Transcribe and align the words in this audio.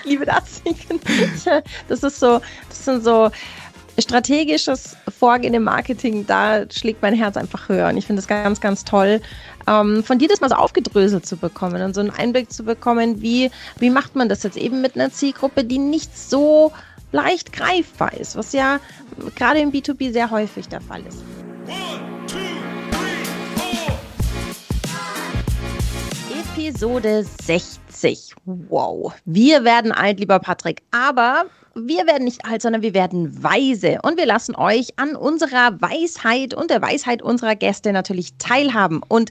ich 0.00 0.10
liebe 0.10 0.26
das. 0.26 0.62
Das 1.88 2.02
ist 2.02 2.20
so, 2.20 2.40
das 2.68 2.84
sind 2.84 3.04
so 3.04 3.30
strategisches 3.98 4.96
Vorgehen 5.18 5.54
im 5.54 5.64
Marketing, 5.64 6.26
da 6.26 6.70
schlägt 6.70 7.02
mein 7.02 7.14
Herz 7.14 7.36
einfach 7.36 7.68
höher. 7.68 7.88
Und 7.88 7.96
ich 7.96 8.06
finde 8.06 8.20
es 8.20 8.28
ganz, 8.28 8.60
ganz 8.60 8.84
toll, 8.84 9.20
ähm, 9.66 10.04
von 10.04 10.18
dir 10.18 10.28
das 10.28 10.40
mal 10.40 10.48
so 10.48 10.56
aufgedröselt 10.56 11.26
zu 11.26 11.36
bekommen 11.36 11.82
und 11.82 11.94
so 11.94 12.00
einen 12.00 12.10
Einblick 12.10 12.52
zu 12.52 12.64
bekommen, 12.64 13.20
wie, 13.20 13.50
wie 13.78 13.90
macht 13.90 14.14
man 14.14 14.28
das 14.28 14.42
jetzt 14.42 14.56
eben 14.56 14.80
mit 14.80 14.94
einer 14.94 15.10
Zielgruppe, 15.10 15.64
die 15.64 15.78
nicht 15.78 16.16
so 16.16 16.72
leicht 17.10 17.52
greifbar 17.52 18.12
ist, 18.14 18.36
was 18.36 18.52
ja 18.52 18.80
gerade 19.34 19.60
im 19.60 19.72
B2B 19.72 20.12
sehr 20.12 20.30
häufig 20.30 20.68
der 20.68 20.80
Fall 20.80 21.02
ist. 21.06 21.22
Episode 26.68 27.24
60. 27.46 28.34
Wow. 28.44 29.14
Wir 29.24 29.64
werden 29.64 29.90
alt, 29.90 30.20
lieber 30.20 30.38
Patrick. 30.38 30.82
Aber 30.90 31.46
wir 31.74 32.06
werden 32.06 32.24
nicht 32.24 32.44
alt, 32.44 32.60
sondern 32.60 32.82
wir 32.82 32.92
werden 32.92 33.42
weise. 33.42 34.00
Und 34.02 34.18
wir 34.18 34.26
lassen 34.26 34.54
euch 34.54 34.88
an 34.96 35.16
unserer 35.16 35.80
Weisheit 35.80 36.52
und 36.52 36.70
der 36.70 36.82
Weisheit 36.82 37.22
unserer 37.22 37.56
Gäste 37.56 37.90
natürlich 37.90 38.34
teilhaben. 38.36 39.00
Und 39.08 39.30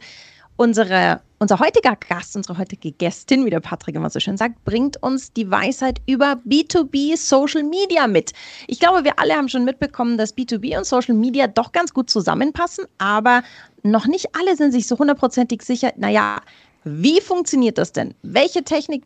unsere, 0.55 1.21
unser 1.37 1.59
heutiger 1.59 1.95
Gast, 2.09 2.35
unsere 2.35 2.57
heutige 2.57 2.91
Gästin, 2.91 3.45
wie 3.45 3.51
der 3.51 3.59
Patrick 3.59 3.95
immer 3.95 4.09
so 4.09 4.19
schön 4.19 4.37
sagt, 4.37 4.65
bringt 4.65 4.97
uns 5.03 5.31
die 5.31 5.51
Weisheit 5.51 6.01
über 6.07 6.39
B2B 6.43 7.17
Social 7.17 7.61
Media 7.61 8.07
mit. 8.07 8.33
Ich 8.65 8.79
glaube, 8.79 9.03
wir 9.03 9.19
alle 9.19 9.35
haben 9.35 9.47
schon 9.47 9.63
mitbekommen, 9.63 10.17
dass 10.17 10.35
B2B 10.35 10.75
und 10.75 10.87
Social 10.87 11.13
Media 11.13 11.45
doch 11.45 11.71
ganz 11.71 11.93
gut 11.93 12.09
zusammenpassen, 12.09 12.85
aber 12.97 13.43
noch 13.83 14.07
nicht 14.07 14.35
alle 14.35 14.55
sind 14.55 14.71
sich 14.71 14.87
so 14.87 14.97
hundertprozentig 14.97 15.61
sicher, 15.61 15.93
naja, 15.97 16.41
wie 16.89 17.21
funktioniert 17.21 17.77
das 17.77 17.91
denn? 17.91 18.13
Welche 18.23 18.63
Technik 18.63 19.03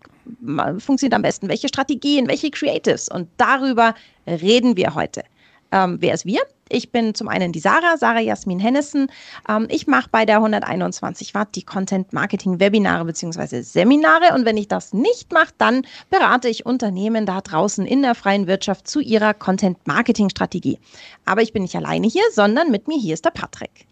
funktioniert 0.80 1.14
am 1.14 1.22
besten? 1.22 1.50
Welche 1.50 1.68
Strategien? 1.68 2.28
Welche 2.28 2.52
Creatives? 2.52 3.10
Und 3.10 3.28
darüber 3.38 3.96
reden 4.28 4.78
wir 4.78 4.96
heute. 4.96 5.24
Ähm, 5.72 5.98
wer 6.00 6.14
ist 6.14 6.26
wir? 6.26 6.42
Ich 6.70 6.92
bin 6.92 7.16
zum 7.16 7.28
einen 7.28 7.52
die 7.52 7.60
Sarah, 7.60 7.98
Sarah 7.98 8.20
Jasmin 8.20 8.60
Hennessen. 8.60 9.08
Ähm, 9.48 9.68
ich 9.70 9.88
mache 9.88 10.10
bei 10.12 10.26
der 10.26 10.38
121 10.38 11.34
Watt 11.34 11.56
die 11.56 11.64
Content 11.64 12.14
Marketing 12.14 12.60
Webinare 12.60 13.06
bzw. 13.06 13.62
Seminare. 13.62 14.34
Und 14.34 14.46
wenn 14.46 14.58
ich 14.58 14.68
das 14.68 14.94
nicht 14.94 15.32
mache, 15.32 15.54
dann 15.58 15.86
berate 16.10 16.50
ich 16.50 16.66
Unternehmen 16.66 17.26
da 17.26 17.42
draußen 17.42 17.86
in 17.86 18.02
der 18.02 18.16
freien 18.16 18.48
Wirtschaft 18.48 18.88
zu 18.88 19.00
ihrer 19.00 19.34
Content 19.34 19.78
Marketing 19.86 20.30
Strategie. 20.30 20.80
Aber 21.26 21.42
ich 21.42 21.54
bin 21.54 21.64
nicht 21.64 21.76
alleine 21.76 22.08
hier, 22.08 22.24
sondern 22.34 22.72
mit 22.72 22.88
mir 22.88 22.98
hier 22.98 23.14
ist 23.14 23.26
der 23.26 23.32
Patrick 23.32 23.88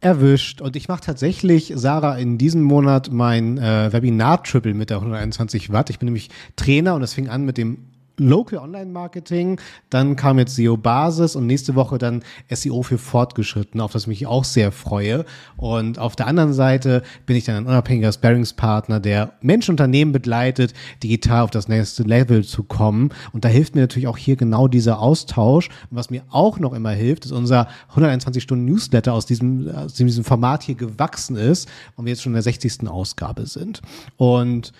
erwischt. 0.00 0.60
Und 0.60 0.76
ich 0.76 0.88
mache 0.88 1.02
tatsächlich, 1.02 1.72
Sarah, 1.76 2.16
in 2.16 2.38
diesem 2.38 2.62
Monat 2.62 3.10
mein 3.12 3.58
äh, 3.58 3.92
Webinar-Triple 3.92 4.74
mit 4.74 4.90
der 4.90 4.98
121 4.98 5.72
Watt. 5.72 5.90
Ich 5.90 5.98
bin 5.98 6.06
nämlich 6.06 6.30
Trainer 6.56 6.94
und 6.94 7.02
es 7.02 7.14
fing 7.14 7.28
an 7.28 7.44
mit 7.44 7.58
dem 7.58 7.89
Local 8.20 8.58
Online 8.58 8.90
Marketing, 8.90 9.60
dann 9.88 10.14
kam 10.14 10.38
jetzt 10.38 10.54
SEO 10.54 10.76
Basis 10.76 11.34
und 11.34 11.46
nächste 11.46 11.74
Woche 11.74 11.98
dann 11.98 12.22
SEO 12.50 12.82
für 12.82 12.98
Fortgeschritten, 12.98 13.80
auf 13.80 13.92
das 13.92 14.02
ich 14.02 14.08
mich 14.08 14.26
auch 14.26 14.44
sehr 14.44 14.72
freue. 14.72 15.24
Und 15.56 15.98
auf 15.98 16.16
der 16.16 16.26
anderen 16.26 16.52
Seite 16.52 17.02
bin 17.26 17.36
ich 17.36 17.44
dann 17.44 17.56
ein 17.56 17.66
unabhängiger 17.66 18.12
Sparringspartner, 18.12 19.00
der 19.00 19.32
Menschenunternehmen 19.40 20.12
begleitet, 20.12 20.74
digital 21.02 21.42
auf 21.42 21.50
das 21.50 21.68
nächste 21.68 22.02
Level 22.02 22.44
zu 22.44 22.62
kommen. 22.62 23.10
Und 23.32 23.44
da 23.44 23.48
hilft 23.48 23.74
mir 23.74 23.80
natürlich 23.80 24.06
auch 24.08 24.18
hier 24.18 24.36
genau 24.36 24.68
dieser 24.68 25.00
Austausch. 25.00 25.68
Und 25.90 25.96
was 25.96 26.10
mir 26.10 26.22
auch 26.30 26.58
noch 26.58 26.74
immer 26.74 26.90
hilft, 26.90 27.24
ist 27.24 27.32
unser 27.32 27.68
121 27.88 28.42
Stunden 28.42 28.66
Newsletter 28.66 29.14
aus 29.14 29.24
diesem, 29.26 29.68
aus 29.74 29.94
diesem 29.94 30.24
Format 30.24 30.62
hier 30.62 30.74
gewachsen 30.74 31.36
ist 31.36 31.68
und 31.96 32.04
wir 32.04 32.12
jetzt 32.12 32.22
schon 32.22 32.32
in 32.32 32.34
der 32.34 32.42
60. 32.42 32.88
Ausgabe 32.88 33.46
sind. 33.46 33.80
Und 34.16 34.72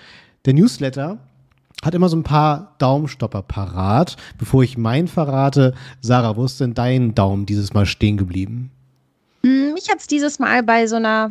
der 0.44 0.54
Newsletter, 0.54 1.18
hat 1.82 1.94
immer 1.94 2.08
so 2.08 2.16
ein 2.16 2.22
paar 2.22 2.74
Daumenstopper 2.78 3.42
parat. 3.42 4.16
Bevor 4.38 4.62
ich 4.62 4.76
meinen 4.76 5.08
verrate, 5.08 5.74
Sarah, 6.00 6.36
wo 6.36 6.44
ist 6.44 6.60
denn 6.60 6.74
dein 6.74 7.14
Daumen 7.14 7.46
dieses 7.46 7.72
Mal 7.72 7.86
stehen 7.86 8.16
geblieben? 8.16 8.70
Hm, 9.44 9.72
mich 9.74 9.88
hat 9.90 10.00
es 10.00 10.06
dieses 10.06 10.38
Mal 10.38 10.62
bei 10.62 10.86
so 10.86 10.96
einer 10.96 11.30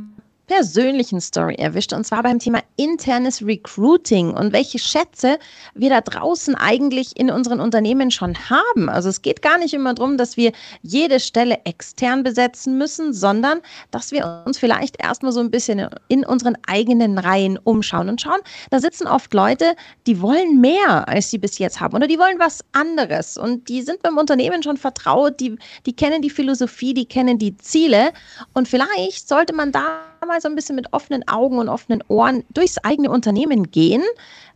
persönlichen 0.49 1.21
Story 1.21 1.53
erwischt 1.55 1.93
und 1.93 2.03
zwar 2.05 2.23
beim 2.23 2.39
Thema 2.39 2.63
internes 2.75 3.45
Recruiting 3.45 4.31
und 4.31 4.51
welche 4.51 4.79
Schätze 4.79 5.37
wir 5.75 5.91
da 5.91 6.01
draußen 6.01 6.55
eigentlich 6.55 7.15
in 7.15 7.29
unseren 7.29 7.59
Unternehmen 7.59 8.09
schon 8.09 8.35
haben. 8.49 8.89
Also 8.89 9.09
es 9.09 9.21
geht 9.21 9.43
gar 9.43 9.59
nicht 9.59 9.75
immer 9.75 9.93
darum, 9.93 10.17
dass 10.17 10.37
wir 10.37 10.51
jede 10.81 11.19
Stelle 11.19 11.59
extern 11.65 12.23
besetzen 12.23 12.79
müssen, 12.79 13.13
sondern 13.13 13.59
dass 13.91 14.11
wir 14.11 14.43
uns 14.47 14.57
vielleicht 14.57 14.99
erstmal 14.99 15.31
so 15.31 15.39
ein 15.39 15.51
bisschen 15.51 15.87
in 16.07 16.25
unseren 16.25 16.57
eigenen 16.65 17.19
Reihen 17.19 17.59
umschauen 17.59 18.09
und 18.09 18.19
schauen, 18.19 18.39
da 18.71 18.79
sitzen 18.79 19.05
oft 19.05 19.31
Leute, 19.35 19.75
die 20.07 20.19
wollen 20.19 20.59
mehr, 20.59 21.07
als 21.07 21.29
sie 21.29 21.37
bis 21.37 21.59
jetzt 21.59 21.79
haben 21.79 21.95
oder 21.95 22.07
die 22.07 22.17
wollen 22.17 22.39
was 22.39 22.61
anderes. 22.71 23.37
Und 23.37 23.69
die 23.69 23.83
sind 23.83 24.01
beim 24.01 24.17
Unternehmen 24.17 24.63
schon 24.63 24.77
vertraut, 24.77 25.39
die, 25.39 25.59
die 25.85 25.95
kennen 25.95 26.23
die 26.23 26.31
Philosophie, 26.31 26.95
die 26.95 27.05
kennen 27.05 27.37
die 27.37 27.55
Ziele. 27.57 28.13
Und 28.55 28.67
vielleicht 28.67 29.29
sollte 29.29 29.53
man 29.53 29.71
da 29.71 30.08
mal 30.27 30.41
so 30.41 30.49
ein 30.49 30.55
bisschen 30.55 30.75
mit 30.75 30.93
offenen 30.93 31.27
Augen 31.27 31.57
und 31.57 31.69
offenen 31.69 32.03
Ohren 32.07 32.43
durchs 32.49 32.77
eigene 32.79 33.09
Unternehmen 33.09 33.71
gehen, 33.71 34.03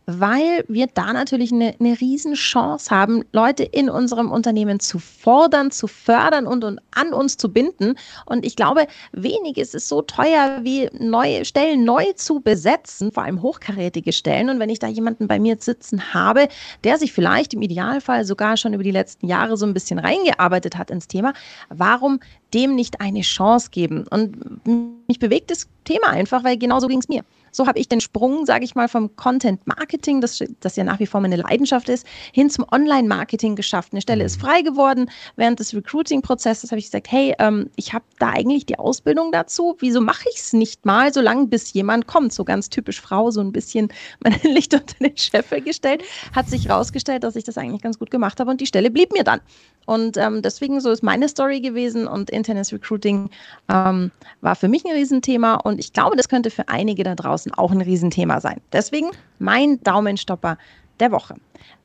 weil 0.06 0.64
wir 0.68 0.86
da 0.86 1.12
natürlich 1.12 1.52
eine, 1.52 1.74
eine 1.80 2.00
Riesenchance 2.00 2.90
haben, 2.90 3.24
Leute 3.32 3.62
in 3.62 3.88
unserem 3.88 4.30
Unternehmen 4.30 4.80
zu 4.80 4.98
fordern, 4.98 5.70
zu 5.70 5.86
fördern 5.86 6.46
und, 6.46 6.64
und 6.64 6.80
an 6.92 7.12
uns 7.12 7.36
zu 7.36 7.50
binden. 7.50 7.94
Und 8.26 8.44
ich 8.44 8.56
glaube, 8.56 8.86
wenig 9.12 9.56
ist 9.56 9.74
es 9.74 9.88
so 9.88 10.02
teuer, 10.02 10.60
wie 10.62 10.90
neue 10.92 11.44
Stellen 11.44 11.84
neu 11.84 12.12
zu 12.14 12.40
besetzen, 12.40 13.12
vor 13.12 13.22
allem 13.22 13.40
hochkarätige 13.40 14.12
Stellen. 14.12 14.50
Und 14.50 14.58
wenn 14.58 14.70
ich 14.70 14.78
da 14.78 14.88
jemanden 14.88 15.26
bei 15.26 15.38
mir 15.38 15.56
sitzen 15.58 16.12
habe, 16.12 16.48
der 16.84 16.98
sich 16.98 17.12
vielleicht 17.12 17.54
im 17.54 17.62
Idealfall 17.62 18.24
sogar 18.24 18.56
schon 18.56 18.74
über 18.74 18.82
die 18.82 18.90
letzten 18.90 19.26
Jahre 19.26 19.56
so 19.56 19.64
ein 19.64 19.74
bisschen 19.74 19.98
reingearbeitet 19.98 20.76
hat 20.76 20.90
ins 20.90 21.08
Thema, 21.08 21.32
warum 21.70 22.20
dem 22.52 22.74
nicht 22.74 23.00
eine 23.00 23.22
Chance 23.22 23.68
geben? 23.70 24.06
Und 24.10 24.66
mich 25.08 25.18
bewegt 25.18 25.50
das 25.50 25.68
Thema 25.84 26.08
einfach, 26.10 26.44
weil 26.44 26.58
genauso 26.58 26.88
ging 26.88 27.00
es 27.00 27.08
mir. 27.08 27.24
So 27.54 27.68
habe 27.68 27.78
ich 27.78 27.88
den 27.88 28.00
Sprung, 28.00 28.46
sage 28.46 28.64
ich 28.64 28.74
mal, 28.74 28.88
vom 28.88 29.14
Content 29.14 29.64
Marketing, 29.64 30.20
das, 30.20 30.42
das 30.58 30.74
ja 30.74 30.82
nach 30.82 30.98
wie 30.98 31.06
vor 31.06 31.20
meine 31.20 31.36
Leidenschaft 31.36 31.88
ist, 31.88 32.04
hin 32.32 32.50
zum 32.50 32.66
Online 32.72 33.06
Marketing 33.06 33.54
geschafft. 33.54 33.92
Eine 33.92 34.02
Stelle 34.02 34.24
ist 34.24 34.38
mhm. 34.38 34.46
frei 34.46 34.62
geworden. 34.62 35.08
Während 35.36 35.60
des 35.60 35.72
Recruiting-Prozesses 35.72 36.72
habe 36.72 36.80
ich 36.80 36.86
gesagt, 36.86 37.12
hey, 37.12 37.32
ähm, 37.38 37.70
ich 37.76 37.92
habe 37.92 38.04
da 38.18 38.30
eigentlich 38.30 38.66
die 38.66 38.76
Ausbildung 38.76 39.30
dazu. 39.30 39.76
Wieso 39.78 40.00
mache 40.00 40.24
ich 40.32 40.40
es 40.40 40.52
nicht 40.52 40.84
mal, 40.84 41.14
solange 41.14 41.46
bis 41.46 41.72
jemand 41.72 42.08
kommt? 42.08 42.32
So 42.32 42.44
ganz 42.44 42.70
typisch 42.70 43.00
Frau, 43.00 43.30
so 43.30 43.40
ein 43.40 43.52
bisschen 43.52 43.88
mein 44.24 44.40
Licht 44.42 44.74
unter 44.74 44.96
den 44.98 45.16
Scheffel 45.16 45.60
gestellt. 45.60 46.02
Hat 46.34 46.48
sich 46.48 46.66
herausgestellt, 46.66 47.22
dass 47.22 47.36
ich 47.36 47.44
das 47.44 47.56
eigentlich 47.56 47.82
ganz 47.82 48.00
gut 48.00 48.10
gemacht 48.10 48.40
habe 48.40 48.50
und 48.50 48.60
die 48.60 48.66
Stelle 48.66 48.90
blieb 48.90 49.12
mir 49.12 49.22
dann. 49.22 49.40
Und 49.86 50.16
ähm, 50.16 50.42
deswegen 50.42 50.80
so 50.80 50.90
ist 50.90 51.02
meine 51.02 51.28
Story 51.28 51.60
gewesen 51.60 52.06
und 52.06 52.30
internes 52.30 52.72
Recruiting 52.72 53.30
ähm, 53.68 54.10
war 54.40 54.56
für 54.56 54.68
mich 54.68 54.84
ein 54.84 54.92
Riesenthema 54.92 55.56
und 55.56 55.78
ich 55.78 55.92
glaube, 55.92 56.16
das 56.16 56.28
könnte 56.28 56.50
für 56.50 56.68
einige 56.68 57.04
da 57.04 57.14
draußen 57.14 57.43
auch 57.52 57.70
ein 57.70 57.80
Riesenthema 57.80 58.40
sein. 58.40 58.60
Deswegen 58.72 59.10
mein 59.38 59.82
Daumenstopper 59.82 60.56
der 61.00 61.12
Woche. 61.12 61.34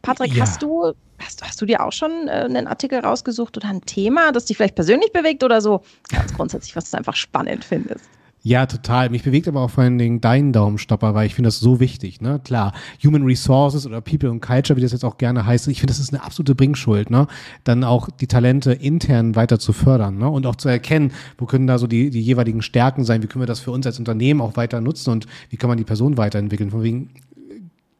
Patrick, 0.01 0.33
ja. 0.33 0.43
hast 0.43 0.61
du 0.61 0.93
Hast, 1.21 1.43
hast, 1.43 1.61
du 1.61 1.65
dir 1.65 1.83
auch 1.83 1.91
schon 1.91 2.29
äh, 2.29 2.31
einen 2.31 2.65
Artikel 2.65 2.99
rausgesucht 2.99 3.57
oder 3.57 3.67
ein 3.67 3.81
Thema, 3.81 4.31
das 4.31 4.45
dich 4.45 4.55
vielleicht 4.55 4.75
persönlich 4.75 5.11
bewegt 5.11 5.43
oder 5.43 5.59
so 5.59 5.81
ganz 6.07 6.33
grundsätzlich, 6.33 6.77
was 6.77 6.89
du 6.91 6.97
einfach 6.97 7.17
spannend 7.17 7.65
findest? 7.65 8.09
Ja, 8.41 8.65
total. 8.65 9.09
Mich 9.09 9.23
bewegt 9.23 9.49
aber 9.49 9.61
auch 9.61 9.69
vor 9.69 9.83
allen 9.83 9.97
Dingen 9.97 10.21
dein 10.21 10.53
Daumenstopper, 10.53 11.13
weil 11.13 11.27
ich 11.27 11.35
finde 11.35 11.49
das 11.49 11.59
so 11.59 11.81
wichtig. 11.81 12.21
Ne? 12.21 12.39
Klar, 12.43 12.73
Human 13.03 13.23
Resources 13.23 13.85
oder 13.85 13.99
People 13.99 14.29
and 14.29 14.41
Culture, 14.41 14.77
wie 14.77 14.81
das 14.81 14.93
jetzt 14.93 15.03
auch 15.03 15.17
gerne 15.17 15.45
heißt, 15.45 15.67
ich 15.67 15.81
finde, 15.81 15.91
das 15.91 15.99
ist 15.99 16.13
eine 16.13 16.23
absolute 16.23 16.55
Bringschuld, 16.55 17.09
ne? 17.09 17.27
Dann 17.65 17.83
auch 17.83 18.09
die 18.09 18.27
Talente 18.27 18.71
intern 18.71 19.35
weiter 19.35 19.59
zu 19.59 19.73
fördern 19.73 20.17
ne? 20.17 20.29
und 20.29 20.45
auch 20.45 20.55
zu 20.55 20.69
erkennen, 20.69 21.11
wo 21.37 21.45
können 21.45 21.67
da 21.67 21.77
so 21.77 21.87
die, 21.87 22.09
die 22.09 22.21
jeweiligen 22.21 22.61
Stärken 22.61 23.03
sein, 23.03 23.21
wie 23.21 23.27
können 23.27 23.41
wir 23.41 23.47
das 23.47 23.59
für 23.59 23.71
uns 23.71 23.85
als 23.85 23.99
Unternehmen 23.99 24.39
auch 24.41 24.55
weiter 24.55 24.79
nutzen 24.79 25.11
und 25.11 25.27
wie 25.49 25.57
kann 25.57 25.67
man 25.67 25.77
die 25.77 25.83
Person 25.83 26.17
weiterentwickeln. 26.17 26.71
Von 26.71 26.83
wegen 26.83 27.09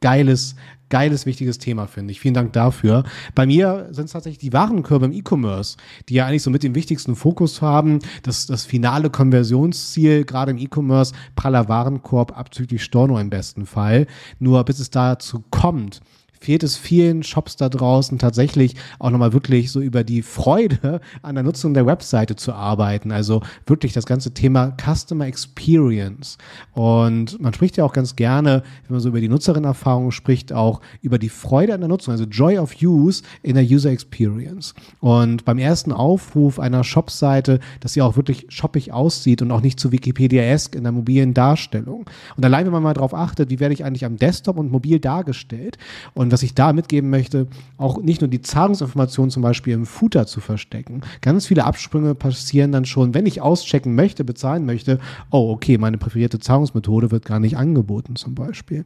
geiles, 0.02 0.56
geiles, 0.90 1.26
wichtiges 1.26 1.58
Thema, 1.60 1.88
finde 1.88 2.12
ich. 2.12 2.20
Vielen 2.20 2.34
Dank 2.34 2.54
dafür. 2.54 3.04
Bei 3.36 3.46
mir 3.46 3.88
sind 3.92 4.06
es 4.06 4.12
tatsächlich 4.12 4.40
die 4.40 4.54
Warenkörbe 4.54 5.06
im 5.06 5.12
E-Commerce, 5.12 5.78
die 6.10 6.16
ja 6.16 6.26
eigentlich 6.26 6.44
so 6.44 6.50
mit 6.50 6.64
dem 6.64 6.76
wichtigsten 6.76 7.16
Fokus 7.16 7.62
haben. 7.62 8.00
Das, 8.24 8.48
das 8.48 8.66
finale 8.66 9.10
Konversionsziel, 9.10 10.26
gerade 10.26 10.52
im 10.52 10.58
E-Commerce, 10.58 11.14
praller 11.36 11.70
Warenkorb 11.70 12.38
abzüglich 12.38 12.84
Storno 12.84 13.20
im 13.20 13.30
besten 13.30 13.66
Fall. 13.66 14.08
Nur 14.40 14.64
bis 14.64 14.80
es 14.80 14.90
dazu 14.90 15.44
kommt, 15.52 16.02
fehlt 16.40 16.64
es 16.64 16.78
vielen 16.78 17.24
Shops 17.24 17.56
da 17.56 17.70
draußen 17.70 18.18
tatsächlich 18.18 18.76
auch 18.98 19.10
nochmal 19.10 19.34
wirklich 19.34 19.72
so 19.72 19.82
über 19.82 20.04
die 20.04 20.22
Freude 20.22 21.02
an 21.22 21.36
der 21.36 21.44
Nutzung 21.44 21.74
der 21.74 21.86
Webseite 21.86 22.36
zu 22.36 22.54
arbeiten. 22.54 23.12
Also 23.12 23.42
wirklich 23.66 23.94
das 23.94 24.06
ganze 24.06 24.34
Thema 24.34 24.76
Customer 24.78 25.28
Experience. 25.28 26.38
Und 26.74 27.40
man 27.42 27.54
spricht 27.54 27.78
ja 27.78 27.84
auch 27.84 27.94
ganz 27.94 28.16
gerne, 28.16 28.64
wenn 28.88 28.96
man 28.96 29.02
so 29.02 29.10
über 29.10 29.22
die 29.22 29.30
Nutzerinnerfahrung 29.30 30.12
spricht, 30.12 30.54
auch 30.54 30.82
über 31.02 31.20
die 31.20 31.30
Freude 31.30 31.74
an 31.74 31.82
der 31.82 31.90
Nutzung, 31.90 32.14
also 32.14 32.26
Joy 32.26 32.58
of 32.58 32.76
Use 32.82 33.24
in 33.44 33.56
der 33.56 33.64
User 33.64 33.92
Experience. 33.92 34.74
Und 35.00 35.46
beim 35.46 35.58
ersten 35.58 35.92
Aufruf 35.92 36.60
einer 36.60 36.84
Shopseite, 36.84 37.60
dass 37.80 37.94
sie 37.94 38.02
auch 38.02 38.16
wirklich 38.16 38.46
shoppig 38.50 38.94
aussieht 38.94 39.42
und 39.42 39.52
auch 39.52 39.62
nicht 39.62 39.80
zu 39.80 39.92
Wikipedia-esque 39.92 40.76
in 40.76 40.84
der 40.84 40.92
mobilen 40.92 41.34
Darstellung. 41.34 42.06
Und 42.38 42.46
allein, 42.46 42.66
wenn 42.66 42.74
man 42.74 42.84
mal 42.84 42.94
darauf 42.94 43.14
achtet, 43.14 43.50
wie 43.50 43.60
werde 43.60 43.74
ich 43.74 43.84
eigentlich 43.84 44.06
am 44.06 44.18
Desktop 44.18 44.58
und 44.58 44.72
mobil 44.72 45.00
dargestellt 45.00 45.78
und 46.14 46.29
Und 46.30 46.34
was 46.34 46.44
ich 46.44 46.54
da 46.54 46.74
mitgeben 46.74 47.10
möchte, 47.10 47.48
auch 47.80 48.00
nicht 48.04 48.22
nur 48.22 48.28
die 48.28 48.44
Zahlungsinformationen 48.44 49.32
zum 49.32 49.42
Beispiel 49.42 49.74
im 49.74 49.88
Footer 49.88 50.28
zu 50.28 50.42
verstecken. 50.42 51.02
Ganz 51.22 51.48
viele 51.48 51.66
Absprünge 51.66 52.14
passieren 52.14 52.72
dann 52.72 52.86
schon, 52.86 53.16
wenn 53.16 53.26
ich 53.26 53.42
auschecken 53.42 53.96
möchte, 53.96 54.24
bezahlen 54.24 54.64
möchte, 54.64 55.00
oh, 55.32 55.50
okay, 55.50 55.80
meine 55.80 55.98
präferierte 55.98 56.38
Zahlungsmethode 56.38 57.10
wird 57.10 57.26
gar 57.26 57.40
nicht 57.40 57.58
angeboten 57.58 58.16
zum 58.16 58.36
Beispiel. 58.36 58.86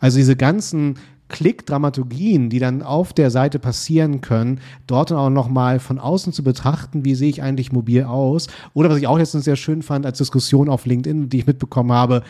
Also 0.00 0.18
diese 0.18 0.36
ganzen 0.36 0.96
Klick-Dramaturgien, 1.28 2.50
die 2.50 2.58
dann 2.58 2.82
auf 2.82 3.14
der 3.14 3.30
Seite 3.30 3.58
passieren 3.58 4.20
können, 4.20 4.60
dort 4.86 5.10
dann 5.10 5.16
auch 5.16 5.30
nochmal 5.30 5.80
von 5.80 5.98
außen 5.98 6.34
zu 6.34 6.44
betrachten, 6.44 7.06
wie 7.06 7.14
sehe 7.14 7.30
ich 7.30 7.42
eigentlich 7.42 7.72
mobil 7.72 8.04
aus. 8.04 8.48
Oder 8.74 8.90
was 8.90 8.98
ich 8.98 9.06
auch 9.06 9.16
letztens 9.16 9.46
sehr 9.46 9.56
schön 9.56 9.80
fand 9.80 10.04
als 10.04 10.18
Diskussion 10.18 10.68
auf 10.68 10.84
LinkedIn, 10.84 11.30
die 11.30 11.38
ich 11.38 11.46
mitbekommen 11.46 11.92
habe, 11.92 12.22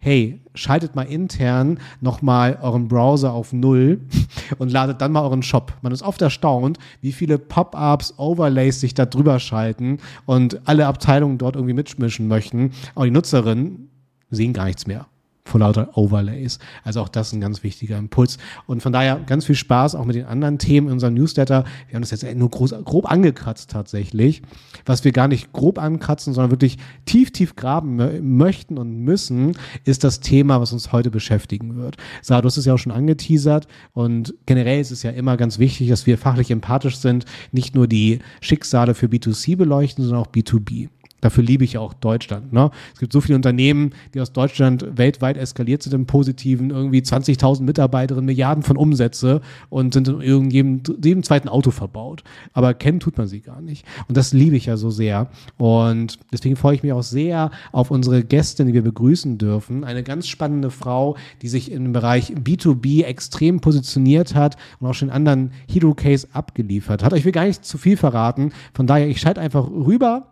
hey, 0.00 0.40
schaltet 0.54 0.94
mal 0.94 1.02
intern 1.02 1.78
nochmal 2.00 2.58
euren 2.62 2.88
Browser 2.88 3.32
auf 3.32 3.52
Null 3.52 4.00
und 4.58 4.72
ladet 4.72 5.00
dann 5.00 5.12
mal 5.12 5.22
euren 5.22 5.42
Shop. 5.42 5.74
Man 5.82 5.92
ist 5.92 6.02
oft 6.02 6.22
erstaunt, 6.22 6.78
wie 7.02 7.12
viele 7.12 7.38
Pop-ups, 7.38 8.14
Overlays 8.16 8.80
sich 8.80 8.94
da 8.94 9.04
drüber 9.04 9.38
schalten 9.38 9.98
und 10.24 10.66
alle 10.66 10.86
Abteilungen 10.86 11.36
dort 11.36 11.54
irgendwie 11.54 11.74
mitmischen 11.74 12.28
möchten. 12.28 12.72
Aber 12.94 13.04
die 13.04 13.10
Nutzerinnen 13.10 13.90
sehen 14.30 14.54
gar 14.54 14.64
nichts 14.64 14.86
mehr 14.86 15.06
vor 15.50 15.60
lauter 15.60 15.96
Overlays. 15.96 16.58
Also 16.84 17.00
auch 17.00 17.08
das 17.08 17.32
ein 17.32 17.40
ganz 17.40 17.62
wichtiger 17.62 17.98
Impuls. 17.98 18.38
Und 18.66 18.82
von 18.82 18.92
daher 18.92 19.20
ganz 19.26 19.44
viel 19.44 19.54
Spaß 19.54 19.94
auch 19.94 20.04
mit 20.04 20.16
den 20.16 20.26
anderen 20.26 20.58
Themen 20.58 20.86
in 20.88 20.94
unserem 20.94 21.14
Newsletter. 21.14 21.64
Wir 21.88 21.96
haben 21.96 22.02
das 22.02 22.10
jetzt 22.10 22.24
nur 22.34 22.48
groß, 22.48 22.74
grob 22.84 23.10
angekratzt 23.10 23.70
tatsächlich. 23.70 24.42
Was 24.86 25.04
wir 25.04 25.12
gar 25.12 25.28
nicht 25.28 25.52
grob 25.52 25.78
ankratzen, 25.78 26.32
sondern 26.32 26.50
wirklich 26.50 26.78
tief, 27.04 27.32
tief 27.32 27.56
graben 27.56 27.96
möchten 28.36 28.78
und 28.78 29.00
müssen, 29.00 29.56
ist 29.84 30.04
das 30.04 30.20
Thema, 30.20 30.60
was 30.60 30.72
uns 30.72 30.92
heute 30.92 31.10
beschäftigen 31.10 31.76
wird. 31.76 31.96
Sarah, 32.22 32.42
du 32.42 32.46
hast 32.46 32.56
es 32.56 32.64
ja 32.64 32.74
auch 32.74 32.78
schon 32.78 32.92
angeteasert 32.92 33.66
und 33.92 34.34
generell 34.46 34.80
ist 34.80 34.90
es 34.90 35.02
ja 35.02 35.10
immer 35.10 35.36
ganz 35.36 35.58
wichtig, 35.58 35.88
dass 35.88 36.06
wir 36.06 36.18
fachlich 36.18 36.50
empathisch 36.50 36.96
sind, 36.96 37.24
nicht 37.52 37.74
nur 37.74 37.88
die 37.88 38.20
Schicksale 38.40 38.94
für 38.94 39.06
B2C 39.06 39.56
beleuchten, 39.56 40.04
sondern 40.04 40.22
auch 40.22 40.32
B2B. 40.32 40.88
Dafür 41.20 41.44
liebe 41.44 41.64
ich 41.64 41.78
auch 41.78 41.92
Deutschland. 41.94 42.52
Ne? 42.52 42.70
Es 42.94 43.00
gibt 43.00 43.12
so 43.12 43.20
viele 43.20 43.36
Unternehmen, 43.36 43.92
die 44.14 44.20
aus 44.20 44.32
Deutschland 44.32 44.86
weltweit 44.96 45.36
eskaliert 45.36 45.82
sind 45.82 45.94
im 45.94 46.06
Positiven, 46.06 46.70
irgendwie 46.70 47.00
20.000 47.00 47.62
Mitarbeiterinnen, 47.62 48.26
Milliarden 48.26 48.62
von 48.62 48.76
Umsätze 48.76 49.40
und 49.68 49.94
sind 49.94 50.08
in 50.08 50.20
irgendeinem 50.20 50.82
jedem 51.02 51.22
zweiten 51.22 51.48
Auto 51.48 51.70
verbaut. 51.70 52.22
Aber 52.52 52.74
kennen 52.74 53.00
tut 53.00 53.18
man 53.18 53.26
sie 53.26 53.40
gar 53.40 53.60
nicht. 53.60 53.86
Und 54.08 54.16
das 54.16 54.32
liebe 54.32 54.56
ich 54.56 54.66
ja 54.66 54.76
so 54.76 54.90
sehr. 54.90 55.30
Und 55.58 56.18
deswegen 56.32 56.56
freue 56.56 56.74
ich 56.74 56.82
mich 56.82 56.92
auch 56.92 57.02
sehr 57.02 57.50
auf 57.72 57.90
unsere 57.90 58.24
Gästin, 58.24 58.66
die 58.66 58.74
wir 58.74 58.82
begrüßen 58.82 59.38
dürfen. 59.38 59.84
Eine 59.84 60.02
ganz 60.02 60.28
spannende 60.28 60.70
Frau, 60.70 61.16
die 61.42 61.48
sich 61.48 61.70
im 61.72 61.92
Bereich 61.92 62.32
B2B 62.32 63.04
extrem 63.04 63.60
positioniert 63.60 64.34
hat 64.34 64.56
und 64.78 64.88
auch 64.88 64.94
schon 64.94 65.08
in 65.08 65.14
anderen 65.14 65.52
Hero 65.68 65.94
Case 65.94 66.28
abgeliefert 66.32 67.02
hat. 67.02 67.12
Ich 67.12 67.24
will 67.24 67.32
gar 67.32 67.44
nicht 67.44 67.64
zu 67.64 67.78
viel 67.78 67.96
verraten. 67.96 68.52
Von 68.74 68.86
daher, 68.86 69.08
ich 69.08 69.20
schalte 69.20 69.40
einfach 69.40 69.68
rüber 69.68 70.29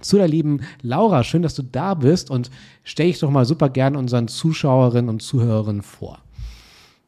zu 0.00 0.16
der 0.16 0.28
lieben 0.28 0.60
Laura. 0.82 1.24
Schön, 1.24 1.42
dass 1.42 1.54
du 1.54 1.62
da 1.62 1.94
bist 1.94 2.30
und 2.30 2.50
stelle 2.84 3.08
ich 3.08 3.18
doch 3.18 3.30
mal 3.30 3.44
super 3.44 3.68
gern 3.68 3.96
unseren 3.96 4.28
Zuschauerinnen 4.28 5.08
und 5.08 5.20
Zuhörerinnen 5.20 5.82
vor. 5.82 6.18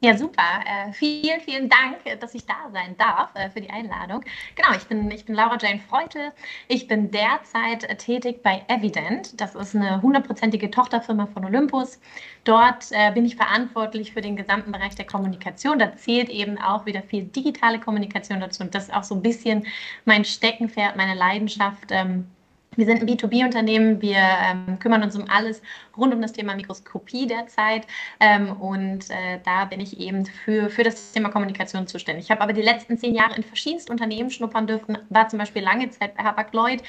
Ja, 0.00 0.16
super. 0.16 0.44
Äh, 0.64 0.92
vielen, 0.92 1.40
vielen 1.40 1.68
Dank, 1.68 2.20
dass 2.20 2.32
ich 2.32 2.46
da 2.46 2.54
sein 2.72 2.96
darf 2.98 3.34
äh, 3.34 3.50
für 3.50 3.60
die 3.60 3.68
Einladung. 3.68 4.22
Genau, 4.54 4.76
ich 4.76 4.84
bin, 4.84 5.10
ich 5.10 5.24
bin 5.24 5.34
Laura 5.34 5.58
Jane 5.60 5.80
Freute. 5.80 6.32
Ich 6.68 6.86
bin 6.86 7.10
derzeit 7.10 7.82
äh, 7.82 7.96
tätig 7.96 8.44
bei 8.44 8.62
Evident. 8.68 9.40
Das 9.40 9.56
ist 9.56 9.74
eine 9.74 10.00
hundertprozentige 10.00 10.70
Tochterfirma 10.70 11.26
von 11.26 11.44
Olympus. 11.44 11.98
Dort 12.44 12.92
äh, 12.92 13.10
bin 13.10 13.26
ich 13.26 13.34
verantwortlich 13.34 14.12
für 14.12 14.20
den 14.20 14.36
gesamten 14.36 14.70
Bereich 14.70 14.94
der 14.94 15.06
Kommunikation. 15.06 15.80
Da 15.80 15.96
zählt 15.96 16.28
eben 16.28 16.58
auch 16.58 16.86
wieder 16.86 17.02
viel 17.02 17.24
digitale 17.24 17.80
Kommunikation 17.80 18.38
dazu. 18.38 18.62
Und 18.62 18.76
das 18.76 18.84
ist 18.84 18.94
auch 18.94 19.02
so 19.04 19.16
ein 19.16 19.22
bisschen 19.22 19.66
mein 20.04 20.24
Steckenpferd, 20.24 20.96
meine 20.96 21.14
Leidenschaft. 21.14 21.88
Ähm, 21.90 22.28
wir 22.76 22.86
sind 22.86 23.00
ein 23.00 23.08
B2B-Unternehmen, 23.08 24.00
wir 24.00 24.16
ähm, 24.16 24.78
kümmern 24.78 25.02
uns 25.02 25.16
um 25.16 25.28
alles 25.28 25.62
rund 25.96 26.14
um 26.14 26.22
das 26.22 26.32
Thema 26.32 26.54
Mikroskopie 26.54 27.26
derzeit. 27.26 27.86
Ähm, 28.20 28.52
und 28.52 29.10
äh, 29.10 29.40
da 29.44 29.64
bin 29.64 29.80
ich 29.80 29.98
eben 29.98 30.26
für, 30.26 30.70
für 30.70 30.84
das 30.84 31.12
Thema 31.12 31.28
Kommunikation 31.30 31.86
zuständig. 31.86 32.26
Ich 32.26 32.30
habe 32.30 32.40
aber 32.40 32.52
die 32.52 32.62
letzten 32.62 32.96
zehn 32.98 33.14
Jahre 33.14 33.36
in 33.36 33.42
verschiedensten 33.42 33.92
Unternehmen 33.92 34.30
schnuppern 34.30 34.66
dürfen, 34.66 34.98
war 35.08 35.28
zum 35.28 35.38
Beispiel 35.38 35.62
lange 35.62 35.90
Zeit 35.90 36.16
bei 36.16 36.22
Hapag 36.22 36.52
Lloyd 36.52 36.82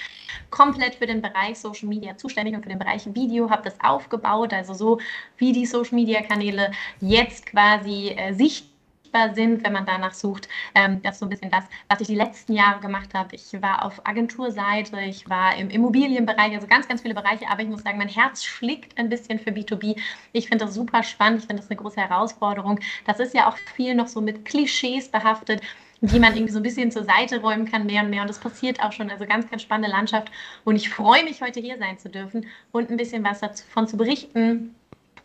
komplett 0.49 0.95
für 0.95 1.07
den 1.07 1.21
Bereich 1.21 1.57
Social 1.59 1.89
Media 1.89 2.15
zuständig 2.17 2.55
und 2.55 2.63
für 2.63 2.69
den 2.69 2.79
Bereich 2.79 3.07
Video, 3.15 3.49
habe 3.49 3.63
das 3.63 3.79
aufgebaut, 3.81 4.53
also 4.53 4.73
so 4.73 4.99
wie 5.37 5.53
die 5.53 5.65
Social 5.65 5.95
Media 5.95 6.21
Kanäle 6.21 6.71
jetzt 6.99 7.47
quasi 7.47 8.09
äh, 8.09 8.33
sichtbar 8.33 8.69
sichtbar 9.09 9.33
sind, 9.33 9.63
wenn 9.63 9.73
man 9.73 9.85
danach 9.85 10.13
sucht. 10.13 10.47
Ähm, 10.75 11.01
das 11.01 11.15
ist 11.15 11.19
so 11.19 11.25
ein 11.25 11.29
bisschen 11.29 11.51
das, 11.51 11.63
was 11.87 12.01
ich 12.01 12.07
die 12.07 12.15
letzten 12.15 12.53
Jahre 12.53 12.79
gemacht 12.79 13.13
habe. 13.13 13.35
Ich 13.35 13.61
war 13.61 13.85
auf 13.85 14.05
Agenturseite, 14.05 14.99
ich 15.01 15.29
war 15.29 15.55
im 15.55 15.69
Immobilienbereich, 15.69 16.53
also 16.53 16.67
ganz, 16.67 16.87
ganz 16.87 17.01
viele 17.01 17.15
Bereiche, 17.15 17.45
aber 17.49 17.61
ich 17.61 17.67
muss 17.67 17.83
sagen, 17.83 17.97
mein 17.97 18.07
Herz 18.07 18.43
schlägt 18.43 18.97
ein 18.97 19.09
bisschen 19.09 19.39
für 19.39 19.49
B2B. 19.49 19.99
Ich 20.31 20.47
finde 20.47 20.65
das 20.65 20.75
super 20.75 21.03
spannend, 21.03 21.41
ich 21.41 21.47
finde 21.47 21.61
das 21.61 21.71
eine 21.71 21.79
große 21.79 21.99
Herausforderung. 21.99 22.79
Das 23.05 23.19
ist 23.19 23.33
ja 23.33 23.49
auch 23.49 23.57
viel 23.75 23.95
noch 23.95 24.07
so 24.07 24.21
mit 24.21 24.45
Klischees 24.45 25.09
behaftet 25.09 25.61
die 26.01 26.17
man 26.17 26.33
irgendwie 26.33 26.53
so 26.53 26.59
ein 26.59 26.63
bisschen 26.63 26.91
zur 26.91 27.03
Seite 27.03 27.41
räumen 27.41 27.69
kann, 27.69 27.85
mehr 27.85 28.03
und 28.03 28.09
mehr. 28.09 28.21
Und 28.21 28.29
das 28.29 28.39
passiert 28.39 28.81
auch 28.81 28.93
schon. 28.93 29.09
Also 29.09 29.25
ganz, 29.25 29.49
ganz 29.49 29.63
spannende 29.63 29.89
Landschaft. 29.89 30.31
Und 30.63 30.77
ich 30.77 30.89
freue 30.89 31.25
mich, 31.25 31.41
heute 31.41 31.59
hier 31.59 31.77
sein 31.77 31.99
zu 31.99 32.07
dürfen 32.07 32.45
und 32.71 32.89
ein 32.89 32.95
bisschen 32.95 33.21
was 33.25 33.41
davon 33.41 33.85
zu 33.85 33.97
berichten, 33.97 34.75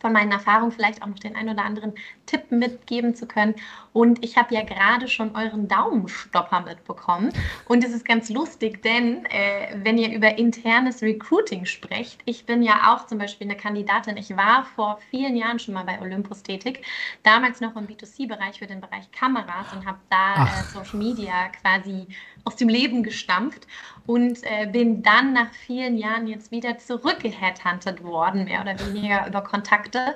von 0.05 0.13
meinen 0.13 0.31
Erfahrungen 0.31 0.71
vielleicht 0.71 1.01
auch 1.01 1.07
noch 1.07 1.17
den 1.17 1.35
einen 1.35 1.49
oder 1.49 1.65
anderen 1.65 1.93
Tipp 2.27 2.51
mitgeben 2.51 3.15
zu 3.15 3.25
können. 3.27 3.55
Und 3.95 4.25
ich 4.25 4.35
habe 4.35 4.53
ja 4.53 4.61
gerade 4.61 5.07
schon 5.07 5.37
euren 5.37 5.69
Daumenstopper 5.69 6.59
mitbekommen. 6.59 7.31
Und 7.63 7.81
es 7.81 7.93
ist 7.93 8.03
ganz 8.03 8.29
lustig, 8.29 8.81
denn 8.81 9.25
äh, 9.27 9.73
wenn 9.83 9.97
ihr 9.97 10.11
über 10.13 10.37
internes 10.37 11.01
Recruiting 11.01 11.63
sprecht, 11.63 12.19
ich 12.25 12.45
bin 12.45 12.61
ja 12.61 12.93
auch 12.93 13.07
zum 13.07 13.19
Beispiel 13.19 13.47
eine 13.47 13.55
Kandidatin. 13.55 14.17
Ich 14.17 14.35
war 14.35 14.65
vor 14.75 14.99
vielen 15.09 15.37
Jahren 15.37 15.59
schon 15.59 15.75
mal 15.75 15.85
bei 15.85 16.01
Olympus 16.01 16.43
tätig, 16.43 16.85
damals 17.23 17.61
noch 17.61 17.77
im 17.77 17.87
B2C-Bereich 17.87 18.59
für 18.59 18.67
den 18.67 18.81
Bereich 18.81 19.09
Kameras 19.13 19.71
und 19.71 19.85
habe 19.85 19.99
da 20.09 20.43
äh, 20.43 20.63
Social 20.73 20.99
Media 20.99 21.47
quasi 21.61 22.05
aus 22.43 22.57
dem 22.57 22.67
Leben 22.67 23.01
gestampft 23.01 23.65
und 24.07 24.39
äh, 24.43 24.67
bin 24.67 25.03
dann 25.03 25.31
nach 25.31 25.53
vielen 25.53 25.97
Jahren 25.97 26.27
jetzt 26.27 26.51
wieder 26.51 26.77
zurückgeheadhuntet 26.77 28.03
worden, 28.03 28.43
mehr 28.43 28.59
oder 28.59 28.77
weniger 28.77 29.25
über 29.25 29.39
Kontakte 29.41 30.15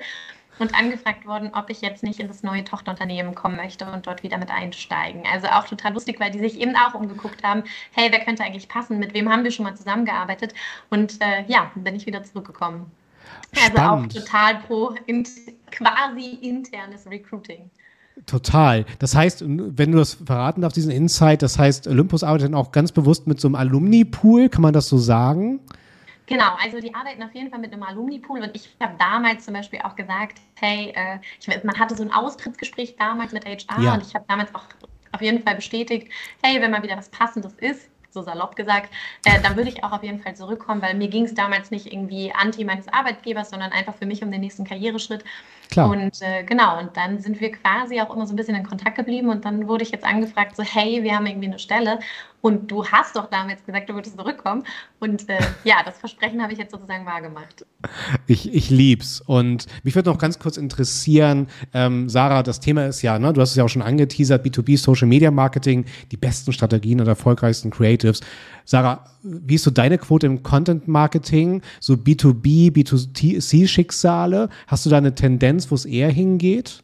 und 0.60 0.76
angefragt 0.76 1.26
worden, 1.26 1.52
ob 1.54 1.70
ich 1.70 1.82
jetzt 1.82 2.04
nicht 2.04 2.20
in 2.20 2.28
das 2.28 2.44
neue 2.44 2.64
Tochterunternehmen 2.64 3.36
kommen 3.36 3.56
möchte 3.56 3.90
und 3.92 4.08
dort 4.08 4.24
wieder 4.24 4.38
mit 4.38 4.50
einsteigen. 4.50 5.24
Also 5.32 5.48
auch 5.48 5.66
total 5.66 5.94
lustig, 5.94 6.20
weil 6.20 6.32
die 6.32 6.40
sich 6.40 6.60
eben 6.60 6.76
auch 6.76 6.94
umgeguckt 6.94 7.44
haben, 7.44 7.64
hey, 7.94 8.10
wer 8.12 8.20
könnte 8.20 8.44
eigentlich 8.44 8.68
passen, 8.68 9.00
mit 9.00 9.14
wem 9.14 9.30
haben 9.30 9.44
wir 9.44 9.52
schon 9.52 9.66
mal 9.66 9.76
zusammengearbeitet 9.76 10.54
und 10.90 11.22
äh, 11.22 11.44
ja, 11.48 11.72
bin 11.76 11.96
ich 11.96 12.06
wieder 12.06 12.24
zurückgekommen. 12.24 12.92
Also 13.56 13.78
Spannend. 13.78 14.18
auch 14.18 14.22
total 14.22 14.56
pro 14.60 14.96
in, 15.06 15.26
quasi 15.72 16.38
internes 16.42 17.10
Recruiting. 17.10 17.70
Total. 18.26 18.86
Das 19.00 19.16
heißt, 19.16 19.44
wenn 19.46 19.92
du 19.92 19.98
das 19.98 20.16
verraten 20.16 20.62
darfst, 20.62 20.76
diesen 20.76 20.92
Insight, 20.92 21.42
das 21.42 21.58
heißt, 21.58 21.88
Olympus 21.88 22.24
arbeitet 22.24 22.50
dann 22.50 22.56
auch 22.56 22.72
ganz 22.72 22.92
bewusst 22.92 23.28
mit 23.28 23.40
so 23.40 23.48
einem 23.48 23.56
Alumni-Pool, 23.56 24.50
kann 24.50 24.62
man 24.62 24.74
das 24.74 24.90
so 24.90 24.98
sagen? 24.98 25.62
Genau, 26.30 26.56
also 26.64 26.80
die 26.80 26.94
arbeiten 26.94 27.24
auf 27.24 27.34
jeden 27.34 27.50
Fall 27.50 27.58
mit 27.58 27.74
einem 27.74 27.82
Alumni-Pool 27.82 28.42
und 28.42 28.56
ich 28.56 28.70
habe 28.80 28.94
damals 29.00 29.46
zum 29.46 29.56
Beispiel 29.56 29.80
auch 29.82 29.96
gesagt, 29.96 30.38
hey, 30.60 30.94
äh, 30.96 31.18
ich, 31.40 31.64
man 31.64 31.80
hatte 31.80 31.96
so 31.96 32.04
ein 32.04 32.14
Austrittsgespräch 32.14 32.96
damals 32.98 33.32
mit 33.32 33.46
HR 33.46 33.82
ja. 33.82 33.94
und 33.96 34.06
ich 34.06 34.14
habe 34.14 34.26
damals 34.28 34.54
auch 34.54 34.62
auf 35.12 35.22
jeden 35.24 35.42
Fall 35.42 35.56
bestätigt, 35.56 36.12
hey, 36.44 36.62
wenn 36.62 36.70
mal 36.70 36.84
wieder 36.84 36.96
was 36.96 37.10
Passendes 37.10 37.54
ist, 37.56 37.90
so 38.12 38.22
salopp 38.22 38.56
gesagt, 38.56 38.94
äh, 39.26 39.42
dann 39.42 39.58
würde 39.58 39.72
ich 39.72 39.84
auch 39.84 39.92
auf 39.92 40.04
jeden 40.04 40.22
Fall 40.22 40.36
zurückkommen, 40.36 40.84
weil 40.84 40.94
mir 40.94 41.08
ging 41.08 41.26
es 41.26 41.34
damals 41.34 41.72
nicht 41.72 41.92
irgendwie 41.92 42.32
anti 42.32 42.64
meines 42.64 42.88
Arbeitgebers, 42.88 43.50
sondern 43.50 43.72
einfach 43.72 43.96
für 43.96 44.06
mich 44.06 44.24
um 44.24 44.30
den 44.30 44.42
nächsten 44.42 44.66
Karriereschritt. 44.66 45.24
Klar. 45.70 45.92
Und 45.92 46.22
äh, 46.22 46.44
genau, 46.44 46.80
und 46.80 46.98
dann 46.98 47.20
sind 47.20 47.40
wir 47.40 47.52
quasi 47.52 48.02
auch 48.02 48.16
immer 48.16 48.26
so 48.26 48.34
ein 48.34 48.36
bisschen 48.36 48.56
in 48.56 48.66
Kontakt 48.66 48.98
geblieben 48.98 49.30
und 49.30 49.46
dann 49.46 49.68
wurde 49.68 49.84
ich 49.84 49.92
jetzt 49.92 50.04
angefragt, 50.04 50.56
so, 50.56 50.64
hey, 50.64 51.04
wir 51.04 51.16
haben 51.16 51.28
irgendwie 51.28 51.48
eine 51.48 51.60
Stelle 51.60 52.00
und 52.42 52.72
du 52.72 52.86
hast 52.86 53.16
doch 53.16 53.30
damals 53.30 53.64
gesagt, 53.66 53.90
du 53.90 53.94
würdest 53.94 54.18
zurückkommen. 54.18 54.64
Und 55.00 55.28
äh, 55.30 55.40
ja, 55.64 55.78
das 55.86 55.98
Versprechen 56.00 56.42
habe 56.42 56.54
ich 56.54 56.60
jetzt 56.60 56.72
sozusagen 56.72 57.06
wahrgemacht. 57.06 57.66
Ich, 58.28 58.52
ich 58.54 58.70
lieb's. 58.70 59.22
Und 59.22 59.68
mich 59.84 59.94
würde 59.96 60.10
noch 60.10 60.18
ganz 60.18 60.40
kurz 60.40 60.58
interessieren, 60.58 61.48
ähm, 61.74 62.10
Sarah, 62.10 62.42
das 62.42 62.60
Thema 62.60 62.88
ist 62.88 63.02
ja, 63.02 63.20
ne, 63.20 63.34
du 63.34 63.42
hast 63.42 63.52
es 63.52 63.56
ja 63.56 63.64
auch 63.64 63.70
schon 63.70 63.82
angeteasert, 63.82 64.46
B2B 64.46 64.78
Social 64.78 65.08
Media 65.08 65.32
Marketing, 65.32 65.86
die 66.12 66.18
besten 66.18 66.52
Strategien 66.52 67.00
und 67.02 67.08
erfolgreichsten 67.08 67.72
Creatives. 67.72 68.22
Sarah, 68.66 69.04
wie 69.24 69.56
ist 69.56 69.64
so 69.64 69.72
deine 69.72 69.98
Quote 69.98 70.28
im 70.28 70.44
Content 70.44 70.88
Marketing? 70.88 71.62
So 71.80 71.94
B2B, 71.94 72.72
B2C-Schicksale? 72.72 74.50
Hast 74.68 74.86
du 74.86 74.90
da 74.90 74.98
eine 74.98 75.16
Tendenz, 75.16 75.70
wo 75.72 75.76
es 75.76 75.86
eher 75.86 76.10
hingeht? 76.10 76.84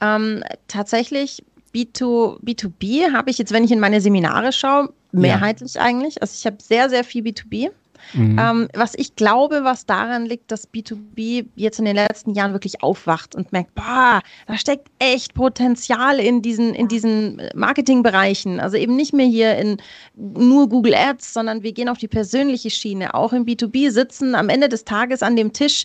Ähm, 0.00 0.42
tatsächlich 0.68 1.42
B2, 1.74 2.40
B2B 2.42 3.12
habe 3.12 3.30
ich 3.30 3.38
jetzt, 3.38 3.52
wenn 3.52 3.64
ich 3.64 3.70
in 3.70 3.80
meine 3.80 4.00
Seminare 4.00 4.52
schaue, 4.52 4.92
mehrheitlich 5.12 5.74
ja. 5.74 5.82
eigentlich. 5.82 6.20
Also 6.20 6.34
ich 6.36 6.46
habe 6.46 6.56
sehr, 6.60 6.90
sehr 6.90 7.04
viel 7.04 7.24
B2B. 7.24 7.70
Mhm. 8.14 8.38
Ähm, 8.38 8.68
was 8.74 8.94
ich 8.94 9.16
glaube, 9.16 9.64
was 9.64 9.86
daran 9.86 10.26
liegt, 10.26 10.50
dass 10.50 10.72
B2B 10.72 11.46
jetzt 11.56 11.78
in 11.78 11.84
den 11.84 11.96
letzten 11.96 12.34
Jahren 12.34 12.52
wirklich 12.52 12.82
aufwacht 12.82 13.34
und 13.34 13.52
merkt, 13.52 13.74
boah, 13.74 14.20
da 14.46 14.56
steckt 14.56 14.88
echt 14.98 15.34
Potenzial 15.34 16.18
in 16.18 16.42
diesen, 16.42 16.74
in 16.74 16.88
diesen 16.88 17.42
Marketingbereichen. 17.54 18.60
Also 18.60 18.76
eben 18.76 18.96
nicht 18.96 19.12
mehr 19.12 19.26
hier 19.26 19.56
in 19.56 19.78
nur 20.16 20.68
Google 20.68 20.94
Ads, 20.94 21.32
sondern 21.32 21.62
wir 21.62 21.72
gehen 21.72 21.88
auf 21.88 21.98
die 21.98 22.08
persönliche 22.08 22.70
Schiene. 22.70 23.14
Auch 23.14 23.32
im 23.32 23.44
B2B 23.44 23.90
sitzen 23.90 24.34
am 24.34 24.48
Ende 24.48 24.68
des 24.68 24.84
Tages 24.84 25.22
an 25.22 25.36
dem 25.36 25.52
Tisch 25.52 25.84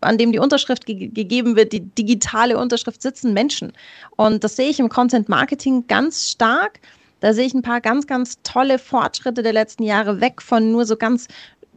an 0.00 0.18
dem 0.18 0.32
die 0.32 0.38
Unterschrift 0.38 0.86
ge 0.86 1.08
gegeben 1.08 1.56
wird, 1.56 1.72
die 1.72 1.80
digitale 1.80 2.58
Unterschrift, 2.58 3.02
sitzen 3.02 3.32
Menschen. 3.32 3.72
Und 4.16 4.44
das 4.44 4.56
sehe 4.56 4.68
ich 4.68 4.78
im 4.78 4.88
Content 4.88 5.28
Marketing 5.28 5.86
ganz 5.86 6.30
stark. 6.30 6.80
Da 7.20 7.32
sehe 7.32 7.46
ich 7.46 7.54
ein 7.54 7.62
paar 7.62 7.80
ganz, 7.80 8.06
ganz 8.06 8.38
tolle 8.42 8.78
Fortschritte 8.78 9.42
der 9.42 9.52
letzten 9.52 9.82
Jahre 9.82 10.20
weg 10.20 10.40
von 10.42 10.70
nur 10.70 10.86
so 10.86 10.96
ganz 10.96 11.28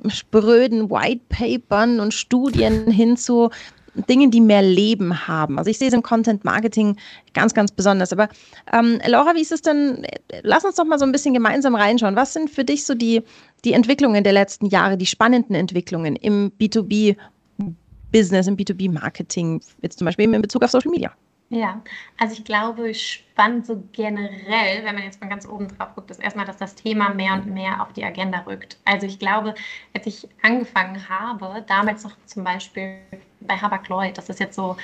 spröden 0.07 0.89
White 0.89 1.21
Papern 1.29 1.99
und 1.99 2.13
Studien 2.13 2.89
hin 2.91 3.17
zu 3.17 3.49
Dingen, 3.93 4.31
die 4.31 4.39
mehr 4.39 4.61
Leben 4.61 5.27
haben. 5.27 5.57
Also 5.57 5.69
ich 5.69 5.77
sehe 5.77 5.89
es 5.89 5.93
im 5.93 6.01
Content 6.01 6.45
Marketing 6.45 6.95
ganz, 7.33 7.53
ganz 7.53 7.71
besonders. 7.71 8.13
Aber 8.13 8.29
ähm, 8.71 9.01
Laura, 9.05 9.35
wie 9.35 9.41
ist 9.41 9.51
es 9.51 9.61
denn? 9.61 10.05
Lass 10.43 10.63
uns 10.63 10.75
doch 10.75 10.85
mal 10.85 10.97
so 10.97 11.03
ein 11.03 11.11
bisschen 11.11 11.33
gemeinsam 11.33 11.75
reinschauen. 11.75 12.15
Was 12.15 12.31
sind 12.33 12.49
für 12.49 12.63
dich 12.63 12.85
so 12.85 12.95
die, 12.95 13.21
die 13.65 13.73
Entwicklungen 13.73 14.23
der 14.23 14.33
letzten 14.33 14.67
Jahre, 14.67 14.97
die 14.97 15.05
spannenden 15.05 15.55
Entwicklungen 15.55 16.15
im 16.15 16.53
B2B-Business, 16.57 18.47
im 18.47 18.55
B2B-Marketing, 18.55 19.61
jetzt 19.81 19.99
zum 19.99 20.05
Beispiel 20.05 20.33
in 20.33 20.41
Bezug 20.41 20.63
auf 20.63 20.71
Social 20.71 20.91
Media? 20.91 21.11
Ja, 21.53 21.81
also 22.17 22.33
ich 22.33 22.45
glaube, 22.45 22.93
spannend 22.93 23.65
so 23.65 23.83
generell, 23.91 24.85
wenn 24.85 24.95
man 24.95 25.03
jetzt 25.03 25.19
mal 25.19 25.27
ganz 25.27 25.45
oben 25.45 25.67
drauf 25.67 25.89
guckt, 25.95 26.09
ist 26.09 26.21
erstmal, 26.21 26.45
dass 26.45 26.55
das 26.55 26.75
Thema 26.75 27.13
mehr 27.13 27.33
und 27.33 27.47
mehr 27.47 27.81
auf 27.81 27.91
die 27.91 28.05
Agenda 28.05 28.39
rückt. 28.47 28.77
Also 28.85 29.05
ich 29.05 29.19
glaube, 29.19 29.53
als 29.93 30.07
ich 30.07 30.29
angefangen 30.41 31.09
habe, 31.09 31.61
damals 31.67 32.05
noch 32.05 32.15
zum 32.25 32.45
Beispiel 32.45 32.99
bei 33.41 33.57
Habak 33.57 33.89
Lloyd, 33.89 34.17
das 34.17 34.29
ist 34.29 34.39
jetzt 34.39 34.55
so, 34.55 34.77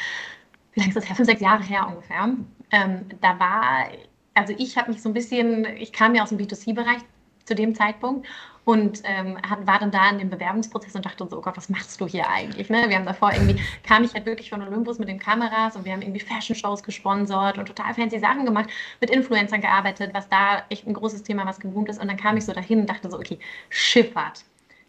wie 0.73 0.81
lange 0.81 0.89
ist 0.89 0.97
das 0.97 1.07
her? 1.07 1.15
Fünf, 1.15 1.27
sechs 1.27 1.41
Jahre 1.41 1.63
her 1.63 1.87
ungefähr. 1.87 2.35
Ähm, 2.71 3.05
da 3.21 3.39
war, 3.39 3.87
also 4.33 4.53
ich 4.57 4.77
habe 4.77 4.91
mich 4.91 5.01
so 5.01 5.09
ein 5.09 5.13
bisschen, 5.13 5.65
ich 5.77 5.93
kam 5.93 6.15
ja 6.15 6.23
aus 6.23 6.29
dem 6.29 6.37
B2C-Bereich 6.37 7.01
zu 7.45 7.55
dem 7.55 7.75
Zeitpunkt 7.75 8.27
und 8.67 9.01
ähm, 9.05 9.37
war 9.63 9.79
dann 9.79 9.91
da 9.91 10.09
in 10.09 10.17
dem 10.17 10.29
Bewerbungsprozess 10.29 10.93
und 10.93 11.05
dachte 11.05 11.25
so, 11.25 11.37
oh 11.37 11.41
Gott, 11.41 11.55
was 11.55 11.69
machst 11.69 12.01
du 12.01 12.05
hier 12.05 12.29
eigentlich? 12.29 12.69
Ne? 12.69 12.83
Wir 12.89 12.97
haben 12.97 13.05
davor 13.05 13.31
irgendwie, 13.31 13.61
kam 13.83 14.03
ich 14.03 14.13
halt 14.13 14.25
wirklich 14.25 14.49
von 14.49 14.61
Olympus 14.61 14.99
mit 14.99 15.07
den 15.07 15.19
Kameras 15.19 15.77
und 15.77 15.85
wir 15.85 15.93
haben 15.93 16.01
irgendwie 16.01 16.19
Fashion-Shows 16.19 16.83
gesponsert 16.83 17.57
und 17.57 17.65
total 17.65 17.93
fancy 17.93 18.19
Sachen 18.19 18.43
gemacht, 18.43 18.69
mit 18.99 19.09
Influencern 19.09 19.61
gearbeitet, 19.61 20.13
was 20.13 20.27
da 20.27 20.65
echt 20.69 20.85
ein 20.85 20.93
großes 20.93 21.23
Thema, 21.23 21.45
was 21.45 21.61
gewohnt 21.61 21.87
ist. 21.87 22.01
Und 22.01 22.09
dann 22.09 22.17
kam 22.17 22.35
ich 22.35 22.43
so 22.43 22.51
dahin 22.51 22.81
und 22.81 22.89
dachte 22.89 23.09
so, 23.09 23.17
okay, 23.17 23.39
Schifffahrt, 23.69 24.43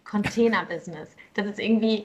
Container-Business, 0.04 1.14
das 1.34 1.46
ist 1.46 1.60
irgendwie 1.60 2.04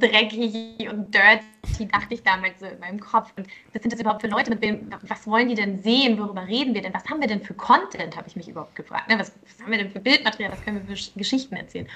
dreckig 0.00 0.88
und 0.90 1.14
dirty, 1.14 1.88
dachte 1.88 2.14
ich 2.14 2.22
damals 2.22 2.60
so 2.60 2.66
in 2.66 2.78
meinem 2.78 3.00
Kopf. 3.00 3.32
Und 3.36 3.46
was 3.72 3.82
sind 3.82 3.92
das 3.92 4.00
überhaupt 4.00 4.22
für 4.22 4.28
Leute? 4.28 4.50
Mit 4.50 4.62
wem, 4.62 4.90
was 5.02 5.26
wollen 5.26 5.48
die 5.48 5.54
denn 5.54 5.82
sehen? 5.82 6.18
Worüber 6.18 6.46
reden 6.46 6.74
wir 6.74 6.82
denn? 6.82 6.94
Was 6.94 7.04
haben 7.06 7.20
wir 7.20 7.28
denn 7.28 7.42
für 7.42 7.54
Content, 7.54 8.16
habe 8.16 8.28
ich 8.28 8.36
mich 8.36 8.48
überhaupt 8.48 8.74
gefragt. 8.74 9.08
Ne? 9.08 9.18
Was, 9.18 9.32
was, 9.42 9.62
haben 9.62 9.70
wir 9.70 9.78
denn 9.78 9.90
für 9.90 10.00
Bildmaterial? 10.00 10.52
Was 10.52 10.62
können 10.62 10.86
wir 10.86 10.96
für 10.96 11.18
Geschichten 11.18 11.56
erzählen? 11.56 11.88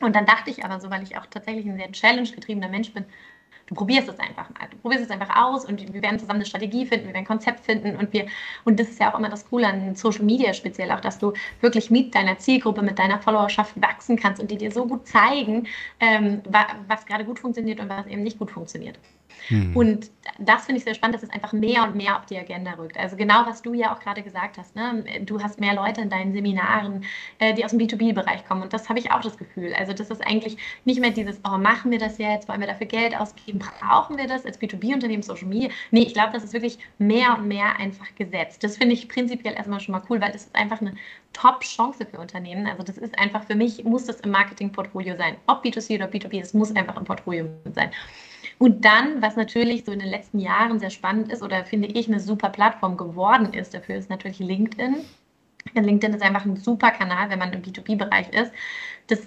Und 0.00 0.14
dann 0.16 0.26
dachte 0.26 0.50
ich 0.50 0.64
aber 0.64 0.80
so, 0.80 0.90
weil 0.90 1.02
ich 1.02 1.16
auch 1.16 1.26
tatsächlich 1.26 1.66
ein 1.66 1.76
sehr 1.76 1.90
challenge-getriebener 1.90 2.68
Mensch 2.68 2.92
bin, 2.92 3.04
du 3.66 3.74
probierst 3.74 4.08
es 4.08 4.18
einfach 4.18 4.48
mal. 4.50 4.68
Du 4.70 4.76
probierst 4.78 5.04
es 5.04 5.10
einfach 5.10 5.34
aus 5.36 5.64
und 5.64 5.80
wir 5.92 6.02
werden 6.02 6.18
zusammen 6.18 6.38
eine 6.38 6.46
Strategie 6.46 6.86
finden, 6.86 7.06
wir 7.06 7.14
werden 7.14 7.24
ein 7.24 7.26
Konzept 7.26 7.60
finden 7.60 7.96
und 7.96 8.12
wir, 8.12 8.26
und 8.64 8.78
das 8.78 8.88
ist 8.88 9.00
ja 9.00 9.12
auch 9.12 9.18
immer 9.18 9.28
das 9.28 9.48
Coole 9.48 9.66
an 9.66 9.94
Social 9.94 10.24
Media 10.24 10.52
speziell, 10.52 10.90
auch 10.90 11.00
dass 11.00 11.18
du 11.18 11.32
wirklich 11.60 11.90
mit 11.90 12.14
deiner 12.14 12.38
Zielgruppe, 12.38 12.82
mit 12.82 12.98
deiner 12.98 13.20
Followerschaft 13.20 13.80
wachsen 13.80 14.16
kannst 14.16 14.40
und 14.40 14.50
die 14.50 14.58
dir 14.58 14.70
so 14.70 14.86
gut 14.86 15.06
zeigen, 15.06 15.66
ähm, 16.00 16.42
was 16.88 17.06
gerade 17.06 17.24
gut 17.24 17.38
funktioniert 17.38 17.80
und 17.80 17.88
was 17.88 18.06
eben 18.06 18.22
nicht 18.22 18.38
gut 18.38 18.50
funktioniert. 18.50 18.98
Mhm. 19.48 19.76
Und 19.76 20.10
das 20.38 20.64
finde 20.64 20.78
ich 20.78 20.84
sehr 20.84 20.94
spannend, 20.94 21.16
dass 21.16 21.22
es 21.22 21.30
einfach 21.30 21.52
mehr 21.52 21.84
und 21.84 21.94
mehr 21.94 22.18
auf 22.18 22.26
die 22.26 22.38
Agenda 22.38 22.72
rückt. 22.72 22.96
Also 22.96 23.16
genau, 23.16 23.46
was 23.46 23.62
du 23.62 23.74
ja 23.74 23.94
auch 23.94 24.00
gerade 24.00 24.22
gesagt 24.22 24.58
hast. 24.58 24.74
Ne? 24.74 25.04
Du 25.22 25.42
hast 25.42 25.60
mehr 25.60 25.74
Leute 25.74 26.00
in 26.00 26.10
deinen 26.10 26.32
Seminaren, 26.32 27.04
äh, 27.38 27.54
die 27.54 27.64
aus 27.64 27.70
dem 27.70 27.80
B2B-Bereich 27.80 28.46
kommen. 28.46 28.62
Und 28.62 28.72
das 28.72 28.88
habe 28.88 28.98
ich 28.98 29.10
auch 29.12 29.20
das 29.20 29.36
Gefühl. 29.36 29.74
Also 29.74 29.92
das 29.92 30.10
ist 30.10 30.26
eigentlich 30.26 30.56
nicht 30.84 31.00
mehr 31.00 31.10
dieses, 31.10 31.40
oh, 31.44 31.58
machen 31.58 31.90
wir 31.90 31.98
das 31.98 32.18
jetzt, 32.18 32.48
wollen 32.48 32.60
wir 32.60 32.66
dafür 32.66 32.86
Geld 32.86 33.16
ausgeben, 33.16 33.58
brauchen 33.58 34.16
wir 34.16 34.26
das 34.26 34.44
als 34.44 34.60
B2B-Unternehmen, 34.60 35.22
Social 35.22 35.46
Media? 35.46 35.68
Nee, 35.90 36.02
ich 36.02 36.14
glaube, 36.14 36.32
das 36.32 36.44
ist 36.44 36.52
wirklich 36.52 36.78
mehr 36.98 37.36
und 37.38 37.46
mehr 37.46 37.76
einfach 37.78 38.14
gesetzt. 38.16 38.64
Das 38.64 38.76
finde 38.76 38.94
ich 38.94 39.08
prinzipiell 39.08 39.54
erstmal 39.54 39.80
schon 39.80 39.92
mal 39.92 40.02
cool, 40.08 40.20
weil 40.20 40.32
das 40.32 40.46
ist 40.46 40.56
einfach 40.56 40.80
eine 40.80 40.94
Top-Chance 41.32 42.06
für 42.06 42.18
Unternehmen. 42.18 42.66
Also 42.66 42.82
das 42.82 42.96
ist 42.96 43.18
einfach 43.18 43.44
für 43.44 43.54
mich, 43.54 43.84
muss 43.84 44.06
das 44.06 44.20
im 44.20 44.30
Marketing-Portfolio 44.30 45.16
sein. 45.16 45.36
Ob 45.46 45.64
B2C 45.64 45.96
oder 45.96 46.06
B2B, 46.06 46.40
es 46.40 46.54
muss 46.54 46.74
einfach 46.74 46.96
im 46.96 47.04
Portfolio 47.04 47.48
sein. 47.74 47.90
Und 48.58 48.84
dann, 48.84 49.20
was 49.20 49.36
natürlich 49.36 49.84
so 49.84 49.92
in 49.92 49.98
den 49.98 50.08
letzten 50.08 50.38
Jahren 50.38 50.78
sehr 50.78 50.90
spannend 50.90 51.32
ist 51.32 51.42
oder 51.42 51.64
finde 51.64 51.88
ich 51.88 52.08
eine 52.08 52.20
super 52.20 52.50
Plattform 52.50 52.96
geworden 52.96 53.52
ist, 53.52 53.74
dafür 53.74 53.96
ist 53.96 54.10
natürlich 54.10 54.38
LinkedIn. 54.38 54.96
LinkedIn 55.74 56.14
ist 56.14 56.22
einfach 56.22 56.44
ein 56.44 56.56
super 56.56 56.90
Kanal, 56.90 57.30
wenn 57.30 57.38
man 57.38 57.52
im 57.52 57.62
B2B-Bereich 57.62 58.28
ist. 58.32 58.52
Das 59.08 59.26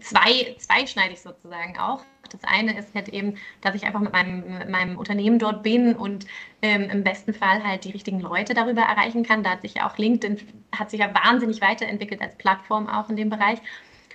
zwei, 0.00 0.56
zweischneidig 0.58 1.20
sozusagen 1.20 1.78
auch. 1.78 2.02
Das 2.30 2.42
eine 2.44 2.76
ist 2.76 2.94
halt 2.94 3.08
eben, 3.10 3.36
dass 3.60 3.74
ich 3.74 3.84
einfach 3.84 4.00
mit 4.00 4.12
meinem, 4.12 4.58
mit 4.58 4.68
meinem 4.68 4.98
Unternehmen 4.98 5.38
dort 5.38 5.62
bin 5.62 5.94
und 5.94 6.26
ähm, 6.62 6.90
im 6.90 7.04
besten 7.04 7.32
Fall 7.34 7.62
halt 7.62 7.84
die 7.84 7.90
richtigen 7.90 8.20
Leute 8.20 8.54
darüber 8.54 8.82
erreichen 8.82 9.22
kann. 9.22 9.42
Da 9.42 9.50
hat 9.50 9.62
sich 9.62 9.74
ja 9.74 9.88
auch 9.88 9.96
LinkedIn, 9.96 10.40
hat 10.76 10.90
sich 10.90 11.00
ja 11.00 11.14
wahnsinnig 11.14 11.60
weiterentwickelt 11.60 12.20
als 12.20 12.36
Plattform 12.36 12.88
auch 12.88 13.08
in 13.10 13.16
dem 13.16 13.30
Bereich. 13.30 13.60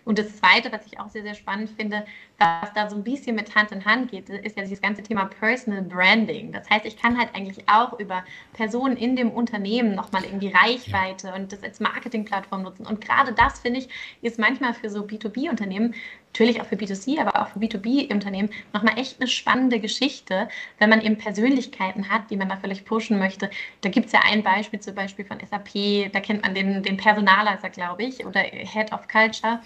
Und 0.06 0.18
das 0.18 0.36
Zweite, 0.38 0.72
was 0.72 0.86
ich 0.86 1.00
auch 1.00 1.10
sehr, 1.10 1.24
sehr 1.24 1.36
spannend 1.36 1.70
finde, 1.70 2.06
was 2.40 2.74
da 2.74 2.90
so 2.90 2.96
ein 2.96 3.04
bisschen 3.04 3.36
mit 3.36 3.54
Hand 3.56 3.72
in 3.72 3.86
Hand 3.86 4.12
geht, 4.12 4.30
ist 4.30 4.58
ja 4.58 4.64
dieses 4.64 4.82
ganze 4.82 5.04
Thema 5.04 5.26
Personal 5.26 5.84
Branding. 5.84 6.52
Das 6.52 6.70
heißt, 6.70 6.86
ich 6.86 6.98
kann 6.98 7.18
halt 7.18 7.30
eigentlich 7.36 7.70
auch 7.70 8.00
über 8.00 8.24
Personen 8.54 8.98
in 8.98 9.16
dem 9.16 9.32
Unternehmen 9.32 9.94
nochmal 9.94 10.24
irgendwie 10.24 10.52
Reichweite 10.52 11.28
ja. 11.28 11.36
und 11.36 11.52
das 11.52 11.64
als 11.64 11.80
Marketingplattform 11.80 12.64
nutzen. 12.64 12.86
Und 12.86 13.02
gerade 13.02 13.34
das, 13.34 13.60
finde 13.60 13.80
ich, 13.80 13.90
ist 14.22 14.40
manchmal 14.40 14.74
für 14.74 14.90
so 14.90 15.02
B2B-Unternehmen, 15.02 15.94
natürlich 16.32 16.62
auch 16.62 16.66
für 16.66 16.76
B2C, 16.76 17.20
aber 17.20 17.42
auch 17.42 17.50
für 17.50 17.60
B2B-Unternehmen 17.60 18.50
nochmal 18.74 18.98
echt 18.98 19.20
eine 19.20 19.28
spannende 19.28 19.80
Geschichte, 19.80 20.48
wenn 20.80 20.90
man 20.90 21.02
eben 21.02 21.18
Persönlichkeiten 21.18 22.10
hat, 22.10 22.30
die 22.30 22.38
man 22.38 22.50
da 22.50 22.58
vielleicht 22.58 22.86
pushen 22.86 23.20
möchte. 23.20 23.50
Da 23.82 23.90
gibt 23.90 24.08
es 24.08 24.14
ja 24.14 24.22
ein 24.24 24.42
Beispiel, 24.42 24.80
zum 24.80 24.96
Beispiel 24.96 25.26
von 25.26 25.40
SAP, 25.40 26.12
da 26.12 26.22
kennt 26.22 26.44
man 26.44 26.56
den, 26.56 26.84
den 26.84 26.98
Personaler, 26.98 27.58
glaube 27.58 28.04
ich, 28.04 28.26
oder 28.26 28.42
Head 28.42 28.94
of 28.94 29.08
Culture 29.08 29.60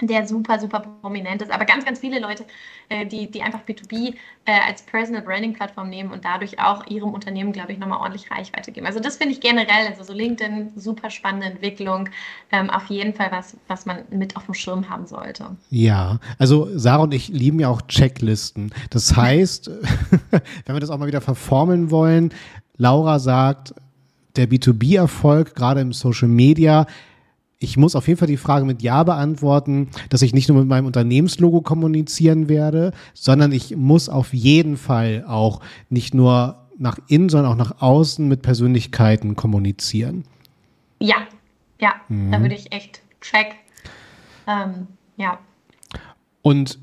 der 0.00 0.26
super, 0.28 0.60
super 0.60 0.80
prominent 1.02 1.42
ist. 1.42 1.50
Aber 1.50 1.64
ganz, 1.64 1.84
ganz 1.84 1.98
viele 1.98 2.20
Leute, 2.20 2.44
äh, 2.88 3.04
die, 3.04 3.28
die 3.30 3.42
einfach 3.42 3.60
B2B 3.66 4.14
äh, 4.44 4.52
als 4.66 4.82
Personal 4.82 5.22
Branding 5.22 5.54
Plattform 5.54 5.90
nehmen 5.90 6.12
und 6.12 6.24
dadurch 6.24 6.60
auch 6.60 6.86
ihrem 6.86 7.12
Unternehmen, 7.12 7.52
glaube 7.52 7.72
ich, 7.72 7.78
nochmal 7.78 7.98
ordentlich 7.98 8.30
Reichweite 8.30 8.70
geben. 8.70 8.86
Also 8.86 9.00
das 9.00 9.16
finde 9.16 9.32
ich 9.32 9.40
generell, 9.40 9.88
also 9.88 10.04
so 10.04 10.12
LinkedIn, 10.12 10.72
super 10.76 11.10
spannende 11.10 11.48
Entwicklung, 11.48 12.08
ähm, 12.52 12.70
auf 12.70 12.86
jeden 12.86 13.12
Fall 13.12 13.32
was, 13.32 13.56
was 13.66 13.86
man 13.86 14.04
mit 14.10 14.36
auf 14.36 14.44
dem 14.44 14.54
Schirm 14.54 14.88
haben 14.88 15.06
sollte. 15.06 15.56
Ja, 15.70 16.20
also 16.38 16.68
Sarah 16.78 17.02
und 17.02 17.14
ich 17.14 17.28
lieben 17.28 17.58
ja 17.58 17.68
auch 17.68 17.82
Checklisten. 17.82 18.72
Das 18.90 19.16
heißt, 19.16 19.68
wenn 20.30 20.76
wir 20.76 20.80
das 20.80 20.90
auch 20.90 20.98
mal 20.98 21.08
wieder 21.08 21.20
verformeln 21.20 21.90
wollen, 21.90 22.32
Laura 22.76 23.18
sagt, 23.18 23.74
der 24.36 24.48
B2B-Erfolg, 24.48 25.56
gerade 25.56 25.80
im 25.80 25.92
Social 25.92 26.28
Media, 26.28 26.86
ich 27.60 27.76
muss 27.76 27.96
auf 27.96 28.06
jeden 28.06 28.18
Fall 28.18 28.28
die 28.28 28.36
Frage 28.36 28.64
mit 28.64 28.82
Ja 28.82 29.02
beantworten, 29.02 29.88
dass 30.10 30.22
ich 30.22 30.32
nicht 30.32 30.48
nur 30.48 30.58
mit 30.58 30.68
meinem 30.68 30.86
Unternehmenslogo 30.86 31.60
kommunizieren 31.60 32.48
werde, 32.48 32.92
sondern 33.14 33.52
ich 33.52 33.76
muss 33.76 34.08
auf 34.08 34.32
jeden 34.32 34.76
Fall 34.76 35.24
auch 35.26 35.60
nicht 35.88 36.14
nur 36.14 36.68
nach 36.78 36.98
innen, 37.08 37.28
sondern 37.28 37.52
auch 37.52 37.56
nach 37.56 37.82
außen 37.82 38.26
mit 38.28 38.42
Persönlichkeiten 38.42 39.34
kommunizieren. 39.34 40.24
Ja, 41.00 41.16
ja, 41.80 41.94
mhm. 42.08 42.30
da 42.30 42.40
würde 42.40 42.54
ich 42.54 42.70
echt 42.72 43.02
check. 43.20 43.56
Ähm, 44.46 44.86
ja. 45.16 45.38
Und 46.42 46.78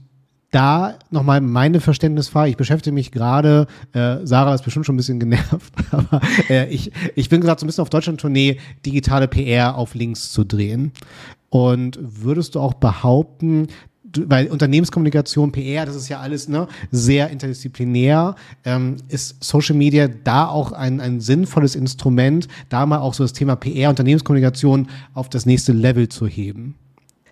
da 0.55 0.97
nochmal 1.11 1.41
meine 1.41 1.81
Verständnisfrage. 1.81 2.49
Ich 2.49 2.57
beschäftige 2.57 2.93
mich 2.93 3.11
gerade, 3.11 3.67
äh, 3.91 4.17
Sarah 4.23 4.55
ist 4.55 4.63
bestimmt 4.63 4.85
schon 4.85 4.95
ein 4.95 4.97
bisschen 4.97 5.19
genervt, 5.19 5.73
aber 5.91 6.21
äh, 6.49 6.69
ich, 6.69 6.93
ich 7.15 7.27
bin 7.27 7.41
gerade 7.41 7.59
so 7.59 7.65
ein 7.65 7.67
bisschen 7.67 7.81
auf 7.81 7.89
Deutschland-Tournee, 7.89 8.59
digitale 8.85 9.27
PR 9.27 9.75
auf 9.75 9.95
Links 9.95 10.31
zu 10.31 10.45
drehen. 10.45 10.93
Und 11.49 11.99
würdest 12.01 12.55
du 12.55 12.61
auch 12.61 12.75
behaupten, 12.75 13.67
weil 14.17 14.47
Unternehmenskommunikation, 14.47 15.51
PR, 15.51 15.85
das 15.85 15.95
ist 15.97 16.07
ja 16.07 16.21
alles 16.21 16.47
ne, 16.47 16.67
sehr 16.89 17.29
interdisziplinär. 17.31 18.35
Ähm, 18.63 18.95
ist 19.09 19.43
Social 19.43 19.75
Media 19.75 20.07
da 20.07 20.47
auch 20.47 20.71
ein, 20.71 21.01
ein 21.01 21.19
sinnvolles 21.19 21.75
Instrument, 21.75 22.47
da 22.69 22.85
mal 22.85 22.99
auch 22.99 23.13
so 23.13 23.25
das 23.25 23.33
Thema 23.33 23.57
PR, 23.57 23.89
Unternehmenskommunikation 23.89 24.87
auf 25.13 25.27
das 25.27 25.45
nächste 25.45 25.73
Level 25.73 26.07
zu 26.07 26.27
heben? 26.27 26.75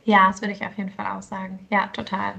Ja, 0.03 0.27
das 0.27 0.41
würde 0.41 0.53
ich 0.53 0.61
auf 0.61 0.77
jeden 0.77 0.89
Fall 0.89 1.17
auch 1.17 1.21
sagen. 1.21 1.59
Ja, 1.69 1.87
total 1.87 2.33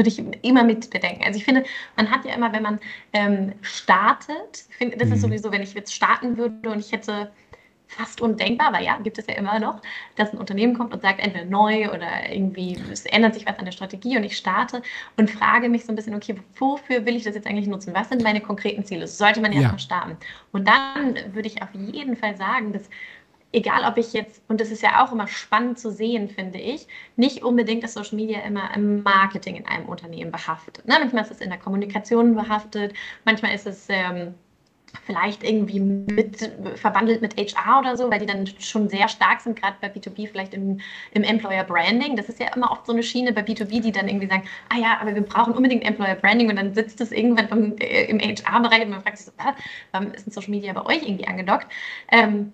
würde 0.00 0.08
ich 0.08 0.22
immer 0.42 0.64
mit 0.64 0.88
bedenken. 0.88 1.24
Also 1.24 1.38
ich 1.38 1.44
finde, 1.44 1.64
man 1.96 2.10
hat 2.10 2.24
ja 2.24 2.34
immer, 2.34 2.52
wenn 2.54 2.62
man 2.62 2.80
ähm, 3.12 3.52
startet, 3.60 4.64
find, 4.70 4.98
das 4.98 5.08
mhm. 5.08 5.14
ist 5.14 5.20
sowieso, 5.20 5.52
wenn 5.52 5.62
ich 5.62 5.74
jetzt 5.74 5.94
starten 5.94 6.38
würde 6.38 6.70
und 6.70 6.78
ich 6.78 6.90
hätte 6.90 7.30
fast 7.86 8.20
undenkbar, 8.20 8.68
aber 8.68 8.80
ja, 8.80 8.98
gibt 8.98 9.18
es 9.18 9.26
ja 9.26 9.34
immer 9.34 9.58
noch, 9.58 9.82
dass 10.14 10.32
ein 10.32 10.38
Unternehmen 10.38 10.78
kommt 10.78 10.94
und 10.94 11.02
sagt, 11.02 11.18
entweder 11.20 11.44
neu 11.44 11.90
oder 11.90 12.32
irgendwie, 12.32 12.78
es 12.90 13.04
ändert 13.04 13.34
sich 13.34 13.46
was 13.46 13.58
an 13.58 13.64
der 13.64 13.72
Strategie 13.72 14.16
und 14.16 14.22
ich 14.22 14.36
starte 14.36 14.80
und 15.16 15.28
frage 15.28 15.68
mich 15.68 15.84
so 15.84 15.92
ein 15.92 15.96
bisschen, 15.96 16.14
okay, 16.14 16.36
wofür 16.56 17.04
will 17.04 17.16
ich 17.16 17.24
das 17.24 17.34
jetzt 17.34 17.48
eigentlich 17.48 17.66
nutzen? 17.66 17.92
Was 17.92 18.08
sind 18.08 18.22
meine 18.22 18.40
konkreten 18.40 18.84
Ziele? 18.84 19.08
Sollte 19.08 19.40
man 19.40 19.52
erstmal 19.52 19.72
ja. 19.72 19.78
starten. 19.78 20.16
Und 20.52 20.68
dann 20.68 21.16
würde 21.34 21.48
ich 21.48 21.62
auf 21.62 21.74
jeden 21.74 22.16
Fall 22.16 22.36
sagen, 22.36 22.72
dass 22.72 22.88
egal 23.52 23.84
ob 23.84 23.96
ich 23.96 24.12
jetzt, 24.12 24.42
und 24.48 24.60
das 24.60 24.70
ist 24.70 24.82
ja 24.82 25.04
auch 25.04 25.12
immer 25.12 25.26
spannend 25.26 25.78
zu 25.78 25.90
sehen, 25.90 26.28
finde 26.28 26.58
ich, 26.58 26.86
nicht 27.16 27.42
unbedingt 27.42 27.82
das 27.82 27.94
Social 27.94 28.16
Media 28.16 28.40
immer 28.40 28.74
im 28.74 29.02
Marketing 29.02 29.56
in 29.56 29.66
einem 29.66 29.88
Unternehmen 29.88 30.30
behaftet. 30.30 30.86
Ne? 30.86 30.96
Manchmal 30.98 31.22
ist 31.24 31.32
es 31.32 31.40
in 31.40 31.50
der 31.50 31.58
Kommunikation 31.58 32.34
behaftet, 32.34 32.94
manchmal 33.24 33.54
ist 33.54 33.66
es 33.66 33.86
ähm, 33.88 34.34
vielleicht 35.04 35.44
irgendwie 35.44 35.80
mit 35.80 36.50
verwandelt 36.74 37.22
mit 37.22 37.36
HR 37.36 37.80
oder 37.80 37.96
so, 37.96 38.10
weil 38.10 38.18
die 38.18 38.26
dann 38.26 38.46
schon 38.58 38.88
sehr 38.88 39.08
stark 39.08 39.40
sind, 39.40 39.60
gerade 39.60 39.76
bei 39.80 39.88
B2B, 39.88 40.28
vielleicht 40.28 40.54
im, 40.54 40.80
im 41.12 41.22
Employer 41.22 41.64
Branding. 41.64 42.16
Das 42.16 42.28
ist 42.28 42.40
ja 42.40 42.48
immer 42.54 42.70
oft 42.70 42.86
so 42.86 42.92
eine 42.92 43.02
Schiene 43.02 43.32
bei 43.32 43.42
B2B, 43.42 43.80
die 43.80 43.92
dann 43.92 44.08
irgendwie 44.08 44.26
sagen, 44.26 44.44
ah 44.68 44.78
ja, 44.78 44.98
aber 45.00 45.14
wir 45.14 45.22
brauchen 45.22 45.52
unbedingt 45.54 45.84
Employer 45.84 46.16
Branding 46.16 46.48
und 46.48 46.56
dann 46.56 46.74
sitzt 46.74 47.00
es 47.00 47.12
irgendwann 47.12 47.48
vom, 47.48 47.76
äh, 47.78 48.06
im 48.06 48.18
HR-Bereich 48.18 48.82
und 48.82 48.90
man 48.90 49.02
fragt 49.02 49.18
sich 49.18 49.26
so, 49.26 49.32
warum 49.92 50.12
ist 50.12 50.26
ein 50.26 50.32
Social 50.32 50.50
Media 50.50 50.72
bei 50.72 50.84
euch 50.86 51.02
irgendwie 51.02 51.26
angedockt? 51.26 51.68
Ähm, 52.10 52.52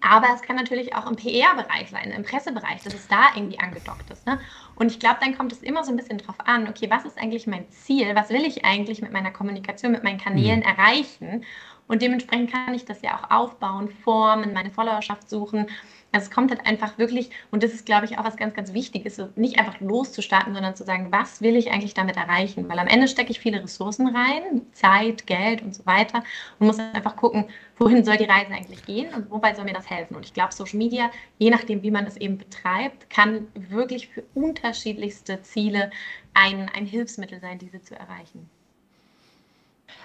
aber 0.00 0.26
es 0.34 0.42
kann 0.42 0.56
natürlich 0.56 0.94
auch 0.94 1.06
im 1.06 1.16
PR-Bereich 1.16 1.90
sein, 1.90 2.10
im 2.10 2.22
Pressebereich, 2.22 2.82
dass 2.82 2.94
es 2.94 3.08
da 3.08 3.28
irgendwie 3.34 3.58
angedockt 3.58 4.10
ist. 4.10 4.26
Ne? 4.26 4.38
Und 4.74 4.90
ich 4.90 5.00
glaube, 5.00 5.16
dann 5.20 5.36
kommt 5.36 5.52
es 5.52 5.62
immer 5.62 5.84
so 5.84 5.90
ein 5.90 5.96
bisschen 5.96 6.18
drauf 6.18 6.36
an, 6.44 6.68
okay, 6.68 6.90
was 6.90 7.04
ist 7.04 7.18
eigentlich 7.18 7.46
mein 7.46 7.68
Ziel? 7.70 8.14
Was 8.14 8.28
will 8.30 8.44
ich 8.44 8.64
eigentlich 8.64 9.00
mit 9.00 9.12
meiner 9.12 9.30
Kommunikation, 9.30 9.92
mit 9.92 10.04
meinen 10.04 10.18
Kanälen 10.18 10.60
mhm. 10.60 10.66
erreichen? 10.66 11.44
Und 11.86 12.02
dementsprechend 12.02 12.52
kann 12.52 12.74
ich 12.74 12.84
das 12.84 13.00
ja 13.00 13.18
auch 13.18 13.30
aufbauen, 13.30 13.88
formen, 13.88 14.52
meine 14.52 14.70
Followerschaft 14.70 15.28
suchen 15.28 15.66
also 16.12 16.24
es 16.24 16.30
kommt 16.30 16.50
halt 16.50 16.66
einfach 16.66 16.96
wirklich, 16.98 17.30
und 17.50 17.62
das 17.62 17.74
ist, 17.74 17.84
glaube 17.84 18.06
ich, 18.06 18.18
auch 18.18 18.24
was 18.24 18.36
ganz, 18.36 18.54
ganz 18.54 18.72
Wichtiges, 18.72 19.16
so 19.16 19.28
nicht 19.36 19.58
einfach 19.58 19.78
loszustarten, 19.80 20.54
sondern 20.54 20.74
zu 20.74 20.84
sagen, 20.84 21.08
was 21.10 21.42
will 21.42 21.56
ich 21.56 21.70
eigentlich 21.70 21.94
damit 21.94 22.16
erreichen? 22.16 22.68
Weil 22.68 22.78
am 22.78 22.86
Ende 22.86 23.08
stecke 23.08 23.30
ich 23.30 23.40
viele 23.40 23.62
Ressourcen 23.62 24.08
rein, 24.08 24.62
Zeit, 24.72 25.26
Geld 25.26 25.62
und 25.62 25.74
so 25.74 25.84
weiter 25.86 26.24
und 26.58 26.66
muss 26.66 26.78
einfach 26.78 27.16
gucken, 27.16 27.44
wohin 27.76 28.04
soll 28.04 28.16
die 28.16 28.24
Reise 28.24 28.52
eigentlich 28.52 28.84
gehen 28.84 29.12
und 29.14 29.30
wobei 29.30 29.54
soll 29.54 29.64
mir 29.64 29.74
das 29.74 29.90
helfen? 29.90 30.16
Und 30.16 30.24
ich 30.24 30.32
glaube, 30.32 30.54
Social 30.54 30.78
Media, 30.78 31.10
je 31.38 31.50
nachdem, 31.50 31.82
wie 31.82 31.90
man 31.90 32.06
das 32.06 32.16
eben 32.16 32.38
betreibt, 32.38 33.10
kann 33.10 33.48
wirklich 33.54 34.08
für 34.08 34.24
unterschiedlichste 34.34 35.42
Ziele 35.42 35.90
ein, 36.34 36.70
ein 36.74 36.86
Hilfsmittel 36.86 37.40
sein, 37.40 37.58
diese 37.58 37.82
zu 37.82 37.94
erreichen. 37.94 38.48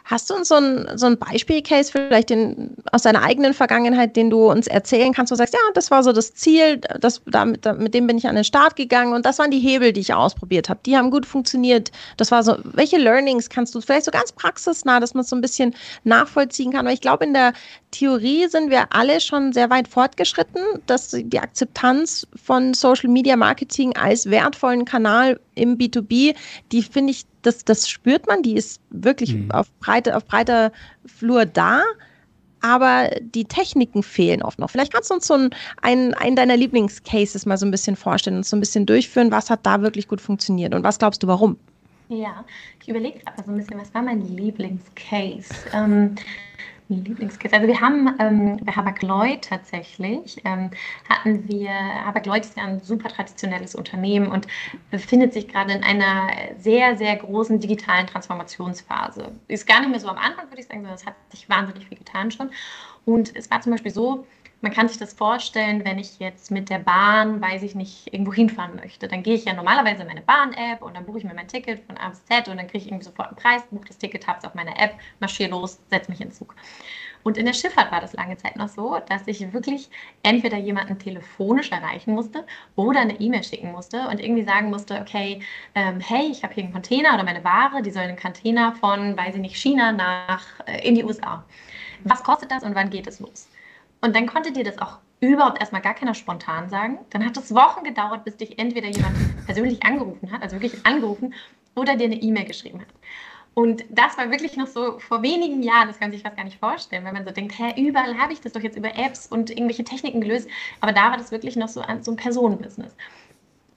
Hast 0.06 0.30
du 0.30 0.36
uns 0.36 0.50
so 0.50 0.56
ein, 0.56 0.88
so 0.96 1.06
ein 1.06 1.18
Beispielcase 1.18 1.92
vielleicht 1.92 2.30
den, 2.30 2.75
aus 2.92 3.04
deiner 3.04 3.24
eigenen 3.24 3.54
Vergangenheit, 3.54 4.16
den 4.16 4.30
du 4.30 4.52
uns 4.52 4.68
erzählen 4.68 5.13
kannst, 5.13 5.32
wo 5.32 5.36
du 5.36 5.38
sagst, 5.38 5.54
ja, 5.54 5.60
das 5.74 5.92
war 5.92 6.04
so 6.04 6.12
das 6.12 6.34
Ziel, 6.34 6.82
das, 7.00 7.22
damit, 7.25 7.66
mit 7.78 7.94
dem 7.94 8.08
bin 8.08 8.18
ich 8.18 8.28
an 8.28 8.36
den 8.36 8.44
Start 8.44 8.75
gegangen 8.75 9.13
und 9.13 9.25
das 9.25 9.40
waren 9.40 9.50
die 9.50 9.60
Hebel, 9.60 9.94
die 9.94 10.02
ich 10.02 10.13
ausprobiert 10.13 10.68
habe. 10.68 10.82
Die 10.86 10.98
haben 10.98 11.10
gut 11.10 11.25
funktioniert. 11.25 11.92
Das 12.18 12.32
war 12.32 12.44
so, 12.44 12.58
welche 12.63 12.98
Learnings 12.98 13.50
kannst 13.50 13.74
du 13.75 13.82
vielleicht 13.82 14.06
so 14.06 14.12
ganz 14.12 14.32
praxisnah, 14.34 15.00
dass 15.00 15.13
man 15.13 15.22
es 15.22 15.30
so 15.30 15.36
ein 15.36 15.42
bisschen 15.42 15.74
nachvollziehen 16.04 16.74
kann? 16.74 16.86
Weil 16.86 16.96
ich 16.96 17.02
glaube, 17.02 17.24
in 17.24 17.34
der 17.34 17.54
Theorie 17.92 18.48
sind 18.50 18.72
wir 18.72 18.94
alle 18.94 19.22
schon 19.22 19.54
sehr 19.54 19.70
weit 19.70 19.88
fortgeschritten, 19.88 20.62
dass 20.86 21.12
die 21.12 21.40
Akzeptanz 21.40 22.28
von 22.44 22.74
Social 22.74 23.10
Media 23.10 23.38
Marketing 23.38 23.96
als 23.96 24.30
wertvollen 24.30 24.84
Kanal 24.84 25.40
im 25.56 25.78
B2B, 25.78 26.36
die 26.72 26.82
finde 26.82 27.12
ich 27.12 27.25
das, 27.44 27.64
das 27.64 27.90
spürt 27.90 28.28
man, 28.28 28.42
die 28.42 28.56
ist 28.56 28.82
wirklich 28.90 29.36
mhm. 29.36 29.52
auf, 29.52 29.72
breite, 29.80 30.18
auf 30.18 30.26
breiter 30.26 30.72
Flur 31.06 31.46
da, 31.46 31.84
aber 32.62 33.10
die 33.22 33.46
Techniken 33.46 34.04
fehlen 34.04 34.42
oft 34.42 34.58
noch. 34.58 34.70
Vielleicht 34.70 34.94
kannst 34.94 35.10
du 35.10 35.16
uns 35.16 35.28
so 35.28 35.34
einen, 35.36 35.50
einen, 35.82 36.14
einen 36.14 36.36
deiner 36.36 36.58
Lieblingscases 36.58 37.46
mal 37.46 37.58
so 37.58 37.66
ein 37.66 37.72
bisschen 37.72 37.96
vorstellen 37.96 38.38
und 38.38 38.46
so 38.46 38.56
ein 38.56 38.62
bisschen 38.62 38.86
durchführen, 38.86 39.32
was 39.32 39.50
hat 39.50 39.66
da 39.66 39.82
wirklich 39.82 40.08
gut 40.08 40.22
funktioniert 40.22 40.74
und 40.74 40.84
was 40.84 40.98
glaubst 40.98 41.22
du, 41.22 41.28
warum? 41.28 41.58
Ja, 42.10 42.46
ich 42.82 42.90
überlege 42.90 43.20
gerade 43.20 43.44
so 43.44 43.52
ein 43.52 43.58
bisschen, 43.58 43.80
was 43.80 43.94
war 43.94 44.02
mein 44.02 44.22
Lieblingscase? 44.22 45.54
Ähm, 45.74 46.16
Lieblingskids. 46.90 47.54
Also 47.54 47.68
wir 47.68 47.80
haben 47.80 48.16
ähm, 48.20 48.58
bei 48.63 48.72
Habak-Lloyd 48.72 49.43
tatsächlich, 49.43 50.38
ähm, 50.46 50.69
hatten 51.10 51.48
wir, 51.48 51.72
Habak-Lloyd 51.72 52.43
ist 52.43 52.58
ja 52.58 52.63
ein 52.63 52.80
super 52.82 53.10
traditionelles 53.10 53.76
Unternehmen 53.76 54.28
und 54.28 54.48
befindet 54.91 55.34
sich 55.34 55.48
gerade 55.48 55.74
in 55.74 55.84
einer 55.84 56.30
sehr, 56.58 56.96
sehr 56.98 57.15
großen 57.15 57.60
digitalen 57.60 58.08
Transformationsphase. 58.08 59.32
Ist 59.48 59.67
gar 59.67 59.80
nicht 59.80 59.89
mehr 59.89 60.00
so 60.00 60.08
am 60.08 60.17
Anfang, 60.17 60.50
würde 60.50 60.62
ich 60.62 60.67
sagen, 60.67 60.82
sondern 60.82 60.96
es 60.96 61.06
hat 61.06 61.15
sich 61.32 61.48
wahnsinnig 61.50 61.88
viel 61.88 61.98
getan 61.98 62.32
schon. 62.32 62.50
Und 63.06 63.36
es 63.36 63.50
war 63.52 63.62
zum 63.62 63.72
Beispiel 63.72 63.91
so, 63.91 64.26
man 64.63 64.71
kann 64.71 64.88
sich 64.88 64.97
das 64.97 65.13
vorstellen, 65.13 65.84
wenn 65.84 65.99
ich 65.99 66.19
jetzt 66.19 66.49
mit 66.49 66.69
der 66.69 66.80
Bahn, 66.80 67.41
weiß 67.41 67.63
ich 67.63 67.76
nicht, 67.76 68.13
irgendwo 68.13 68.32
hinfahren 68.32 68.78
möchte. 68.78 69.10
Dann 69.10 69.21
gehe 69.21 69.36
ich 69.36 69.43
ja 69.43 69.54
normalerweise 69.54 70.04
in 70.04 70.08
meine 70.08 70.21
Bahn-App 70.21 70.82
und 70.82 70.95
dann 70.95 71.06
buche 71.06 71.17
ich 71.17 71.26
mir 71.26 71.34
mein 71.34 71.49
Ticket 71.49 71.84
von 71.86 71.97
A 71.97 72.08
bis 72.08 72.23
Z 72.26 72.47
und 72.47 72.56
dann 72.56 72.67
kriege 72.67 72.78
ich 72.78 72.88
irgendwie 72.88 73.04
sofort 73.04 73.28
einen 73.28 73.36
Preis, 73.36 73.63
buche 73.69 73.89
das 73.89 73.97
Ticket, 73.97 74.26
habe 74.26 74.39
es 74.39 74.45
auf 74.45 74.56
meiner 74.56 74.80
App, 74.80 74.93
marschiere 75.19 75.49
los, 75.49 75.82
setze 75.89 76.10
mich 76.10 76.21
in 76.21 76.32
Zug. 76.32 76.56
Und 77.23 77.38
in 77.38 77.45
der 77.45 77.52
Schifffahrt 77.52 77.91
war 77.91 77.99
das 77.99 78.13
lange 78.13 78.38
Zeit 78.38 78.56
noch 78.56 78.69
so, 78.69 78.99
dass 79.10 79.28
ich 79.28 79.52
wirklich 79.52 79.89
entweder 80.23 80.58
jemanden 80.58 80.97
telefonisch 80.97 81.71
erreichen 81.71 82.13
musste 82.13 82.45
oder 82.78 83.02
eine 83.02 83.19
E-Mail 83.19 83.43
schicken 83.43 83.73
musste 83.73 84.08
und 84.08 84.21
irgendwie 84.21 84.45
sagen 84.45 84.69
musste, 84.69 85.02
okay, 85.02 85.41
ähm, 85.76 85.99
hey, 85.99 86.30
ich 86.32 86.41
habe 86.41 86.54
hier 86.54 86.63
einen 86.63 86.73
Container 86.73 87.15
oder 87.15 87.26
meine 87.26 87.43
Ware, 87.43 87.82
die 87.82 87.91
soll 87.91 88.04
einen 88.04 88.17
Container 88.17 88.73
von, 88.76 89.17
weiß 89.17 89.36
ich 89.36 89.41
nicht, 89.41 89.58
China 89.58 89.91
nach 89.91 90.45
äh, 90.67 90.88
in 90.88 90.95
die 90.95 91.04
USA. 91.04 91.43
Was 92.06 92.23
kostet 92.23 92.49
das 92.49 92.63
und 92.63 92.76
wann 92.76 92.89
geht 92.89 93.08
es 93.08 93.19
los? 93.19 93.49
Und 94.04 94.13
dann 94.18 94.28
konnte 94.28 94.52
dir 94.52 94.66
das 94.66 94.80
auch 94.80 95.00
überhaupt 95.22 95.62
erstmal 95.62 95.82
gar 95.82 95.94
keiner 95.94 96.13
spontan 96.13 96.68
sagen. 96.68 97.00
Dann 97.12 97.26
hat 97.26 97.38
es 97.38 97.56
Wochen 97.56 97.86
gedauert, 97.86 98.26
bis 98.26 98.36
dich 98.36 98.60
entweder 98.60 98.88
jemand 98.88 99.16
persönlich 99.46 99.82
angerufen 99.84 100.30
hat, 100.30 100.42
also 100.42 100.60
wirklich 100.60 100.86
angerufen, 100.86 101.34
oder 101.74 101.96
dir 101.96 102.06
eine 102.06 102.22
E-Mail 102.22 102.44
geschrieben 102.44 102.82
hat. 102.82 102.89
Und 103.54 103.86
das 103.89 104.18
war 104.18 104.30
wirklich 104.30 104.58
noch 104.58 104.68
so 104.68 105.00
vor 105.00 105.24
wenigen 105.24 105.63
Jahren, 105.63 105.88
das 105.88 106.00
kann 106.00 106.10
man 106.10 106.12
sich 106.12 106.22
fast 106.22 106.36
gar 106.36 106.44
nicht 106.44 106.60
vorstellen, 106.60 107.06
weil 107.06 107.13
man 107.13 107.24
so 107.24 107.32
denkt, 107.32 107.58
hä, 107.58 107.82
überall 107.82 108.18
habe 108.18 108.34
ich 108.34 108.42
das 108.42 108.52
doch 108.52 108.62
jetzt 108.62 108.76
über 108.78 108.94
Apps 108.98 109.28
und 109.28 109.50
irgendwelche 109.50 109.86
Techniken 109.86 110.20
gelöst. 110.20 110.50
Aber 110.82 110.92
da 110.92 111.12
war 111.12 111.18
das 111.18 111.32
wirklich 111.32 111.56
noch 111.56 111.70
so 111.70 111.80
ein, 111.80 112.04
so 112.04 112.12
ein 112.12 112.18
Personenbusiness. 112.18 112.94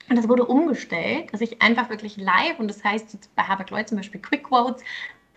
Und 0.09 0.17
das 0.17 0.27
wurde 0.27 0.45
umgestellt, 0.45 1.31
dass 1.31 1.39
ich 1.39 1.61
einfach 1.61 1.89
wirklich 1.89 2.17
live, 2.17 2.59
und 2.59 2.67
das 2.67 2.83
heißt 2.83 3.29
bei 3.35 3.43
Harvard 3.43 3.69
Lloyd 3.69 3.87
zum 3.87 3.97
Beispiel 3.97 4.21
Quick 4.21 4.43
Quotes, 4.43 4.83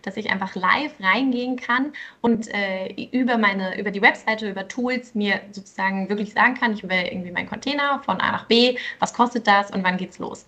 dass 0.01 0.17
ich 0.17 0.29
einfach 0.29 0.55
live 0.55 0.93
reingehen 0.99 1.55
kann 1.55 1.93
und 2.21 2.47
äh, 2.53 2.93
über 3.11 3.37
meine, 3.37 3.79
über 3.79 3.91
die 3.91 4.01
Webseite, 4.01 4.49
über 4.49 4.67
Tools 4.67 5.15
mir 5.15 5.41
sozusagen 5.51 6.09
wirklich 6.09 6.33
sagen 6.33 6.55
kann, 6.55 6.73
ich 6.73 6.83
will 6.83 6.91
irgendwie 6.91 7.31
meinen 7.31 7.49
Container 7.49 8.01
von 8.03 8.19
A 8.19 8.31
nach 8.31 8.45
B, 8.45 8.77
was 8.99 9.13
kostet 9.13 9.47
das 9.47 9.71
und 9.71 9.83
wann 9.83 9.97
geht's 9.97 10.19
los. 10.19 10.45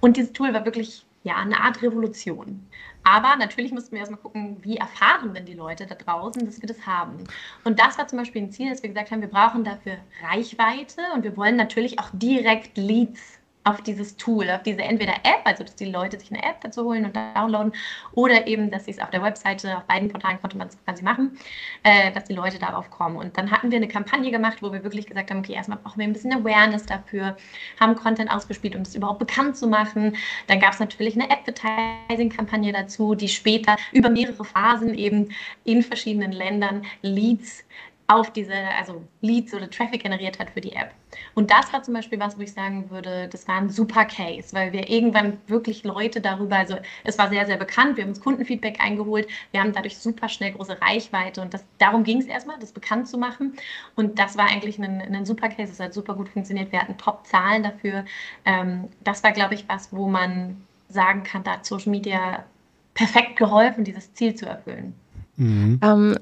Und 0.00 0.16
dieses 0.16 0.32
Tool 0.32 0.52
war 0.52 0.64
wirklich 0.64 1.04
ja 1.24 1.36
eine 1.36 1.60
Art 1.60 1.82
Revolution. 1.82 2.66
Aber 3.02 3.36
natürlich 3.36 3.70
mussten 3.70 3.92
wir 3.92 4.00
erstmal 4.00 4.20
gucken, 4.20 4.56
wie 4.62 4.78
erfahren 4.78 5.32
denn 5.32 5.44
die 5.44 5.54
Leute 5.54 5.86
da 5.86 5.94
draußen, 5.94 6.44
dass 6.44 6.60
wir 6.60 6.68
das 6.68 6.86
haben. 6.86 7.22
Und 7.62 7.78
das 7.78 7.98
war 7.98 8.08
zum 8.08 8.18
Beispiel 8.18 8.42
ein 8.42 8.50
Ziel, 8.50 8.70
dass 8.70 8.82
wir 8.82 8.88
gesagt 8.88 9.12
haben, 9.12 9.20
wir 9.20 9.28
brauchen 9.28 9.62
dafür 9.62 9.98
Reichweite 10.28 11.02
und 11.14 11.22
wir 11.22 11.36
wollen 11.36 11.54
natürlich 11.54 12.00
auch 12.00 12.08
direkt 12.12 12.76
Leads 12.76 13.38
auf 13.66 13.82
dieses 13.82 14.16
Tool, 14.16 14.48
auf 14.50 14.62
diese 14.62 14.82
entweder 14.82 15.14
App, 15.24 15.40
also 15.44 15.64
dass 15.64 15.74
die 15.74 15.86
Leute 15.86 16.18
sich 16.18 16.30
eine 16.30 16.42
App 16.42 16.60
dazu 16.60 16.84
holen 16.84 17.04
und 17.04 17.16
downloaden, 17.16 17.72
oder 18.12 18.46
eben, 18.46 18.70
dass 18.70 18.84
sie 18.84 18.92
es 18.92 19.00
auf 19.00 19.10
der 19.10 19.22
Webseite, 19.22 19.76
auf 19.76 19.84
beiden 19.84 20.08
Portalen 20.08 20.40
konnte 20.40 20.56
man 20.56 20.68
es 20.68 20.82
quasi 20.84 21.02
machen, 21.02 21.36
äh, 21.82 22.12
dass 22.12 22.24
die 22.24 22.34
Leute 22.34 22.58
darauf 22.58 22.90
kommen. 22.90 23.16
Und 23.16 23.36
dann 23.36 23.50
hatten 23.50 23.70
wir 23.70 23.76
eine 23.76 23.88
Kampagne 23.88 24.30
gemacht, 24.30 24.62
wo 24.62 24.72
wir 24.72 24.84
wirklich 24.84 25.06
gesagt 25.06 25.30
haben, 25.30 25.40
okay, 25.40 25.54
erstmal 25.54 25.78
brauchen 25.78 25.98
wir 25.98 26.06
ein 26.06 26.12
bisschen 26.12 26.32
Awareness 26.32 26.86
dafür, 26.86 27.36
haben 27.80 27.96
Content 27.96 28.30
ausgespielt, 28.30 28.76
um 28.76 28.82
es 28.82 28.94
überhaupt 28.94 29.18
bekannt 29.18 29.56
zu 29.56 29.66
machen. 29.66 30.16
Dann 30.46 30.60
gab 30.60 30.72
es 30.72 30.80
natürlich 30.80 31.20
eine 31.20 31.28
Advertising-Kampagne 31.30 32.72
dazu, 32.72 33.16
die 33.16 33.28
später 33.28 33.76
über 33.92 34.10
mehrere 34.10 34.44
Phasen 34.44 34.94
eben 34.94 35.30
in 35.64 35.82
verschiedenen 35.82 36.30
Ländern 36.30 36.82
Leads 37.02 37.64
auf 38.08 38.32
diese, 38.32 38.54
also 38.78 39.02
Leads 39.20 39.52
oder 39.52 39.68
Traffic 39.68 40.02
generiert 40.02 40.38
hat 40.38 40.50
für 40.50 40.60
die 40.60 40.72
App. 40.72 40.92
Und 41.34 41.50
das 41.50 41.72
war 41.72 41.82
zum 41.82 41.94
Beispiel 41.94 42.20
was, 42.20 42.38
wo 42.38 42.42
ich 42.42 42.52
sagen 42.52 42.90
würde, 42.90 43.28
das 43.28 43.48
war 43.48 43.56
ein 43.56 43.70
super 43.70 44.04
Case, 44.04 44.54
weil 44.54 44.72
wir 44.72 44.88
irgendwann 44.88 45.38
wirklich 45.46 45.82
Leute 45.82 46.20
darüber, 46.20 46.56
also 46.56 46.76
es 47.04 47.18
war 47.18 47.28
sehr, 47.28 47.46
sehr 47.46 47.56
bekannt, 47.56 47.96
wir 47.96 48.04
haben 48.04 48.10
uns 48.10 48.20
Kundenfeedback 48.20 48.80
eingeholt, 48.80 49.28
wir 49.50 49.60
haben 49.60 49.72
dadurch 49.72 49.98
super 49.98 50.28
schnell 50.28 50.52
große 50.52 50.80
Reichweite 50.80 51.40
und 51.42 51.52
das, 51.52 51.64
darum 51.78 52.04
ging 52.04 52.18
es 52.18 52.26
erstmal, 52.26 52.58
das 52.58 52.72
bekannt 52.72 53.08
zu 53.08 53.18
machen. 53.18 53.54
Und 53.96 54.18
das 54.18 54.36
war 54.36 54.46
eigentlich 54.46 54.78
ein, 54.78 55.00
ein 55.00 55.26
super 55.26 55.48
Case, 55.48 55.72
es 55.72 55.80
hat 55.80 55.94
super 55.94 56.14
gut 56.14 56.28
funktioniert, 56.28 56.70
wir 56.72 56.80
hatten 56.80 56.98
Top-Zahlen 56.98 57.62
dafür. 57.62 58.04
Ähm, 58.44 58.88
das 59.02 59.24
war, 59.24 59.32
glaube 59.32 59.54
ich, 59.54 59.68
was, 59.68 59.92
wo 59.92 60.08
man 60.08 60.64
sagen 60.88 61.22
kann, 61.24 61.42
da 61.42 61.52
hat 61.52 61.66
Social 61.66 61.90
Media 61.90 62.44
perfekt 62.94 63.36
geholfen, 63.36 63.84
dieses 63.84 64.12
Ziel 64.14 64.34
zu 64.34 64.46
erfüllen. 64.46 64.94
Mhm. 65.36 65.80
Ähm, 65.82 66.16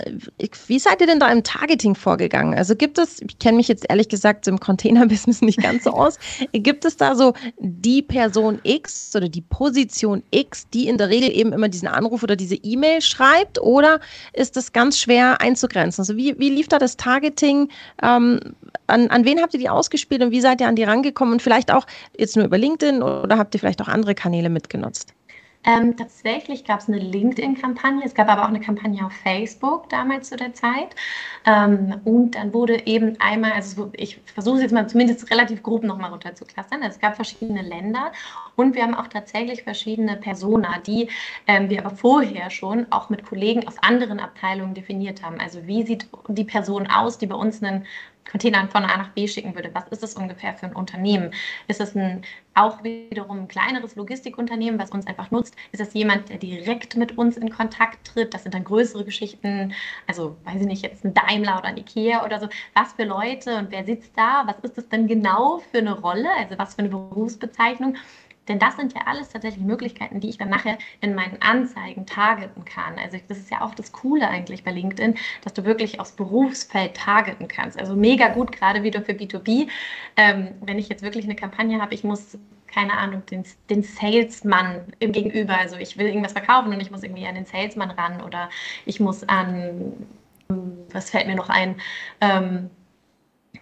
wie 0.67 0.79
seid 0.79 1.01
ihr 1.01 1.07
denn 1.07 1.21
da 1.21 1.31
im 1.31 1.45
Targeting 1.45 1.95
vorgegangen? 1.95 2.55
Also 2.55 2.75
gibt 2.75 2.99
es, 2.99 3.21
ich 3.23 3.39
kenne 3.39 3.59
mich 3.59 3.69
jetzt 3.69 3.87
ehrlich 3.89 4.09
gesagt 4.09 4.49
im 4.49 4.59
Container-Business 4.59 5.41
nicht 5.41 5.63
ganz 5.63 5.85
so 5.85 5.91
aus, 5.91 6.19
gibt 6.53 6.85
es 6.85 6.97
da 6.97 7.15
so 7.15 7.33
die 7.59 8.03
Person 8.03 8.59
X 8.65 9.15
oder 9.15 9.29
die 9.29 9.43
Position 9.43 10.23
X, 10.31 10.69
die 10.71 10.89
in 10.89 10.99
der 10.99 11.11
Regel 11.11 11.31
eben 11.31 11.53
immer 11.53 11.69
diesen 11.69 11.89
Anruf 11.89 12.23
oder 12.23 12.35
diese 12.35 12.57
E-Mail 12.57 13.01
schreibt 13.03 13.61
oder 13.61 14.01
ist 14.33 14.57
das 14.57 14.73
ganz 14.73 14.99
schwer 14.99 15.41
einzugrenzen? 15.41 16.03
Also 16.03 16.17
wie, 16.17 16.39
wie 16.39 16.51
lief 16.51 16.69
da 16.69 16.79
das 16.79 16.97
Targeting? 16.97 17.69
Ähm, 18.03 18.41
an, 18.87 19.09
an 19.09 19.25
wen 19.25 19.41
habt 19.41 19.55
ihr 19.55 19.61
die 19.61 19.69
ausgespielt 19.69 20.23
und 20.23 20.33
wie 20.33 20.41
seid 20.41 20.61
ihr 20.61 20.69
an 20.69 20.77
die 20.77 20.85
rangekommen? 20.85 21.35
Und 21.35 21.43
vielleicht 21.43 21.73
auch 21.73 21.87
jetzt 22.19 22.37
nur 22.37 22.45
über 22.45 22.59
LinkedIn 22.59 23.03
oder 23.03 23.39
habt 23.39 23.55
ihr 23.55 23.61
vielleicht 23.61 23.81
auch 23.81 23.89
andere 23.89 24.15
Kanäle 24.15 24.51
mitgenutzt? 24.51 25.15
Ähm, 25.67 25.97
tatsächlich 25.97 26.65
gab 26.65 26.81
es 26.81 26.89
eine 26.89 26.99
LinkedIn-Kampagne, 26.99 28.05
es 28.05 28.15
gab 28.15 28.29
aber 28.29 28.43
auch 28.43 28.49
eine 28.49 28.61
Kampagne 28.61 29.05
auf 29.05 29.13
Facebook 29.13 29.89
damals 29.89 30.29
zu 30.29 30.37
der 30.37 30.53
Zeit. 30.53 30.95
Ähm, 31.47 32.01
und 32.05 32.35
dann 32.35 32.53
wurde 32.53 32.87
eben 32.87 33.19
einmal, 33.21 33.53
also 33.53 33.91
ich 33.95 34.21
versuche 34.27 34.57
es 34.57 34.63
jetzt 34.63 34.73
mal 34.73 34.87
zumindest 34.89 35.31
relativ 35.31 35.63
grob 35.63 35.83
nochmal 35.83 36.11
runterzuklastern. 36.11 36.83
Also 36.83 36.97
es 36.97 37.01
gab 37.01 37.17
verschiedene 37.17 37.63
Länder 37.63 38.13
und 38.57 38.75
wir 38.75 38.83
haben 38.83 38.95
auch 38.95 39.09
tatsächlich 39.09 39.63
verschiedene 39.63 40.17
Persona, 40.17 40.79
die 40.87 41.09
ähm, 41.47 41.71
wir 41.71 41.85
aber 41.85 41.97
vorher 41.97 42.51
schon 42.51 42.87
auch 42.91 43.09
mit 43.09 43.25
Kollegen 43.25 43.67
aus 43.67 43.79
anderen 43.81 44.21
Abteilungen 44.21 44.75
definiert 44.75 45.23
haben. 45.23 45.41
Also 45.41 45.67
wie 45.67 45.85
sieht 45.85 46.07
die 46.29 46.45
Person 46.45 46.87
aus, 46.89 47.19
die 47.19 47.27
bei 47.27 47.37
uns 47.37 47.63
einen 47.63 47.87
Container 48.31 48.67
von 48.69 48.85
A 48.85 48.97
nach 48.97 49.11
B 49.11 49.29
schicken 49.29 49.55
würde, 49.55 49.71
was 49.75 49.87
ist 49.89 50.03
das 50.03 50.15
ungefähr 50.15 50.55
für 50.55 50.67
ein 50.67 50.73
Unternehmen? 50.75 51.31
Ist 51.69 51.81
es 51.81 51.95
ein 51.95 52.23
auch 52.55 52.83
wiederum 52.85 53.41
ein 53.43 53.49
kleineres 53.49 53.97
Logistikunternehmen, 53.97 54.79
was 54.79 54.91
uns 54.91 55.07
einfach 55.07 55.31
nutzt? 55.31 55.57
Ist 55.73 55.81
es 55.81 55.93
jemand, 55.95 56.29
der 56.29 56.39
direkt 56.39 56.97
mit 56.97 57.19
uns 57.19 57.37
in 57.37 57.51
Kontakt 57.51 58.07
tritt? 58.07 58.33
Das 58.33 58.45
sind 58.45 58.55
dann 58.55 58.65
größere 58.65 59.05
Geschichten, 59.05 59.75
also 60.07 60.37
weiß 60.45 60.61
ich 60.61 60.67
nicht, 60.67 60.83
jetzt 60.83 61.05
ein 61.05 61.15
Daimler 61.15 61.59
oder 61.59 61.69
ein 61.69 61.77
Ikea 61.77 62.25
oder 62.25 62.41
so. 62.41 62.49
Was 62.75 62.93
für 62.93 63.05
Leute 63.05 63.59
und 63.59 63.71
wer 63.71 63.85
sitzt 63.85 64.17
da? 64.17 64.45
Was 64.47 64.59
ist 64.61 64.79
das 64.79 64.89
denn 64.89 65.07
genau 65.09 65.59
für 65.59 65.79
eine 65.79 65.99
Rolle? 65.99 66.29
Also 66.39 66.57
was 66.59 66.75
für 66.75 66.81
eine 66.81 66.91
Berufsbezeichnung? 66.91 67.97
Denn 68.49 68.59
das 68.59 68.77
sind 68.77 68.93
ja 68.93 69.03
alles 69.07 69.31
tatsächlich 69.31 69.65
Möglichkeiten, 69.65 70.21
die 70.21 70.29
ich 70.29 70.39
dann 70.39 70.51
nachher 70.51 70.79
in 71.01 71.15
meinen 71.15 71.41
Anzeigen 71.41 72.07
targeten 72.07 72.65
kann. 72.65 72.99
Also 72.99 73.19
das 73.29 73.39
ist 73.39 73.51
ja 73.51 73.63
auch 73.63 73.75
das 73.75 73.93
Coole 73.93 74.29
eigentlich 74.29 74.65
bei 74.65 74.71
LinkedIn, 74.71 75.17
dass 75.43 75.55
du 75.55 75.65
wirklich 75.65 76.01
aufs 76.01 76.13
Berufsfeld 76.13 76.95
targeten 76.95 77.49
kannst. 77.49 77.79
Also 77.79 77.97
mega 77.97 78.29
gut, 78.29 78.53
gerade 78.53 78.83
wieder 78.83 79.03
für 79.03 79.13
B2B. 79.13 79.69
Ähm, 80.17 80.49
wenn 80.61 80.79
ich 80.79 80.89
jetzt 80.89 81.03
wirklich 81.03 81.25
eine 81.25 81.37
Kampagne 81.37 81.81
habe, 81.81 81.95
ich 81.95 82.05
muss 82.05 82.39
keine 82.75 82.95
Ahnung, 82.95 83.25
den, 83.27 83.45
den 83.71 83.85
Salesman 83.85 84.93
im 84.99 85.13
Gegenüber. 85.13 85.57
Also 85.57 85.77
ich 85.77 85.97
will 85.97 86.09
irgendwas 86.09 86.33
verkaufen 86.33 86.73
und 86.73 86.81
ich 86.81 86.91
muss 86.91 87.05
irgendwie 87.05 87.25
an 87.25 87.37
den 87.37 87.47
Salesman 87.47 87.93
ran 87.93 88.21
oder 88.21 88.51
ich 88.85 88.99
muss 88.99 89.23
an, 89.29 89.93
was 90.93 91.11
fällt 91.11 91.29
mir 91.29 91.37
noch 91.37 91.49
ein, 91.49 91.77
ähm, 92.21 92.71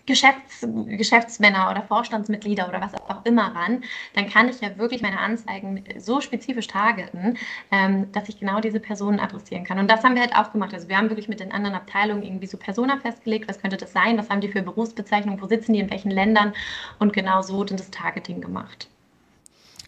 Geschäfts, 0.07 0.67
Geschäftsmänner 0.87 1.71
oder 1.71 1.83
Vorstandsmitglieder 1.83 2.69
oder 2.69 2.81
was 2.81 2.95
auch 2.95 3.25
immer 3.25 3.55
ran, 3.55 3.85
dann 4.15 4.29
kann 4.29 4.49
ich 4.49 4.61
ja 4.61 4.77
wirklich 4.77 5.01
meine 5.01 5.19
Anzeigen 5.19 5.85
so 5.99 6.21
spezifisch 6.21 6.67
targeten, 6.67 7.39
ähm, 7.71 8.11
dass 8.13 8.29
ich 8.29 8.41
genau 8.41 8.61
diese 8.61 8.81
Personen 8.81 9.21
adressieren 9.21 9.65
kann. 9.65 9.79
Und 9.79 9.89
das 9.89 10.03
haben 10.03 10.15
wir 10.15 10.23
halt 10.23 10.35
auch 10.35 10.51
gemacht. 10.53 10.75
Also 10.75 10.89
wir 10.89 10.97
haben 10.97 11.09
wirklich 11.09 11.29
mit 11.29 11.41
den 11.41 11.53
anderen 11.53 11.77
Abteilungen 11.77 12.23
irgendwie 12.25 12.47
so 12.47 12.57
Persona 12.57 12.99
festgelegt, 12.99 13.49
was 13.49 13.61
könnte 13.61 13.77
das 13.77 13.93
sein, 13.93 14.19
was 14.19 14.29
haben 14.29 14.41
die 14.41 14.49
für 14.49 14.63
Berufsbezeichnungen, 14.63 15.41
wo 15.41 15.47
sitzen 15.47 15.73
die, 15.73 15.81
in 15.81 15.91
welchen 15.91 16.11
Ländern 16.11 16.53
und 16.99 17.13
genau 17.13 17.43
so 17.43 17.63
dann 17.63 17.77
das 17.77 17.91
Targeting 17.91 18.41
gemacht. 18.41 18.89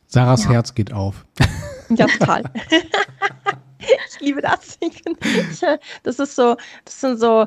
Sarahs 0.06 0.44
ja. 0.44 0.50
Herz 0.50 0.74
geht 0.74 0.92
auf. 0.92 1.24
Ja, 1.90 2.06
total. 2.06 2.42
ich 3.78 4.20
liebe 4.20 4.40
das. 4.40 4.78
Ich 4.80 5.02
find, 5.02 5.18
ich, 5.22 5.60
das 6.02 6.18
ist 6.18 6.34
so, 6.34 6.56
das 6.86 7.00
sind 7.00 7.20
so 7.20 7.46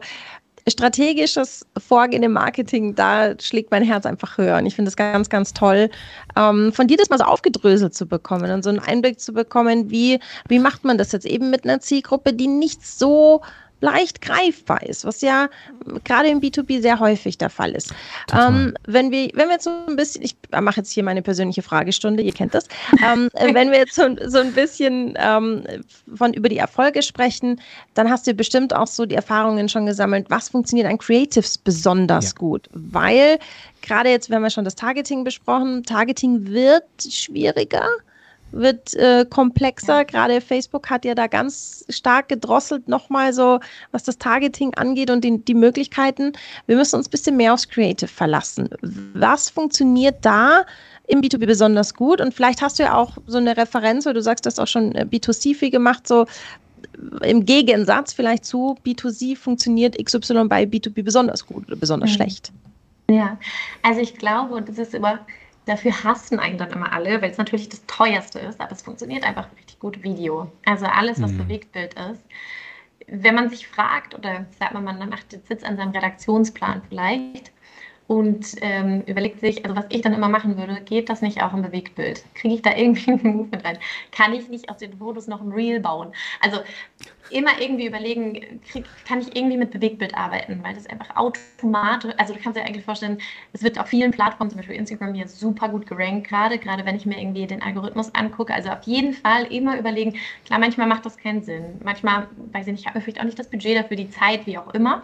strategisches 0.70 1.66
Vorgehen 1.78 2.24
im 2.24 2.34
Marketing, 2.34 2.96
da 2.96 3.40
schlägt 3.40 3.72
mein 3.72 3.84
Herz 3.84 4.06
einfach 4.06 4.38
höher. 4.38 4.58
Und 4.58 4.66
ich 4.66 4.76
finde 4.76 4.90
es 4.90 4.96
ganz, 4.96 5.30
ganz 5.30 5.54
toll, 5.54 5.90
ähm, 6.36 6.74
von 6.74 6.88
dir 6.88 6.98
das 6.98 7.10
mal 7.10 7.18
so 7.18 7.26
aufgedröselt 7.26 7.94
zu 7.94 8.06
bekommen 8.06 8.52
und 8.52 8.64
so 8.64 8.70
einen 8.70 8.80
Einblick 8.80 9.20
zu 9.20 9.34
bekommen, 9.34 9.90
wie, 9.90 10.20
wie 10.48 10.60
macht 10.60 10.84
man 10.84 10.98
das 10.98 11.12
jetzt 11.12 11.26
eben 11.26 11.50
mit 11.50 11.64
einer 11.64 11.80
Zielgruppe, 11.80 12.34
die 12.34 12.48
nicht 12.48 12.86
so 12.86 13.42
leicht 13.80 14.22
greifbar 14.22 14.84
ist, 14.84 15.06
was 15.06 15.22
ja 15.22 15.50
gerade 16.04 16.30
im 16.30 16.42
B2B 16.42 16.82
sehr 16.82 17.00
häufig 17.00 17.38
der 17.38 17.50
Fall 17.50 17.72
ist. 17.72 17.94
Ähm, 18.34 18.74
wenn, 18.88 19.12
wir, 19.12 19.30
wenn 19.34 19.48
wir 19.48 19.54
jetzt 19.54 19.66
so 19.66 19.72
ein 19.88 19.96
bisschen, 19.96 20.24
ich 20.24 20.36
mache 20.52 20.78
jetzt 20.78 20.92
hier 20.92 21.04
meine 21.04 21.22
persönliche 21.22 21.62
Fragestunde, 21.62 22.24
ihr 22.24 22.34
kennt 22.34 22.54
das, 22.54 22.68
ähm, 23.06 23.30
wenn 23.54 23.72
wir 23.72 23.80
jetzt 23.80 23.96
so, 23.96 24.04
so 24.26 24.40
ein 24.40 24.54
bisschen 24.54 25.14
ähm, 25.18 25.64
von 26.16 26.34
über 26.34 26.50
die 26.50 26.58
Erfolge 26.58 27.04
sprechen, 27.04 27.62
dann 27.94 28.10
hast 28.10 28.26
du 28.26 28.34
bestimmt 28.34 28.76
auch 28.76 28.88
so 28.88 29.06
die 29.06 29.16
Erfahrungen 29.16 29.70
schon 29.70 29.86
gesammelt, 29.86 30.28
was 30.30 30.50
funktioniert 30.50 30.88
an 30.88 30.98
Creatives 30.98 31.58
besonders 31.58 32.30
ja. 32.30 32.38
gut, 32.38 32.70
weil 32.74 33.38
gerade 33.82 34.10
jetzt, 34.10 34.30
wenn 34.30 34.42
wir 34.42 34.50
schon 34.50 34.66
das 34.66 34.76
Targeting 34.76 35.24
besprochen, 35.24 35.84
Targeting 35.84 36.48
wird 36.48 36.84
schwieriger 37.08 37.88
wird 38.52 38.94
äh, 38.96 39.26
komplexer. 39.30 40.06
Gerade 40.06 40.42
Facebook 40.42 40.90
hat 40.90 41.06
ja 41.06 41.16
da 41.16 41.28
ganz 41.28 41.86
stark 41.90 42.30
gedrosselt, 42.30 42.88
nochmal 42.88 43.34
so, 43.34 43.60
was 43.92 44.04
das 44.04 44.18
Targeting 44.18 44.74
angeht 44.76 45.10
und 45.10 45.24
die, 45.24 45.44
die 45.44 45.54
Möglichkeiten. 45.54 46.34
Wir 46.66 46.76
müssen 46.76 46.96
uns 46.96 47.08
ein 47.08 47.12
bisschen 47.12 47.38
mehr 47.38 47.54
aufs 47.54 47.68
Creative 47.68 48.08
verlassen. 48.08 48.70
Was 49.14 49.50
funktioniert 49.50 50.18
da 50.22 50.66
im 51.08 51.22
B2B 51.22 51.46
besonders 51.46 51.94
gut? 51.94 52.22
Und 52.22 52.34
vielleicht 52.34 52.62
hast 52.62 52.80
du 52.80 52.84
ja 52.84 52.96
auch 52.96 53.18
so 53.28 53.38
eine 53.38 53.58
Referenz, 53.58 54.06
weil 54.06 54.14
du 54.14 54.22
sagst, 54.22 54.46
du 54.46 54.50
hast 54.50 54.60
auch 54.60 54.68
schon 54.68 54.94
äh, 54.96 55.06
B2C 55.10 55.56
viel 55.56 55.72
gemacht, 55.72 56.08
so 56.08 56.26
im 57.22 57.46
Gegensatz 57.46 58.14
vielleicht 58.14 58.46
zu 58.46 58.78
B2C 58.86 59.36
funktioniert 59.36 60.04
XY 60.04 60.46
bei 60.48 60.64
B2B 60.64 61.04
besonders 61.04 61.46
gut 61.46 61.68
oder 61.68 61.76
besonders 61.76 62.12
mhm. 62.12 62.16
schlecht. 62.16 62.52
Ja, 63.10 63.38
also 63.84 64.02
ich 64.02 64.16
glaube, 64.16 64.56
und 64.56 64.68
das 64.68 64.78
ist 64.78 64.94
immer 64.94 65.20
Dafür 65.68 66.04
hassen 66.04 66.40
eigentlich 66.40 66.60
dann 66.60 66.72
immer 66.72 66.94
alle, 66.94 67.22
weil 67.22 67.30
es 67.30 67.38
natürlich 67.38 67.68
das 67.68 67.86
teuerste 67.88 68.40
ist, 68.40 68.62
aber 68.62 68.72
es 68.72 68.82
funktioniert 68.82 69.26
einfach 69.26 69.50
richtig 69.58 69.80
gut 69.80 70.02
Video. 70.02 70.52
Also 70.66 70.86
alles, 70.86 71.22
was 71.22 71.32
mhm. 71.32 71.40
Bewegtbild 71.40 71.94
ist. 71.94 72.24
Wenn 73.08 73.36
man 73.36 73.50
sich 73.50 73.68
fragt, 73.68 74.16
oder 74.16 74.46
sagt 74.58 74.74
man, 74.74 74.84
man 74.86 75.10
macht 75.10 75.34
jetzt 75.34 75.48
Sitz 75.48 75.64
an 75.64 75.76
seinem 75.78 75.92
Redaktionsplan 75.92 76.82
vielleicht, 76.88 77.52
und 78.08 78.56
ähm, 78.62 79.04
überlegt 79.06 79.42
sich, 79.42 79.66
also 79.66 79.76
was 79.76 79.86
ich 79.90 80.02
dann 80.02 80.14
immer 80.14 80.30
machen 80.30 80.58
würde, 80.58 80.82
geht 80.82 81.10
das 81.10 81.22
nicht 81.22 81.44
auch 81.44 81.54
im 81.54 81.62
Bewegtbild? 81.62 82.24
Kriege 82.36 82.56
ich 82.56 82.62
da 82.62 82.76
irgendwie 82.76 83.12
ein 83.12 83.22
Movement 83.24 83.66
rein? 83.66 83.78
Kann 84.12 84.34
ich 84.34 84.48
nicht 84.48 84.70
aus 84.70 84.78
den 84.78 84.98
Fotos 84.98 85.28
noch 85.28 85.42
ein 85.42 85.52
Reel 85.52 85.82
bauen? 85.82 86.14
Also 86.42 86.60
immer 87.30 87.60
irgendwie 87.60 87.88
überlegen, 87.88 88.62
krieg, 88.70 88.86
kann 89.06 89.20
ich 89.20 89.36
irgendwie 89.36 89.58
mit 89.58 89.72
Bewegtbild 89.72 90.16
arbeiten, 90.16 90.62
weil 90.64 90.74
das 90.74 90.88
einfach 90.88 91.16
automatisch, 91.18 92.14
also 92.18 92.34
du 92.34 92.40
kannst 92.40 92.58
dir 92.58 92.64
eigentlich 92.64 92.86
vorstellen, 92.86 93.18
es 93.52 93.64
wird 93.64 93.78
auf 93.78 93.88
vielen 93.88 94.12
Plattformen, 94.12 94.50
zum 94.50 94.58
Beispiel 94.58 94.78
Instagram 94.78 95.14
hier 95.14 95.28
super 95.28 95.68
gut 95.68 95.86
gerankt 95.86 96.30
gerade, 96.30 96.58
gerade 96.58 96.86
wenn 96.86 96.96
ich 96.96 97.06
mir 97.06 97.20
irgendwie 97.20 97.46
den 97.46 97.62
Algorithmus 97.62 98.14
angucke. 98.16 98.54
Also 98.54 98.70
auf 98.70 98.84
jeden 98.84 99.14
Fall 99.14 99.46
immer 99.52 99.78
überlegen, 99.78 100.16
klar, 100.46 100.60
manchmal 100.60 100.88
macht 100.88 101.06
das 101.06 101.18
keinen 101.18 101.44
Sinn. 101.44 101.80
Manchmal, 101.84 102.28
weiß 102.54 102.68
ich 102.68 102.74
nicht, 102.74 102.88
habe 102.88 103.00
ich 103.00 103.04
vielleicht 103.04 103.20
auch 103.20 103.26
nicht 103.26 103.40
das 103.40 103.50
Budget 103.50 103.78
dafür, 103.78 103.98
die 103.98 104.10
Zeit, 104.10 104.46
wie 104.46 104.58
auch 104.58 104.74
immer. 104.74 105.04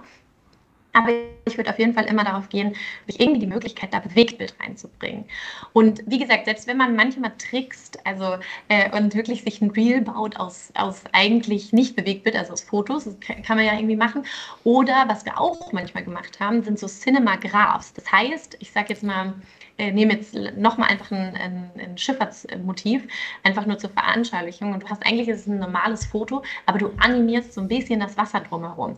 Aber 0.94 1.10
ich 1.46 1.58
würde 1.58 1.72
auf 1.72 1.80
jeden 1.80 1.94
Fall 1.94 2.06
immer 2.06 2.24
darauf 2.24 2.50
gehen, 2.50 2.76
ich 3.08 3.20
irgendwie 3.20 3.40
die 3.40 3.48
Möglichkeit, 3.48 3.94
da 3.94 4.00
Bewegtbild 4.00 4.56
reinzubringen. 4.60 5.26
Und 5.74 6.04
wie 6.06 6.20
gesagt, 6.20 6.46
selbst 6.46 6.68
wenn 6.68 6.78
man 6.78 6.96
manchmal 6.96 7.34
trickst, 7.38 8.06
also 8.06 8.38
äh, 8.68 8.96
und 8.96 9.16
wirklich 9.16 9.44
sich 9.44 9.62
ein 9.62 9.72
Reel 9.72 10.02
baut 10.02 10.38
aus, 10.38 10.72
aus 10.76 11.04
eigentlich 11.12 11.74
nicht 11.74 11.96
Bewegtbild, 11.96 12.36
also 12.36 12.54
aus 12.54 12.62
Fotos, 12.62 13.06
das 13.06 13.20
kann 13.20 13.58
man 13.58 13.66
ja 13.66 13.74
irgendwie 13.74 13.96
machen. 13.96 14.26
Oder 14.64 15.06
was 15.08 15.26
wir 15.26 15.40
auch 15.40 15.74
manchmal 15.74 16.04
gemacht 16.04 16.40
haben, 16.40 16.64
sind 16.64 16.78
so 16.78 16.88
Cinemagraphs. 16.88 17.94
Das 17.94 18.12
heißt, 18.12 18.58
ich 18.60 18.72
sage 18.72 18.90
jetzt 18.90 19.04
mal, 19.04 19.34
äh, 19.78 19.92
nehme 19.92 20.14
jetzt 20.14 20.36
nochmal 20.56 20.90
einfach 20.90 21.12
ein, 21.12 21.36
ein, 21.36 21.72
ein, 21.80 21.98
Schifffahrtsmotiv, 21.98 23.08
einfach 23.44 23.66
nur 23.66 23.80
zur 23.80 23.90
Veranschaulichung. 23.90 24.74
Und 24.74 24.84
du 24.84 24.90
hast 24.90 25.06
eigentlich 25.06 25.28
ist 25.28 25.42
es 25.42 25.48
ein 25.48 25.60
normales 25.60 26.06
Foto, 26.06 26.44
aber 26.66 26.78
du 26.78 26.92
animierst 27.00 27.54
so 27.54 27.62
ein 27.62 27.68
bisschen 27.68 28.00
das 28.00 28.16
Wasser 28.18 28.42
drumherum. 28.42 28.98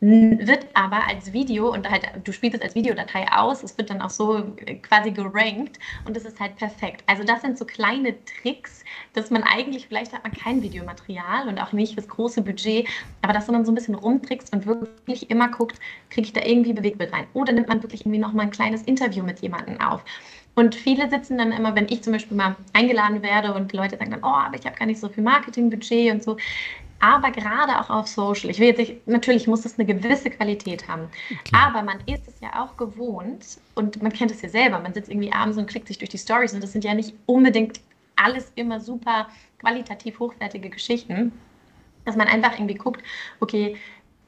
Wird 0.00 0.66
aber 0.74 1.06
als 1.08 1.32
Video 1.32 1.72
und 1.72 1.88
halt, 1.88 2.06
du 2.24 2.32
spielst 2.32 2.56
es 2.58 2.62
als 2.62 2.74
Videodatei 2.74 3.26
aus, 3.32 3.62
es 3.62 3.78
wird 3.78 3.88
dann 3.88 4.02
auch 4.02 4.10
so 4.10 4.38
äh, 4.66 4.74
quasi 4.74 5.12
gerankt 5.12 5.78
und 6.04 6.14
es 6.16 6.26
ist 6.26 6.40
halt 6.40 6.56
perfekt. 6.56 7.02
Also 7.06 7.24
das 7.24 7.40
sind 7.40 7.56
so 7.56 7.64
kleine 7.64 8.14
Tricks, 8.24 8.84
dass 9.14 9.30
man 9.30 9.42
eigentlich, 9.44 9.86
vielleicht 9.86 10.12
hat 10.12 10.22
man 10.22 10.32
kein 10.32 10.62
Videomaterial 10.62 11.48
und 11.48 11.58
auch 11.58 11.72
nicht 11.72 11.96
das 11.96 12.06
große 12.06 12.42
Budget, 12.42 12.86
aber 13.22 13.32
dass 13.32 13.48
man 13.48 13.64
so 13.64 13.72
ein 13.72 13.76
bisschen 13.76 13.94
rumtrickst 13.94 14.52
und 14.52 14.66
wirklich 14.66 15.30
immer 15.30 15.48
guckt, 15.48 15.78
kriege 16.10 16.26
ich 16.26 16.32
da 16.34 16.42
irgendwie 16.44 16.74
Bewegtbild 16.74 17.12
rein. 17.12 17.26
Oder 17.32 17.52
nimmt 17.52 17.68
man 17.68 17.82
wirklich 17.82 18.02
irgendwie 18.02 18.18
nochmal 18.20 18.46
ein 18.46 18.52
kleines 18.52 18.82
Interview 18.82 19.24
mit 19.24 19.40
jemandem 19.40 19.80
auf. 19.80 20.04
Und 20.54 20.74
viele 20.74 21.10
sitzen 21.10 21.38
dann 21.38 21.50
immer, 21.50 21.74
wenn 21.74 21.88
ich 21.88 22.02
zum 22.02 22.12
Beispiel 22.12 22.36
mal 22.36 22.56
eingeladen 22.72 23.22
werde 23.22 23.54
und 23.54 23.72
die 23.72 23.76
Leute 23.76 23.96
sagen 23.96 24.12
dann, 24.12 24.22
oh, 24.22 24.26
aber 24.26 24.56
ich 24.56 24.66
habe 24.66 24.76
gar 24.76 24.86
nicht 24.86 25.00
so 25.00 25.08
viel 25.08 25.24
Marketingbudget 25.24 26.12
und 26.12 26.22
so. 26.22 26.36
Aber 27.04 27.32
gerade 27.32 27.78
auch 27.78 27.90
auf 27.90 28.06
Social, 28.06 28.48
ich 28.48 28.58
will 28.58 28.68
jetzt 28.68 28.78
nicht, 28.78 29.06
natürlich 29.06 29.46
muss 29.46 29.66
es 29.66 29.78
eine 29.78 29.84
gewisse 29.84 30.30
Qualität 30.30 30.88
haben, 30.88 31.10
okay. 31.30 31.52
aber 31.52 31.82
man 31.82 31.98
ist 32.06 32.26
es 32.26 32.40
ja 32.40 32.64
auch 32.64 32.78
gewohnt 32.78 33.58
und 33.74 34.02
man 34.02 34.10
kennt 34.10 34.30
es 34.30 34.40
ja 34.40 34.48
selber, 34.48 34.78
man 34.78 34.94
sitzt 34.94 35.10
irgendwie 35.10 35.30
abends 35.30 35.58
und 35.58 35.66
klickt 35.66 35.86
sich 35.86 35.98
durch 35.98 36.08
die 36.08 36.16
Stories 36.16 36.54
und 36.54 36.62
das 36.62 36.72
sind 36.72 36.82
ja 36.82 36.94
nicht 36.94 37.14
unbedingt 37.26 37.80
alles 38.16 38.50
immer 38.54 38.80
super 38.80 39.28
qualitativ 39.58 40.18
hochwertige 40.18 40.70
Geschichten. 40.70 41.32
dass 42.06 42.16
man 42.16 42.26
einfach 42.26 42.54
irgendwie 42.54 42.74
guckt, 42.74 43.02
okay, 43.40 43.76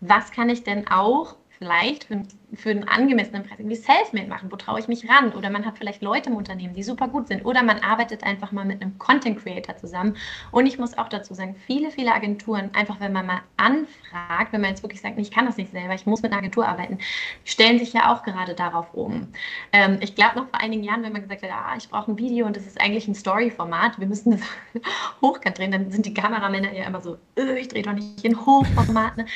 was 0.01 0.31
kann 0.31 0.51
ich 0.51 0.63
denn 0.63 0.87
auch 0.89 1.37
vielleicht 1.59 2.05
für, 2.05 2.23
für 2.55 2.71
einen 2.71 2.85
angemessenen 2.85 3.43
Preis 3.43 3.59
irgendwie 3.59 3.77
Selfmade 3.77 4.29
machen, 4.29 4.53
wo 4.53 4.57
traue 4.57 4.79
ich 4.79 4.89
mich 4.89 5.09
ran? 5.09 5.33
Oder 5.33 5.51
man 5.51 5.65
hat 5.65 5.79
vielleicht 5.79 6.03
Leute 6.03 6.31
im 6.31 6.37
Unternehmen, 6.37 6.75
die 6.75 6.83
super 6.83 7.09
gut 7.09 7.29
sind. 7.29 7.45
Oder 7.45 7.63
man 7.63 7.81
arbeitet 7.81 8.25
einfach 8.25 8.53
mal 8.53 8.65
mit 8.65 8.83
einem 8.83 8.99
Content 8.99 9.43
Creator 9.43 9.77
zusammen. 9.77 10.17
Und 10.53 10.67
ich 10.67 10.79
muss 10.79 10.99
auch 10.99 11.09
dazu 11.09 11.35
sagen, 11.35 11.57
viele, 11.67 11.91
viele 11.91 12.13
Agenturen, 12.13 12.71
einfach 12.75 13.01
wenn 13.01 13.13
man 13.13 13.27
mal 13.27 13.41
anfragt, 13.57 14.53
wenn 14.53 14.61
man 14.61 14.71
jetzt 14.71 14.83
wirklich 14.83 15.01
sagt, 15.01 15.19
ich 15.19 15.31
kann 15.31 15.47
das 15.47 15.57
nicht 15.57 15.73
selber, 15.73 15.95
ich 15.95 16.07
muss 16.07 16.23
mit 16.23 16.33
einer 16.33 16.39
Agentur 16.39 16.67
arbeiten, 16.69 16.99
stellen 17.45 17.79
sich 17.79 17.93
ja 17.93 18.13
auch 18.13 18.23
gerade 18.23 18.55
darauf 18.55 18.93
um. 18.93 19.29
Ähm, 19.73 19.99
ich 20.01 20.15
glaube 20.15 20.39
noch 20.39 20.49
vor 20.49 20.61
einigen 20.61 20.83
Jahren, 20.83 21.03
wenn 21.03 21.13
man 21.13 21.23
gesagt 21.23 21.43
hat, 21.43 21.51
ah, 21.51 21.75
ich 21.77 21.89
brauche 21.89 22.13
ein 22.13 22.19
Video 22.19 22.47
und 22.47 22.57
das 22.57 22.67
ist 22.67 22.81
eigentlich 22.81 23.09
ein 23.09 23.15
Story-Format, 23.15 23.99
wir 23.99 24.07
müssen 24.07 24.33
das 24.33 24.83
hochkant 25.23 25.59
drehen, 25.59 25.73
dann 25.73 25.91
sind 25.91 26.05
die 26.05 26.15
Kameramänner 26.15 26.73
ja 26.73 26.85
immer 26.85 27.01
so, 27.01 27.17
äh, 27.39 27.59
ich 27.59 27.69
drehe 27.69 27.83
doch 27.83 27.93
nicht 27.93 28.25
in 28.25 28.45
Hochformat. 28.45 29.17
Ne? 29.17 29.27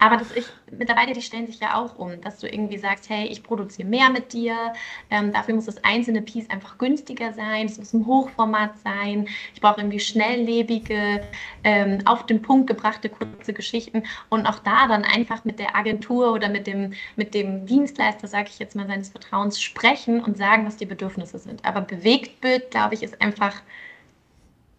Aber 0.00 0.16
das 0.16 0.30
ich, 0.34 0.46
mittlerweile, 0.70 1.12
die 1.12 1.22
stellen 1.22 1.46
sich 1.48 1.58
ja 1.58 1.74
auch 1.74 1.98
um, 1.98 2.20
dass 2.20 2.38
du 2.38 2.46
irgendwie 2.46 2.78
sagst, 2.78 3.10
hey, 3.10 3.26
ich 3.26 3.42
produziere 3.42 3.88
mehr 3.88 4.10
mit 4.10 4.32
dir, 4.32 4.72
ähm, 5.10 5.32
dafür 5.32 5.56
muss 5.56 5.64
das 5.64 5.82
einzelne 5.82 6.22
Piece 6.22 6.48
einfach 6.50 6.78
günstiger 6.78 7.32
sein, 7.32 7.66
es 7.66 7.78
muss 7.78 7.92
ein 7.92 8.06
Hochformat 8.06 8.78
sein, 8.78 9.28
ich 9.54 9.60
brauche 9.60 9.80
irgendwie 9.80 9.98
schnelllebige, 9.98 11.22
ähm, 11.64 11.98
auf 12.04 12.26
den 12.26 12.42
Punkt 12.42 12.68
gebrachte 12.68 13.08
kurze 13.08 13.52
Geschichten 13.52 14.04
und 14.28 14.46
auch 14.46 14.60
da 14.60 14.86
dann 14.86 15.04
einfach 15.04 15.44
mit 15.44 15.58
der 15.58 15.74
Agentur 15.74 16.32
oder 16.32 16.48
mit 16.48 16.68
dem, 16.68 16.92
mit 17.16 17.34
dem 17.34 17.66
Dienstleister, 17.66 18.28
sage 18.28 18.50
ich 18.50 18.60
jetzt 18.60 18.76
mal, 18.76 18.86
seines 18.86 19.08
Vertrauens 19.08 19.60
sprechen 19.60 20.22
und 20.22 20.36
sagen, 20.36 20.64
was 20.64 20.76
die 20.76 20.86
Bedürfnisse 20.86 21.40
sind. 21.40 21.64
Aber 21.64 21.80
Bewegtbild, 21.80 22.70
glaube 22.70 22.94
ich, 22.94 23.02
ist 23.02 23.20
einfach 23.20 23.62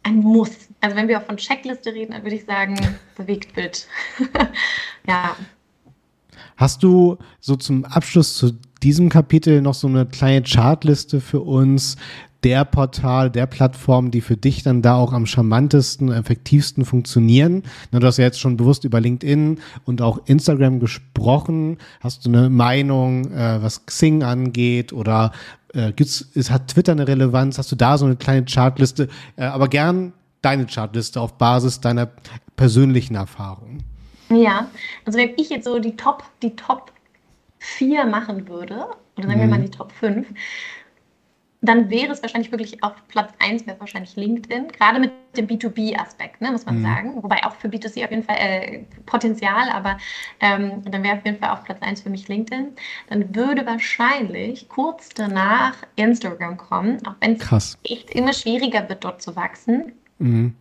ein 0.03 0.17
Muss. 0.17 0.51
Also 0.81 0.95
wenn 0.95 1.07
wir 1.07 1.19
auch 1.19 1.25
von 1.25 1.37
Checkliste 1.37 1.93
reden, 1.93 2.13
dann 2.13 2.23
würde 2.23 2.35
ich 2.35 2.45
sagen, 2.45 2.75
Bewegtbild. 3.15 3.87
ja. 5.07 5.35
Hast 6.57 6.83
du 6.83 7.17
so 7.39 7.55
zum 7.55 7.85
Abschluss 7.85 8.35
zu 8.35 8.51
diesem 8.81 9.09
Kapitel 9.09 9.61
noch 9.61 9.73
so 9.73 9.87
eine 9.87 10.05
kleine 10.05 10.43
Chartliste 10.43 11.21
für 11.21 11.41
uns 11.41 11.97
der 12.43 12.65
Portal, 12.65 13.29
der 13.29 13.45
Plattform, 13.45 14.11
die 14.11 14.21
für 14.21 14.37
dich 14.37 14.63
dann 14.63 14.81
da 14.81 14.95
auch 14.95 15.13
am 15.13 15.25
charmantesten, 15.25 16.11
effektivsten 16.11 16.85
funktionieren? 16.85 17.63
du 17.91 18.05
hast 18.05 18.17
ja 18.17 18.25
jetzt 18.25 18.39
schon 18.39 18.57
bewusst 18.57 18.85
über 18.85 19.01
LinkedIn 19.01 19.59
und 19.85 20.01
auch 20.01 20.21
Instagram 20.25 20.79
gesprochen. 20.79 21.77
Hast 21.99 22.25
du 22.25 22.29
eine 22.29 22.49
Meinung, 22.49 23.31
äh, 23.31 23.61
was 23.61 23.85
Xing 23.85 24.23
angeht 24.23 24.93
oder 24.93 25.31
äh, 25.73 25.91
gibt's, 25.91 26.21
ist, 26.21 26.51
hat 26.51 26.69
Twitter 26.69 26.93
eine 26.93 27.07
Relevanz? 27.07 27.57
Hast 27.57 27.71
du 27.71 27.75
da 27.75 27.97
so 27.97 28.05
eine 28.05 28.15
kleine 28.15 28.45
Chartliste? 28.45 29.09
Äh, 29.35 29.43
aber 29.43 29.67
gern 29.67 30.13
deine 30.41 30.65
Chartliste 30.67 31.19
auf 31.19 31.37
Basis 31.37 31.81
deiner 31.81 32.09
persönlichen 32.55 33.15
Erfahrungen. 33.15 33.83
Ja, 34.29 34.67
also 35.05 35.17
wenn 35.17 35.31
ich 35.37 35.49
jetzt 35.49 35.65
so 35.65 35.79
die 35.79 35.95
Top, 35.95 36.23
die 36.41 36.55
Top 36.55 36.91
4 37.59 38.05
machen 38.05 38.47
würde, 38.47 38.87
oder 39.17 39.27
sagen 39.27 39.39
wir 39.39 39.47
mal 39.47 39.59
mhm. 39.59 39.65
die 39.65 39.71
Top 39.71 39.91
5, 39.91 40.27
dann 41.61 41.89
wäre 41.89 42.13
es 42.13 42.21
wahrscheinlich 42.21 42.51
wirklich 42.51 42.81
auf 42.83 42.93
Platz 43.09 43.33
1 43.39 43.67
wäre 43.67 43.79
wahrscheinlich 43.79 44.15
LinkedIn, 44.15 44.69
gerade 44.69 44.99
mit 44.99 45.11
dem 45.35 45.47
B2B-Aspekt, 45.47 46.39
ne, 46.39 46.51
muss 46.51 46.65
man 46.65 46.79
mhm. 46.79 46.83
sagen. 46.83 47.23
Wobei 47.23 47.43
auch 47.43 47.55
für 47.55 47.67
B2C 47.67 48.05
auf 48.05 48.11
jeden 48.11 48.23
Fall 48.23 48.37
äh, 48.39 48.85
Potenzial, 49.05 49.69
aber 49.69 49.97
ähm, 50.39 50.81
dann 50.89 51.03
wäre 51.03 51.17
auf 51.17 51.25
jeden 51.25 51.37
Fall 51.37 51.49
auf 51.49 51.63
Platz 51.65 51.81
1 51.81 52.01
für 52.01 52.09
mich 52.09 52.27
LinkedIn. 52.27 52.69
Dann 53.09 53.35
würde 53.35 53.65
wahrscheinlich 53.65 54.69
kurz 54.69 55.09
danach 55.09 55.75
Instagram 55.95 56.57
kommen, 56.57 57.05
auch 57.05 57.15
wenn 57.19 57.33
es 57.33 57.77
echt 57.83 58.11
immer 58.11 58.33
schwieriger 58.33 58.87
wird, 58.87 59.03
dort 59.03 59.21
zu 59.21 59.35
wachsen. 59.35 59.93
Mhm 60.17 60.55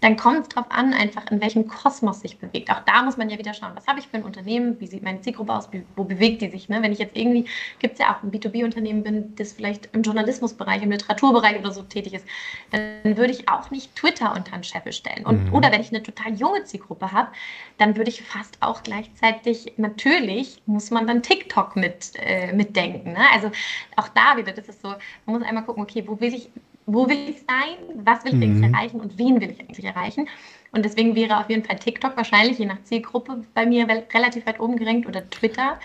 dann 0.00 0.16
kommt 0.16 0.42
es 0.42 0.48
darauf 0.48 0.70
an, 0.70 0.94
einfach 0.94 1.30
in 1.30 1.40
welchem 1.40 1.66
Kosmos 1.66 2.20
sich 2.20 2.38
bewegt. 2.38 2.70
Auch 2.70 2.80
da 2.80 3.02
muss 3.02 3.16
man 3.16 3.28
ja 3.30 3.38
wieder 3.38 3.54
schauen, 3.54 3.72
was 3.74 3.86
habe 3.86 3.98
ich 3.98 4.08
für 4.08 4.16
ein 4.16 4.22
Unternehmen, 4.22 4.78
wie 4.80 4.86
sieht 4.86 5.02
meine 5.02 5.20
Zielgruppe 5.20 5.54
aus, 5.54 5.68
wo 5.96 6.04
bewegt 6.04 6.42
die 6.42 6.50
sich. 6.50 6.68
Ne? 6.68 6.82
Wenn 6.82 6.92
ich 6.92 6.98
jetzt 6.98 7.16
irgendwie, 7.16 7.46
gibt 7.78 7.94
es 7.94 7.98
ja 7.98 8.14
auch 8.14 8.22
ein 8.22 8.30
B2B-Unternehmen 8.30 9.02
bin, 9.02 9.34
das 9.36 9.52
vielleicht 9.52 9.88
im 9.94 10.02
Journalismusbereich, 10.02 10.82
im 10.82 10.90
Literaturbereich 10.90 11.58
oder 11.58 11.72
so 11.72 11.82
tätig 11.82 12.14
ist, 12.14 12.26
dann 12.70 13.16
würde 13.16 13.32
ich 13.32 13.48
auch 13.48 13.70
nicht 13.70 13.94
Twitter 13.96 14.34
unter 14.34 14.52
den 14.52 14.64
Scheffel 14.64 14.92
stellen. 14.92 15.26
Und, 15.26 15.46
mhm. 15.46 15.54
Oder 15.54 15.72
wenn 15.72 15.80
ich 15.80 15.90
eine 15.90 16.02
total 16.02 16.34
junge 16.34 16.64
Zielgruppe 16.64 17.12
habe, 17.12 17.30
dann 17.78 17.96
würde 17.96 18.10
ich 18.10 18.22
fast 18.22 18.58
auch 18.60 18.82
gleichzeitig, 18.82 19.72
natürlich 19.76 20.62
muss 20.66 20.90
man 20.90 21.06
dann 21.06 21.22
TikTok 21.22 21.76
mit, 21.76 22.12
äh, 22.16 22.52
mitdenken. 22.52 23.12
Ne? 23.12 23.24
Also 23.32 23.50
auch 23.96 24.08
da 24.08 24.36
wieder, 24.36 24.52
das 24.52 24.68
ist 24.68 24.82
so, 24.82 24.88
man 25.26 25.38
muss 25.38 25.42
einmal 25.42 25.64
gucken, 25.64 25.82
okay, 25.82 26.04
wo 26.06 26.20
will 26.20 26.34
ich 26.34 26.50
wo 26.88 27.06
will 27.08 27.28
ich 27.28 27.40
sein, 27.46 28.02
was 28.02 28.24
will 28.24 28.32
ich 28.32 28.38
mhm. 28.38 28.42
eigentlich 28.42 28.72
erreichen 28.72 29.00
und 29.00 29.18
wen 29.18 29.40
will 29.40 29.50
ich 29.50 29.60
eigentlich 29.60 29.84
erreichen. 29.84 30.28
Und 30.72 30.84
deswegen 30.84 31.14
wäre 31.14 31.38
auf 31.38 31.48
jeden 31.48 31.64
Fall 31.64 31.78
TikTok 31.78 32.16
wahrscheinlich, 32.16 32.58
je 32.58 32.66
nach 32.66 32.82
Zielgruppe, 32.82 33.44
bei 33.54 33.66
mir 33.66 33.86
relativ 33.86 34.46
weit 34.46 34.58
oben 34.58 34.76
gerankt 34.76 35.06
oder 35.06 35.28
Twitter. 35.30 35.78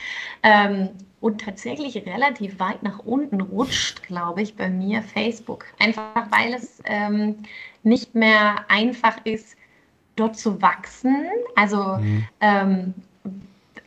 Ähm, 0.43 0.89
und 1.19 1.41
tatsächlich 1.41 1.95
relativ 2.05 2.59
weit 2.59 2.83
nach 2.83 2.99
unten 2.99 3.39
rutscht, 3.41 4.03
glaube 4.03 4.41
ich, 4.41 4.55
bei 4.55 4.69
mir 4.69 5.01
Facebook. 5.01 5.65
Einfach 5.79 6.27
weil 6.31 6.53
es 6.53 6.81
ähm, 6.85 7.35
nicht 7.83 8.15
mehr 8.15 8.65
einfach 8.69 9.17
ist, 9.23 9.55
dort 10.15 10.37
zu 10.37 10.61
wachsen. 10.61 11.27
Also 11.55 11.97
mhm. 11.97 12.27
ähm, 12.41 12.93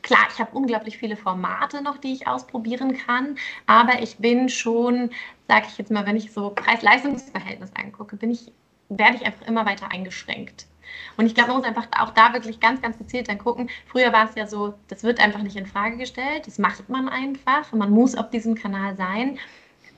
Klar, 0.06 0.28
ich 0.32 0.38
habe 0.38 0.56
unglaublich 0.56 0.98
viele 0.98 1.16
Formate 1.16 1.82
noch, 1.82 1.98
die 1.98 2.12
ich 2.12 2.28
ausprobieren 2.28 2.96
kann, 2.96 3.36
aber 3.66 4.00
ich 4.02 4.18
bin 4.18 4.48
schon, 4.48 5.10
sage 5.48 5.66
ich 5.68 5.78
jetzt 5.78 5.90
mal, 5.90 6.06
wenn 6.06 6.16
ich 6.16 6.32
so 6.32 6.50
Preis-Leistungs-Verhältnis 6.50 7.72
angucke, 7.74 8.14
bin 8.14 8.30
ich, 8.30 8.52
werde 8.88 9.16
ich 9.16 9.26
einfach 9.26 9.44
immer 9.48 9.66
weiter 9.66 9.90
eingeschränkt. 9.90 10.68
Und 11.16 11.26
ich 11.26 11.34
glaube, 11.34 11.48
man 11.48 11.56
muss 11.58 11.66
einfach 11.66 11.88
auch 11.98 12.10
da 12.10 12.32
wirklich 12.32 12.60
ganz, 12.60 12.80
ganz 12.80 12.96
gezielt 12.98 13.28
dann 13.28 13.38
gucken. 13.38 13.68
Früher 13.86 14.12
war 14.12 14.28
es 14.28 14.36
ja 14.36 14.46
so, 14.46 14.74
das 14.86 15.02
wird 15.02 15.18
einfach 15.18 15.42
nicht 15.42 15.56
in 15.56 15.66
Frage 15.66 15.96
gestellt, 15.96 16.46
das 16.46 16.60
macht 16.60 16.88
man 16.88 17.08
einfach. 17.08 17.72
Man 17.72 17.90
muss 17.90 18.14
auf 18.14 18.30
diesem 18.30 18.54
Kanal 18.54 18.94
sein. 18.94 19.40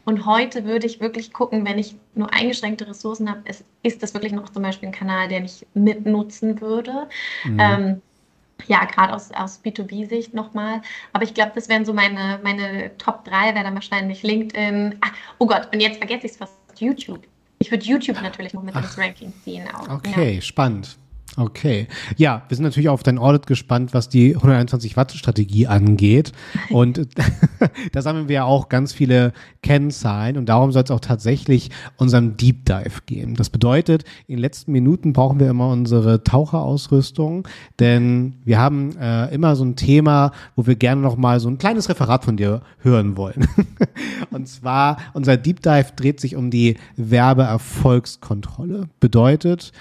Und 0.07 0.25
heute 0.25 0.65
würde 0.65 0.87
ich 0.87 1.01
wirklich 1.01 1.35
gucken, 1.35 1.67
wenn 1.67 1.79
ich 1.79 1.97
nur 2.15 2.33
eingeschränkte 2.33 2.89
Ressourcen 2.89 3.29
habe, 3.29 3.47
ist, 3.47 3.63
ist 3.83 4.03
das 4.03 4.15
wirklich 4.15 4.33
noch 4.33 4.49
zum 4.49 4.63
Beispiel 4.63 4.89
ein 4.89 4.95
Kanal, 4.95 5.29
den 5.29 5.45
ich 5.45 5.67
mitnutzen 5.75 6.63
würde. 6.63 7.11
Mhm. 7.45 7.61
Ähm, 7.61 8.03
ja, 8.67 8.85
gerade 8.85 9.15
aus, 9.15 9.31
aus 9.33 9.63
B2B-Sicht 9.65 10.35
nochmal. 10.35 10.83
Aber 11.13 11.25
ich 11.25 11.35
glaube, 11.35 11.53
das 11.55 11.69
wären 11.69 11.85
so 11.85 11.93
meine, 11.93 12.41
meine 12.43 12.97
Top 12.99 13.25
3, 13.25 13.55
wäre 13.55 13.65
dann 13.65 13.75
wahrscheinlich 13.75 14.23
LinkedIn. 14.23 14.97
Ah, 15.01 15.11
oh 15.39 15.47
Gott, 15.47 15.69
und 15.73 15.81
jetzt 15.81 15.99
vergesse 15.99 16.27
ich 16.27 16.33
es 16.33 16.39
fast, 16.39 16.55
YouTube. 16.77 17.27
Ich 17.59 17.71
würde 17.73 17.85
YouTube 17.85 18.21
natürlich 18.23 18.55
noch 18.55 18.63
mit 18.63 18.75
Ach, 18.77 18.83
ins 18.83 18.97
Ranking 18.97 19.33
ziehen. 19.43 19.67
Auch. 19.75 19.89
Okay, 19.89 20.37
ja. 20.37 20.41
spannend. 20.41 20.97
Okay. 21.37 21.87
Ja, 22.17 22.43
wir 22.49 22.57
sind 22.57 22.65
natürlich 22.65 22.89
auf 22.89 23.03
dein 23.03 23.19
Audit 23.19 23.47
gespannt, 23.47 23.95
was 23.95 24.09
die 24.09 24.35
121 24.35 24.97
Watt 24.97 25.13
Strategie 25.13 25.67
angeht. 25.67 26.33
Und 26.71 27.07
da 27.93 28.03
sammeln 28.03 28.29
wir 28.29 28.35
ja 28.35 28.45
auch 28.45 28.69
ganz 28.69 28.93
viele 28.93 29.33
Kennzahlen 29.63 30.37
und 30.37 30.49
darum 30.49 30.73
soll 30.73 30.83
es 30.83 30.91
auch 30.91 31.01
tatsächlich 31.01 31.71
unserem 31.97 32.37
Deep 32.37 32.65
Dive 32.65 33.03
gehen. 33.07 33.35
Das 33.35 33.51
bedeutet, 33.51 34.05
in 34.27 34.37
den 34.37 34.41
letzten 34.41 34.73
Minuten 34.73 35.13
brauchen 35.13 35.39
wir 35.39 35.51
immer 35.51 35.69
unsere 35.69 36.25
Taucherausrüstung, 36.25 37.47
denn 37.79 38.35
wir 38.45 38.59
haben 38.59 38.97
äh, 38.97 39.33
immer 39.33 39.55
so 39.55 39.65
ein 39.65 39.77
Thema, 39.77 40.33
wo 40.57 40.67
wir 40.67 40.77
gerne 40.77 41.03
noch 41.03 41.17
mal 41.17 41.39
so 41.41 41.49
ein 41.49 41.59
kleines 41.59 41.89
Referat 41.89 42.25
von 42.25 42.37
dir 42.37 42.63
hören 42.79 43.17
wollen. 43.17 43.47
und 44.31 44.49
zwar 44.49 44.99
unser 45.13 45.37
Deep 45.37 45.63
Dive 45.63 45.93
dreht 45.95 46.21
sich 46.21 46.35
um 46.35 46.51
die 46.51 46.77
Werbeerfolgskontrolle. 46.97 48.89
Bedeutet, 48.99 49.73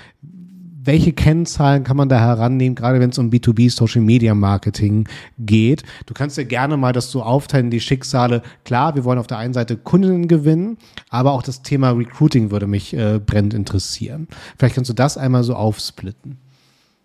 welche 0.87 1.11
Kennzahlen 1.11 1.83
kann 1.83 1.97
man 1.97 2.09
da 2.09 2.17
herannehmen, 2.19 2.75
gerade 2.75 2.99
wenn 2.99 3.09
es 3.09 3.17
um 3.17 3.29
B2B 3.29 3.69
Social 3.69 4.01
Media 4.01 4.33
Marketing 4.33 5.07
geht? 5.37 5.83
Du 6.05 6.13
kannst 6.13 6.37
ja 6.37 6.43
gerne 6.43 6.77
mal 6.77 6.93
das 6.93 7.11
so 7.11 7.21
aufteilen, 7.21 7.69
die 7.69 7.81
Schicksale. 7.81 8.41
Klar, 8.63 8.95
wir 8.95 9.03
wollen 9.03 9.19
auf 9.19 9.27
der 9.27 9.37
einen 9.37 9.53
Seite 9.53 9.75
Kundinnen 9.75 10.27
gewinnen, 10.27 10.77
aber 11.09 11.33
auch 11.33 11.43
das 11.43 11.61
Thema 11.61 11.91
Recruiting 11.91 12.51
würde 12.51 12.67
mich 12.67 12.93
äh, 12.93 13.19
brennend 13.19 13.53
interessieren. 13.53 14.27
Vielleicht 14.57 14.75
kannst 14.75 14.89
du 14.89 14.95
das 14.95 15.17
einmal 15.17 15.43
so 15.43 15.55
aufsplitten. 15.55 16.37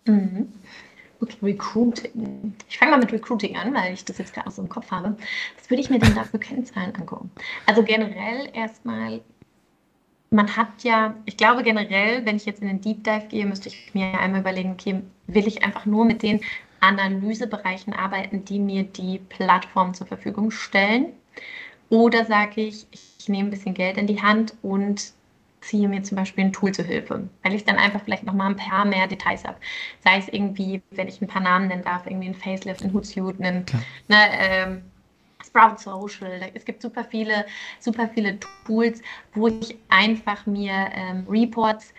Mhm. 0.05 0.47
Recruiting. 1.41 2.53
Ich 2.69 2.77
fange 2.77 2.91
mal 2.91 2.97
mit 2.97 3.11
Recruiting 3.11 3.55
an, 3.55 3.73
weil 3.73 3.93
ich 3.93 4.03
das 4.05 4.17
jetzt 4.17 4.33
gerade 4.33 4.51
so 4.51 4.61
im 4.61 4.69
Kopf 4.69 4.91
habe. 4.91 5.15
Was 5.57 5.69
würde 5.69 5.81
ich 5.81 5.89
mir 5.89 5.99
denn 5.99 6.15
da 6.15 6.23
für 6.23 6.39
Kennzahlen 6.39 6.93
angucken? 6.95 7.31
Also 7.65 7.83
generell 7.83 8.49
erstmal 8.53 9.21
man 10.33 10.57
hat 10.57 10.83
ja, 10.83 11.15
ich 11.25 11.37
glaube 11.37 11.63
generell, 11.63 12.25
wenn 12.25 12.35
ich 12.35 12.45
jetzt 12.45 12.61
in 12.61 12.67
den 12.67 12.81
Deep 12.81 13.03
Dive 13.03 13.27
gehe, 13.29 13.45
müsste 13.45 13.69
ich 13.69 13.93
mir 13.93 14.19
einmal 14.19 14.41
überlegen, 14.41 14.71
okay, 14.71 15.01
will 15.27 15.47
ich 15.47 15.63
einfach 15.63 15.85
nur 15.85 16.05
mit 16.05 16.23
den 16.23 16.41
Analysebereichen 16.79 17.93
arbeiten, 17.93 18.43
die 18.43 18.59
mir 18.59 18.83
die 18.83 19.19
Plattform 19.19 19.93
zur 19.93 20.07
Verfügung 20.07 20.51
stellen? 20.51 21.13
Oder 21.89 22.25
sage 22.25 22.61
ich, 22.61 22.87
ich 22.91 23.29
nehme 23.29 23.47
ein 23.47 23.51
bisschen 23.51 23.75
Geld 23.75 23.97
in 23.97 24.07
die 24.07 24.21
Hand 24.21 24.55
und 24.63 25.13
ziehe 25.61 25.87
mir 25.87 26.03
zum 26.03 26.17
Beispiel 26.17 26.45
ein 26.45 26.51
Tool 26.51 26.73
zur 26.73 26.85
Hilfe, 26.85 27.29
weil 27.43 27.53
ich 27.53 27.63
dann 27.63 27.77
einfach 27.77 28.01
vielleicht 28.03 28.23
noch 28.23 28.33
mal 28.33 28.47
ein 28.47 28.57
paar 28.57 28.85
mehr 28.85 29.07
Details 29.07 29.45
habe. 29.45 29.57
Sei 30.03 30.17
es 30.17 30.27
irgendwie, 30.27 30.81
wenn 30.91 31.07
ich 31.07 31.21
ein 31.21 31.27
paar 31.27 31.41
Namen 31.41 31.67
nennen 31.67 31.83
darf, 31.83 32.05
irgendwie 32.05 32.27
ein 32.27 32.35
Facelift, 32.35 32.83
ein 32.83 32.91
Hootsuite, 32.91 33.41
ein, 33.41 33.65
ne, 34.07 34.17
ähm, 34.39 34.81
Sprout 35.53 35.77
Social, 35.77 36.51
es 36.55 36.65
gibt 36.65 36.81
super 36.81 37.03
viele, 37.03 37.45
super 37.79 38.09
viele 38.09 38.39
Tools, 38.65 39.01
wo 39.33 39.47
ich 39.47 39.77
einfach 39.87 40.47
mir 40.47 40.89
ähm, 40.93 41.27
Reports 41.29 41.93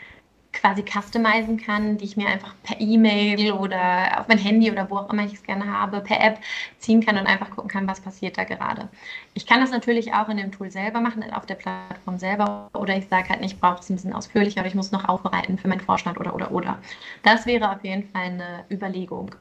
quasi 0.53 0.85
customizen 0.85 1.57
kann, 1.59 1.99
die 1.99 2.05
ich 2.05 2.17
mir 2.17 2.29
einfach 2.29 2.55
per 2.63 2.81
E-Mail 2.81 3.53
oder 3.53 4.21
auf 4.21 4.29
mein 4.29 4.39
Handy 4.39 4.71
oder 4.71 4.89
wo 4.91 4.97
auch 4.99 5.13
immer 5.13 5.25
ich 5.25 5.35
es 5.35 5.43
gerne 5.43 5.67
habe, 5.67 6.01
per 6.01 6.21
App 6.21 6.39
ziehen 6.79 7.05
kann 7.05 7.17
und 7.19 7.27
einfach 7.27 7.51
gucken 7.51 7.71
kann, 7.71 7.87
was 7.89 8.01
passiert 8.01 8.39
da 8.39 8.45
gerade. 8.45 8.89
Ich 9.37 9.47
kann 9.47 9.61
das 9.61 9.73
natürlich 9.73 10.15
auch 10.15 10.29
in 10.29 10.37
dem 10.37 10.53
Tool 10.53 10.71
selber 10.71 11.01
machen, 11.01 11.25
auf 11.33 11.45
der 11.45 11.57
Plattform 11.57 12.19
selber 12.19 12.71
oder 12.73 12.97
ich 12.97 13.09
sage 13.09 13.31
halt 13.31 13.45
ich 13.45 13.59
brauche 13.59 13.81
es 13.81 13.91
ein 13.91 13.97
bisschen 13.97 14.13
ausführlicher, 14.13 14.61
aber 14.61 14.69
ich 14.69 14.77
muss 14.77 14.93
noch 14.93 15.09
aufbereiten 15.09 15.59
für 15.59 15.67
meinen 15.67 15.81
Vorstand 15.81 16.19
oder 16.21 16.35
oder 16.37 16.53
oder. 16.53 16.79
Das 17.25 17.45
wäre 17.45 17.73
auf 17.73 17.83
jeden 17.83 18.09
Fall 18.11 18.23
eine 18.23 18.65
Überlegung. 18.71 19.35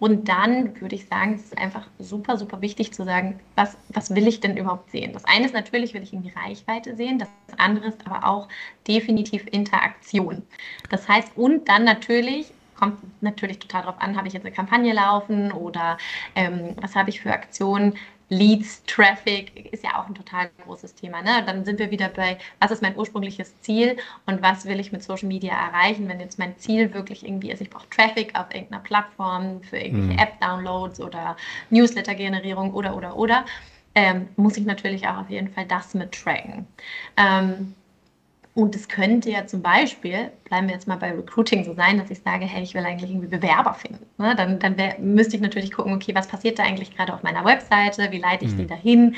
Und 0.00 0.28
dann 0.28 0.80
würde 0.80 0.94
ich 0.94 1.06
sagen, 1.06 1.34
es 1.34 1.44
ist 1.44 1.58
einfach 1.58 1.86
super, 1.98 2.36
super 2.36 2.60
wichtig 2.60 2.92
zu 2.92 3.04
sagen, 3.04 3.40
was, 3.56 3.76
was 3.88 4.14
will 4.14 4.28
ich 4.28 4.40
denn 4.40 4.56
überhaupt 4.56 4.90
sehen? 4.90 5.12
Das 5.12 5.24
eine 5.24 5.46
ist 5.46 5.54
natürlich, 5.54 5.94
will 5.94 6.02
ich 6.02 6.12
irgendwie 6.12 6.32
Reichweite 6.38 6.94
sehen, 6.94 7.18
das 7.18 7.28
andere 7.56 7.86
ist 7.88 8.06
aber 8.06 8.28
auch 8.28 8.48
definitiv 8.86 9.46
Interaktion. 9.50 10.42
Das 10.90 11.08
heißt, 11.08 11.36
und 11.36 11.68
dann 11.68 11.84
natürlich, 11.84 12.52
kommt 12.78 12.98
natürlich 13.22 13.58
total 13.58 13.82
darauf 13.82 14.00
an, 14.00 14.16
habe 14.16 14.28
ich 14.28 14.34
jetzt 14.34 14.44
eine 14.44 14.54
Kampagne 14.54 14.92
laufen 14.92 15.50
oder 15.50 15.98
ähm, 16.36 16.76
was 16.80 16.94
habe 16.94 17.10
ich 17.10 17.20
für 17.20 17.32
Aktionen, 17.32 17.94
Leads, 18.30 18.82
Traffic 18.84 19.72
ist 19.72 19.84
ja 19.84 19.98
auch 19.98 20.06
ein 20.06 20.14
total 20.14 20.50
großes 20.64 20.94
Thema. 20.94 21.22
Ne? 21.22 21.42
Dann 21.46 21.64
sind 21.64 21.78
wir 21.78 21.90
wieder 21.90 22.08
bei, 22.08 22.38
was 22.60 22.70
ist 22.70 22.82
mein 22.82 22.96
ursprüngliches 22.96 23.60
Ziel 23.62 23.96
und 24.26 24.42
was 24.42 24.66
will 24.66 24.78
ich 24.80 24.92
mit 24.92 25.02
Social 25.02 25.28
Media 25.28 25.54
erreichen, 25.54 26.08
wenn 26.08 26.20
jetzt 26.20 26.38
mein 26.38 26.56
Ziel 26.58 26.92
wirklich 26.92 27.24
irgendwie 27.24 27.50
ist, 27.50 27.62
ich 27.62 27.70
brauche 27.70 27.88
Traffic 27.88 28.38
auf 28.38 28.52
irgendeiner 28.52 28.82
Plattform 28.82 29.62
für 29.62 29.78
irgendwelche 29.78 30.12
mhm. 30.12 30.18
App-Downloads 30.18 31.00
oder 31.00 31.36
Newsletter-Generierung 31.70 32.74
oder, 32.74 32.96
oder, 32.96 33.16
oder, 33.16 33.44
ähm, 33.94 34.28
muss 34.36 34.56
ich 34.56 34.66
natürlich 34.66 35.08
auch 35.08 35.18
auf 35.18 35.30
jeden 35.30 35.48
Fall 35.48 35.66
das 35.66 35.94
mit 35.94 36.12
tracken. 36.12 36.66
Ähm, 37.16 37.74
und 38.58 38.74
es 38.74 38.88
könnte 38.88 39.30
ja 39.30 39.46
zum 39.46 39.62
Beispiel, 39.62 40.32
bleiben 40.42 40.66
wir 40.66 40.74
jetzt 40.74 40.88
mal 40.88 40.96
bei 40.96 41.12
Recruiting 41.12 41.62
so 41.62 41.74
sein, 41.74 41.96
dass 41.96 42.10
ich 42.10 42.18
sage, 42.22 42.44
hey, 42.44 42.64
ich 42.64 42.74
will 42.74 42.84
eigentlich 42.84 43.08
irgendwie 43.08 43.28
Bewerber 43.28 43.72
finden. 43.72 44.04
Ne? 44.18 44.34
Dann, 44.34 44.58
dann 44.58 44.76
wär, 44.76 44.98
müsste 44.98 45.36
ich 45.36 45.42
natürlich 45.42 45.70
gucken, 45.70 45.94
okay, 45.94 46.12
was 46.12 46.26
passiert 46.26 46.58
da 46.58 46.64
eigentlich 46.64 46.96
gerade 46.96 47.14
auf 47.14 47.22
meiner 47.22 47.44
Webseite? 47.44 48.10
Wie 48.10 48.18
leite 48.18 48.46
ich 48.46 48.54
mhm. 48.54 48.56
die 48.56 48.66
dahin? 48.66 49.14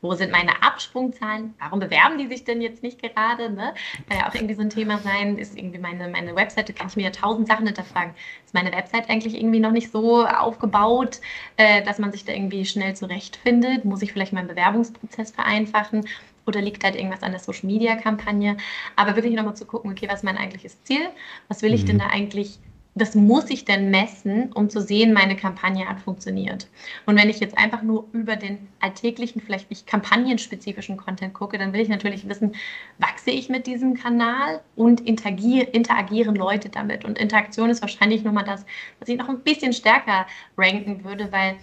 Wo 0.00 0.14
sind 0.14 0.30
meine 0.30 0.62
Absprungzahlen? 0.62 1.54
Warum 1.58 1.80
bewerben 1.80 2.18
die 2.18 2.28
sich 2.28 2.44
denn 2.44 2.60
jetzt 2.60 2.84
nicht 2.84 3.02
gerade? 3.02 3.50
Ne? 3.50 3.74
Kann 4.08 4.18
ja 4.18 4.28
auch 4.28 4.34
irgendwie 4.36 4.54
so 4.54 4.60
ein 4.60 4.70
Thema 4.70 4.98
sein. 4.98 5.38
Ist 5.38 5.58
irgendwie 5.58 5.78
meine, 5.80 6.06
meine 6.06 6.36
Webseite, 6.36 6.72
kann 6.72 6.86
ich 6.86 6.94
mir 6.94 7.02
ja 7.04 7.10
tausend 7.10 7.48
Sachen 7.48 7.66
hinterfragen. 7.66 8.14
Ist 8.44 8.54
meine 8.54 8.70
Website 8.70 9.10
eigentlich 9.10 9.34
irgendwie 9.34 9.58
noch 9.58 9.72
nicht 9.72 9.90
so 9.90 10.24
aufgebaut, 10.24 11.20
äh, 11.56 11.82
dass 11.82 11.98
man 11.98 12.12
sich 12.12 12.24
da 12.24 12.32
irgendwie 12.32 12.64
schnell 12.64 12.94
zurechtfindet? 12.94 13.84
Muss 13.84 14.02
ich 14.02 14.12
vielleicht 14.12 14.32
meinen 14.32 14.46
Bewerbungsprozess 14.46 15.32
vereinfachen? 15.32 16.06
Oder 16.46 16.60
liegt 16.60 16.84
halt 16.84 16.96
irgendwas 16.96 17.22
an 17.22 17.32
der 17.32 17.40
Social 17.40 17.66
Media 17.66 17.96
Kampagne. 17.96 18.56
Aber 18.96 19.16
wirklich 19.16 19.34
nochmal 19.34 19.56
zu 19.56 19.66
gucken, 19.66 19.90
okay, 19.90 20.06
was 20.08 20.16
ist 20.16 20.24
mein 20.24 20.38
eigentliches 20.38 20.82
Ziel? 20.84 21.08
Was 21.48 21.62
will 21.62 21.74
ich 21.74 21.82
mhm. 21.82 21.88
denn 21.88 21.98
da 21.98 22.06
eigentlich? 22.08 22.58
Das 22.96 23.16
muss 23.16 23.50
ich 23.50 23.64
denn 23.64 23.90
messen, 23.90 24.52
um 24.52 24.70
zu 24.70 24.80
sehen, 24.80 25.12
meine 25.12 25.34
Kampagne 25.34 25.88
hat 25.88 25.98
funktioniert. 25.98 26.68
Und 27.06 27.16
wenn 27.16 27.28
ich 27.28 27.40
jetzt 27.40 27.58
einfach 27.58 27.82
nur 27.82 28.06
über 28.12 28.36
den 28.36 28.68
alltäglichen, 28.78 29.40
vielleicht 29.40 29.68
nicht 29.68 29.88
kampagnenspezifischen 29.88 30.96
Content 30.96 31.34
gucke, 31.34 31.58
dann 31.58 31.72
will 31.72 31.80
ich 31.80 31.88
natürlich 31.88 32.28
wissen, 32.28 32.54
wachse 32.98 33.32
ich 33.32 33.48
mit 33.48 33.66
diesem 33.66 33.94
Kanal 33.94 34.60
und 34.76 35.00
interagier, 35.00 35.74
interagieren 35.74 36.36
Leute 36.36 36.68
damit. 36.68 37.04
Und 37.04 37.18
Interaktion 37.18 37.68
ist 37.68 37.82
wahrscheinlich 37.82 38.22
nochmal 38.22 38.44
das, 38.44 38.64
was 39.00 39.08
ich 39.08 39.18
noch 39.18 39.28
ein 39.28 39.40
bisschen 39.40 39.72
stärker 39.72 40.26
ranken 40.56 41.02
würde, 41.02 41.32
weil 41.32 41.56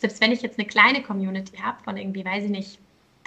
selbst 0.00 0.20
wenn 0.20 0.32
ich 0.32 0.42
jetzt 0.42 0.58
eine 0.58 0.66
kleine 0.66 1.02
Community 1.02 1.56
habe 1.58 1.82
von 1.84 1.96
irgendwie, 1.96 2.24
weiß 2.24 2.44
ich 2.44 2.50
nicht, 2.50 2.78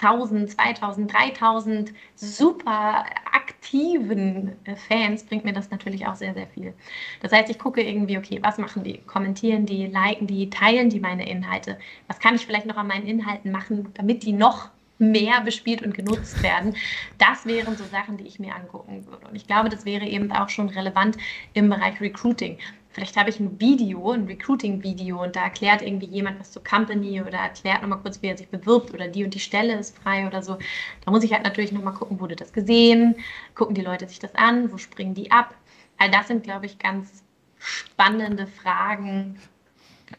1000, 0.02 0.52
2000, 0.52 1.14
3000 1.14 1.94
super 2.16 3.06
aktiven 3.32 4.54
Fans 4.88 5.24
bringt 5.24 5.46
mir 5.46 5.54
das 5.54 5.72
natürlich 5.72 6.06
auch 6.06 6.16
sehr, 6.16 6.34
sehr 6.34 6.48
viel. 6.48 6.74
Das 7.22 7.32
heißt, 7.32 7.50
ich 7.50 7.58
gucke 7.58 7.82
irgendwie, 7.82 8.18
okay, 8.18 8.40
was 8.42 8.58
machen 8.58 8.84
die? 8.84 9.00
Kommentieren 9.00 9.66
die, 9.66 9.88
liken 9.88 10.28
die, 10.28 10.50
teilen 10.50 10.90
die 10.90 11.00
meine 11.00 11.28
Inhalte? 11.28 11.78
Was 12.08 12.20
kann 12.20 12.36
ich 12.36 12.46
vielleicht 12.46 12.68
noch 12.68 12.78
an 12.78 12.88
meinen 12.88 13.08
Inhalten 13.08 13.52
machen, 13.52 13.90
damit 13.96 14.24
die 14.24 14.34
noch 14.34 14.70
mehr 15.00 15.42
bespielt 15.42 15.84
und 15.84 15.94
genutzt 15.94 16.42
werden. 16.42 16.76
Das 17.18 17.46
wären 17.46 17.78
so 17.78 17.84
Sachen, 17.86 18.18
die 18.18 18.26
ich 18.26 18.40
mir 18.40 18.56
angucken 18.56 19.06
würde. 19.06 19.28
Und 19.28 19.36
ich 19.36 19.46
glaube, 19.46 19.70
das 19.70 19.86
wäre 19.86 20.06
eben 20.06 20.32
auch 20.32 20.50
schon 20.50 20.70
relevant 20.70 21.18
im 21.54 21.70
Bereich 21.70 22.02
Recruiting 22.02 22.58
vielleicht 22.98 23.16
habe 23.16 23.30
ich 23.30 23.40
ein 23.40 23.60
Video, 23.60 24.12
ein 24.12 24.26
Recruiting-Video 24.26 25.22
und 25.22 25.36
da 25.36 25.44
erklärt 25.44 25.84
irgendwie 25.84 26.08
jemand 26.08 26.40
was 26.40 26.52
zur 26.52 26.64
Company 26.64 27.22
oder 27.22 27.38
erklärt 27.38 27.84
nochmal 27.84 28.00
kurz, 28.00 28.24
wie 28.24 28.28
er 28.28 28.38
sich 28.38 28.48
bewirbt 28.50 28.92
oder 28.92 29.08
die 29.08 29.24
und 29.24 29.36
die 29.36 29.40
Stelle 29.40 29.78
ist 29.78 29.96
frei 29.96 30.26
oder 30.26 30.42
so. 30.42 30.58
Da 31.06 31.12
muss 31.12 31.24
ich 31.24 31.32
halt 31.32 31.44
natürlich 31.44 31.72
nochmal 31.72 31.94
gucken, 31.94 32.20
wurde 32.20 32.36
das 32.36 32.52
gesehen, 32.52 33.14
gucken 33.54 33.76
die 33.76 33.82
Leute 33.82 34.08
sich 34.08 34.18
das 34.18 34.34
an, 34.34 34.72
wo 34.72 34.80
springen 34.80 35.14
die 35.14 35.30
ab. 35.30 35.54
All 36.00 36.10
das 36.10 36.28
sind, 36.28 36.42
glaube 36.42 36.66
ich, 36.66 36.80
ganz 36.80 37.24
spannende 37.60 38.48
Fragen 38.48 39.40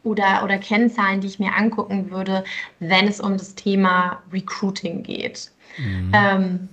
oder, 0.05 0.45
oder 0.45 0.59
Kennzahlen, 0.59 1.21
die 1.21 1.27
ich 1.27 1.41
mir 1.41 1.57
angucken 1.57 2.13
würde, 2.13 2.45
wenn 2.79 3.09
es 3.09 3.19
um 3.19 3.33
das 3.33 3.57
Thema 3.57 4.23
Recruiting 4.33 5.03
geht. 5.03 5.51
Mhm. 5.79 6.13
Ähm, 6.15 6.69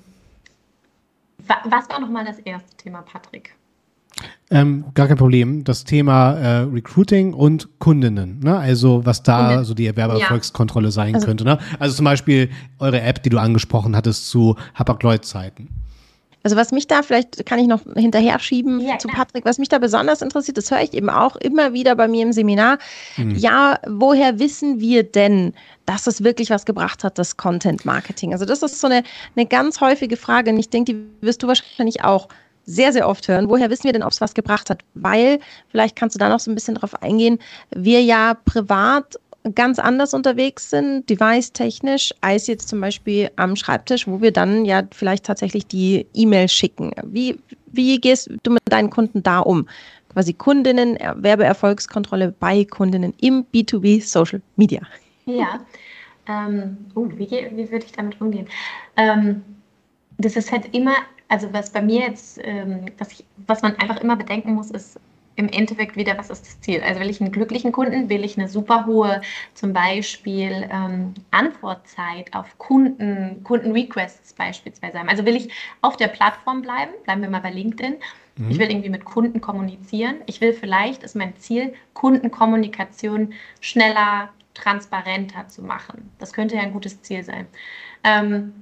was 1.64 1.90
war 1.90 2.00
nochmal 2.00 2.26
das 2.26 2.38
erste 2.38 2.78
Thema, 2.78 3.02
Patrick? 3.02 3.56
Ähm, 4.52 4.86
gar 4.94 5.08
kein 5.08 5.18
Problem. 5.18 5.64
Das 5.64 5.84
Thema 5.84 6.34
äh, 6.34 6.58
Recruiting 6.60 7.34
und 7.34 7.68
Kundinnen, 7.80 8.40
ne? 8.42 8.58
also 8.58 9.06
was 9.06 9.24
da 9.24 9.64
so 9.64 9.74
die 9.74 9.88
Erwerbererfolgskontrolle 9.88 10.92
sein 10.92 11.16
also, 11.16 11.26
könnte. 11.26 11.44
Ne? 11.44 11.58
Also 11.80 11.96
zum 11.96 12.06
Beispiel 12.06 12.50
eure 12.80 13.02
App, 13.02 13.24
die 13.24 13.30
du 13.30 13.40
angesprochen 13.40 13.96
hattest 13.96 14.30
zu 14.30 14.56
Hapag-Lloyd-Zeiten. 14.76 15.70
Also 16.46 16.58
was 16.58 16.72
mich 16.72 16.86
da, 16.86 17.02
vielleicht 17.02 17.44
kann 17.48 17.58
ich 17.58 17.66
noch 17.66 17.82
hinterher 17.96 18.38
schieben 18.38 18.80
ja, 18.80 19.00
zu 19.00 19.08
Patrick, 19.08 19.46
was 19.46 19.58
mich 19.58 19.68
da 19.68 19.80
besonders 19.80 20.22
interessiert, 20.22 20.58
das 20.58 20.70
höre 20.70 20.82
ich 20.82 20.94
eben 20.94 21.10
auch 21.10 21.36
immer 21.38 21.74
wieder 21.74 21.96
bei 21.96 22.08
mir 22.08 22.22
im 22.22 22.34
Seminar. 22.34 22.78
Mhm. 23.18 23.34
Ja, 23.34 23.80
woher 23.88 24.38
wissen 24.38 24.80
wir 24.80 25.02
denn, 25.02 25.54
dass 25.88 26.06
es 26.06 26.24
wirklich 26.24 26.52
was 26.52 26.66
gebracht 26.66 27.04
hat, 27.04 27.18
das 27.18 27.38
Content 27.38 27.84
Marketing? 27.84 28.32
Also 28.32 28.46
das 28.46 28.62
ist 28.62 28.80
so 28.80 28.86
eine, 28.86 29.02
eine 29.36 29.48
ganz 29.48 29.82
häufige 29.82 30.18
Frage 30.18 30.52
und 30.52 30.60
ich 30.60 30.70
denke, 30.70 30.94
die 30.94 31.26
wirst 31.26 31.42
du 31.42 31.48
wahrscheinlich 31.48 32.04
auch 32.04 32.28
sehr, 32.66 32.92
sehr 32.92 33.08
oft 33.08 33.28
hören. 33.28 33.50
Woher 33.50 33.70
wissen 33.70 33.86
wir 33.86 33.94
denn, 33.94 34.04
ob 34.04 34.12
es 34.12 34.22
was 34.22 34.34
gebracht 34.34 34.70
hat? 34.70 34.84
Weil, 34.94 35.40
vielleicht 35.70 35.96
kannst 35.96 36.16
du 36.16 36.20
da 36.20 36.30
noch 36.30 36.40
so 36.40 36.52
ein 36.52 36.56
bisschen 36.56 36.76
drauf 36.76 37.02
eingehen, 37.02 37.40
wir 37.72 38.02
ja 38.02 38.34
privat 38.46 39.20
ganz 39.54 39.78
anders 39.78 40.14
unterwegs 40.14 40.72
sind, 40.72 41.08
device-technisch, 41.10 42.14
als 42.22 42.48
jetzt 42.48 42.68
zum 42.68 42.82
Beispiel 42.82 43.30
am 43.36 43.56
Schreibtisch, 43.56 44.08
wo 44.08 44.22
wir 44.22 44.32
dann 44.32 44.66
ja 44.66 44.84
vielleicht 44.92 45.26
tatsächlich 45.26 45.68
die 45.68 46.08
E-Mail 46.14 46.50
schicken. 46.50 46.92
Wie, 47.04 47.38
wie 47.68 48.00
gehst 48.02 48.30
du 48.42 48.52
mit 48.52 48.62
deinen 48.70 48.90
Kunden 48.90 49.22
da 49.22 49.40
um? 49.40 49.68
Quasi 50.12 50.34
Kundinnen, 50.34 50.98
Werbeerfolgskontrolle 51.16 52.34
bei 52.40 52.66
Kundinnen 52.66 53.14
im 53.22 53.46
B2B 53.54 54.02
Social 54.02 54.42
Media. 54.56 54.82
Ja, 55.26 55.60
ähm, 56.28 56.78
uh, 56.96 57.10
wie, 57.16 57.30
wie 57.30 57.72
würde 57.72 57.86
ich 57.86 57.92
damit 57.92 58.20
umgehen? 58.20 58.48
Ähm, 58.98 59.44
das 60.18 60.36
ist 60.36 60.52
halt 60.52 60.74
immer 60.74 60.96
also 61.28 61.52
was 61.54 61.72
bei 61.72 61.82
mir 61.82 62.02
jetzt, 62.02 62.40
ähm, 62.44 62.86
was, 62.98 63.12
ich, 63.12 63.26
was 63.48 63.62
man 63.62 63.76
einfach 63.78 64.02
immer 64.02 64.16
bedenken 64.16 64.54
muss, 64.54 64.72
ist 64.72 65.00
im 65.36 65.50
Endeffekt 65.50 65.96
wieder, 65.96 66.18
was 66.18 66.30
ist 66.30 66.46
das 66.46 66.62
Ziel? 66.62 66.82
Also 66.82 67.02
will 67.02 67.10
ich 67.10 67.20
einen 67.20 67.32
glücklichen 67.32 67.72
Kunden, 67.72 68.10
will 68.10 68.24
ich 68.24 68.38
eine 68.38 68.48
super 68.48 68.86
hohe 68.86 69.22
zum 69.54 69.74
Beispiel 69.74 70.70
ähm, 70.72 71.14
Antwortzeit 71.32 72.34
auf 72.34 72.58
Kunden, 72.58 73.44
Kundenrequests 73.44 74.34
beispielsweise 74.34 75.00
haben. 75.00 75.10
Also 75.10 75.26
will 75.26 75.36
ich 75.36 75.50
auf 75.82 75.98
der 75.98 76.08
Plattform 76.08 76.62
bleiben, 76.62 76.92
bleiben 77.04 77.22
wir 77.22 77.30
mal 77.30 77.42
bei 77.42 77.52
LinkedIn. 77.52 77.96
Mhm. 78.38 78.50
Ich 78.50 78.60
will 78.60 78.70
irgendwie 78.70 78.90
mit 78.90 79.04
Kunden 79.04 79.42
kommunizieren. 79.42 80.18
Ich 80.26 80.40
will 80.40 80.54
vielleicht, 80.54 81.04
ist 81.04 81.16
mein 81.16 81.36
Ziel, 81.36 81.74
Kundenkommunikation 81.94 83.34
schneller, 83.60 84.30
transparenter 84.54 85.50
zu 85.50 85.62
machen. 85.62 86.12
Das 86.18 86.32
könnte 86.32 86.56
ja 86.56 86.62
ein 86.62 86.72
gutes 86.72 87.02
Ziel 87.02 87.24
sein. 87.24 87.46
Ähm, 88.06 88.54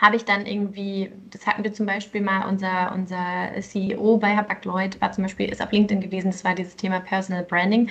habe 0.00 0.16
ich 0.16 0.24
dann 0.24 0.46
irgendwie, 0.46 1.10
das 1.30 1.46
hatten 1.46 1.64
wir 1.64 1.72
zum 1.72 1.86
Beispiel 1.86 2.20
mal, 2.20 2.48
unser, 2.48 2.92
unser 2.94 3.50
CEO 3.60 4.16
bei 4.18 4.36
Habak 4.36 4.64
Lloyd 4.64 5.00
war 5.00 5.12
zum 5.12 5.24
Beispiel, 5.24 5.50
ist 5.50 5.60
auf 5.60 5.72
LinkedIn 5.72 6.00
gewesen, 6.00 6.30
das 6.30 6.44
war 6.44 6.54
dieses 6.54 6.76
Thema 6.76 7.00
Personal 7.00 7.44
Branding. 7.44 7.90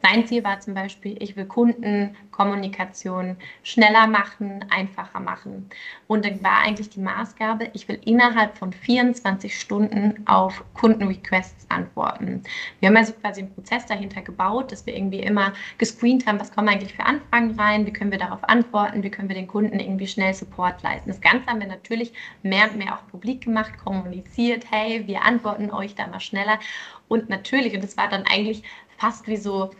Sein 0.00 0.28
Ziel 0.28 0.44
war 0.44 0.60
zum 0.60 0.74
Beispiel, 0.74 1.16
ich 1.20 1.34
will 1.34 1.46
Kundenkommunikation 1.46 3.36
schneller 3.64 4.06
machen, 4.06 4.64
einfacher 4.70 5.18
machen. 5.18 5.68
Und 6.06 6.24
dann 6.24 6.40
war 6.42 6.58
eigentlich 6.58 6.88
die 6.88 7.00
Maßgabe, 7.00 7.70
ich 7.72 7.88
will 7.88 8.00
innerhalb 8.04 8.56
von 8.56 8.72
24 8.72 9.58
Stunden 9.58 10.22
auf 10.26 10.62
Kundenrequests 10.74 11.68
antworten. 11.68 12.44
Wir 12.78 12.90
haben 12.90 12.96
also 12.96 13.12
quasi 13.12 13.40
einen 13.40 13.52
Prozess 13.52 13.86
dahinter 13.86 14.22
gebaut, 14.22 14.70
dass 14.70 14.86
wir 14.86 14.94
irgendwie 14.94 15.18
immer 15.18 15.52
gescreent 15.78 16.26
haben, 16.26 16.38
was 16.38 16.52
kommen 16.52 16.68
eigentlich 16.68 16.94
für 16.94 17.04
Anfragen 17.04 17.58
rein, 17.58 17.84
wie 17.84 17.92
können 17.92 18.12
wir 18.12 18.18
darauf 18.18 18.44
antworten, 18.44 19.02
wie 19.02 19.10
können 19.10 19.28
wir 19.28 19.36
den 19.36 19.48
Kunden 19.48 19.80
irgendwie 19.80 20.06
schnell 20.06 20.32
Support 20.32 20.80
leisten. 20.84 21.08
Das 21.08 21.20
Ganze 21.20 21.46
haben 21.46 21.58
wir 21.58 21.66
natürlich 21.66 22.12
mehr 22.44 22.70
und 22.70 22.78
mehr 22.78 22.94
auch 22.94 23.06
publik 23.10 23.42
gemacht, 23.44 23.72
kommuniziert, 23.84 24.64
hey, 24.70 25.04
wir 25.08 25.22
antworten 25.22 25.72
euch 25.72 25.96
da 25.96 26.06
mal 26.06 26.20
schneller. 26.20 26.60
Und 27.08 27.28
natürlich, 27.28 27.74
und 27.74 27.82
das 27.82 27.96
war 27.96 28.08
dann 28.08 28.22
eigentlich 28.26 28.62
fast 28.96 29.26
wie 29.26 29.36
so, 29.36 29.70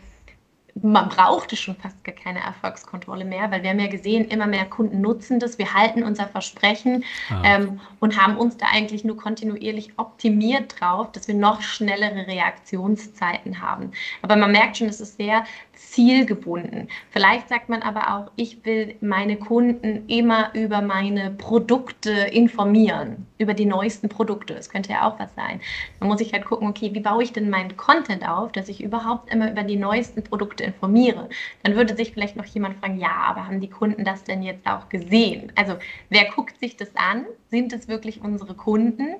man 0.81 1.09
brauchte 1.09 1.55
schon 1.55 1.75
fast 1.75 2.03
gar 2.03 2.15
keine 2.15 2.39
Erfolgskontrolle 2.39 3.25
mehr, 3.25 3.51
weil 3.51 3.63
wir 3.63 3.69
haben 3.69 3.79
ja 3.79 3.87
gesehen, 3.87 4.27
immer 4.29 4.47
mehr 4.47 4.65
Kunden 4.65 5.01
nutzen 5.01 5.39
das, 5.39 5.57
wir 5.57 5.73
halten 5.73 6.03
unser 6.03 6.27
Versprechen 6.27 7.03
ah. 7.29 7.41
ähm, 7.43 7.79
und 7.99 8.21
haben 8.21 8.37
uns 8.37 8.57
da 8.57 8.67
eigentlich 8.71 9.03
nur 9.03 9.17
kontinuierlich 9.17 9.91
optimiert 9.97 10.79
drauf, 10.79 11.11
dass 11.11 11.27
wir 11.27 11.35
noch 11.35 11.61
schnellere 11.61 12.27
Reaktionszeiten 12.27 13.61
haben. 13.61 13.91
Aber 14.21 14.35
man 14.35 14.51
merkt 14.51 14.77
schon, 14.77 14.87
es 14.87 15.01
ist 15.01 15.17
sehr 15.17 15.43
zielgebunden. 15.79 16.89
Vielleicht 17.09 17.47
sagt 17.47 17.69
man 17.69 17.81
aber 17.81 18.13
auch, 18.13 18.31
ich 18.35 18.65
will 18.65 18.95
meine 18.99 19.37
Kunden 19.37 20.07
immer 20.07 20.53
über 20.53 20.81
meine 20.81 21.31
Produkte 21.31 22.11
informieren, 22.11 23.25
über 23.37 23.53
die 23.53 23.65
neuesten 23.65 24.09
Produkte. 24.09 24.53
Das 24.53 24.69
könnte 24.69 24.91
ja 24.91 25.07
auch 25.07 25.17
was 25.19 25.33
sein. 25.35 25.61
Man 25.99 26.09
muss 26.09 26.19
sich 26.19 26.33
halt 26.33 26.45
gucken, 26.45 26.67
okay, 26.67 26.93
wie 26.93 26.99
baue 26.99 27.23
ich 27.23 27.31
denn 27.31 27.49
meinen 27.49 27.77
Content 27.77 28.27
auf, 28.27 28.51
dass 28.51 28.67
ich 28.67 28.83
überhaupt 28.83 29.33
immer 29.33 29.51
über 29.51 29.63
die 29.63 29.77
neuesten 29.77 30.21
Produkte 30.21 30.65
informiere. 30.65 31.29
Dann 31.63 31.75
würde 31.75 31.95
sich 31.95 32.11
vielleicht 32.11 32.35
noch 32.35 32.45
jemand 32.45 32.77
fragen, 32.79 32.99
ja, 32.99 33.15
aber 33.27 33.47
haben 33.47 33.61
die 33.61 33.69
Kunden 33.69 34.03
das 34.03 34.25
denn 34.25 34.43
jetzt 34.43 34.67
auch 34.67 34.89
gesehen? 34.89 35.51
Also 35.55 35.75
wer 36.09 36.25
guckt 36.25 36.59
sich 36.59 36.75
das 36.75 36.93
an? 36.95 37.25
Sind 37.49 37.71
es 37.71 37.87
wirklich 37.87 38.21
unsere 38.21 38.53
Kunden? 38.53 39.15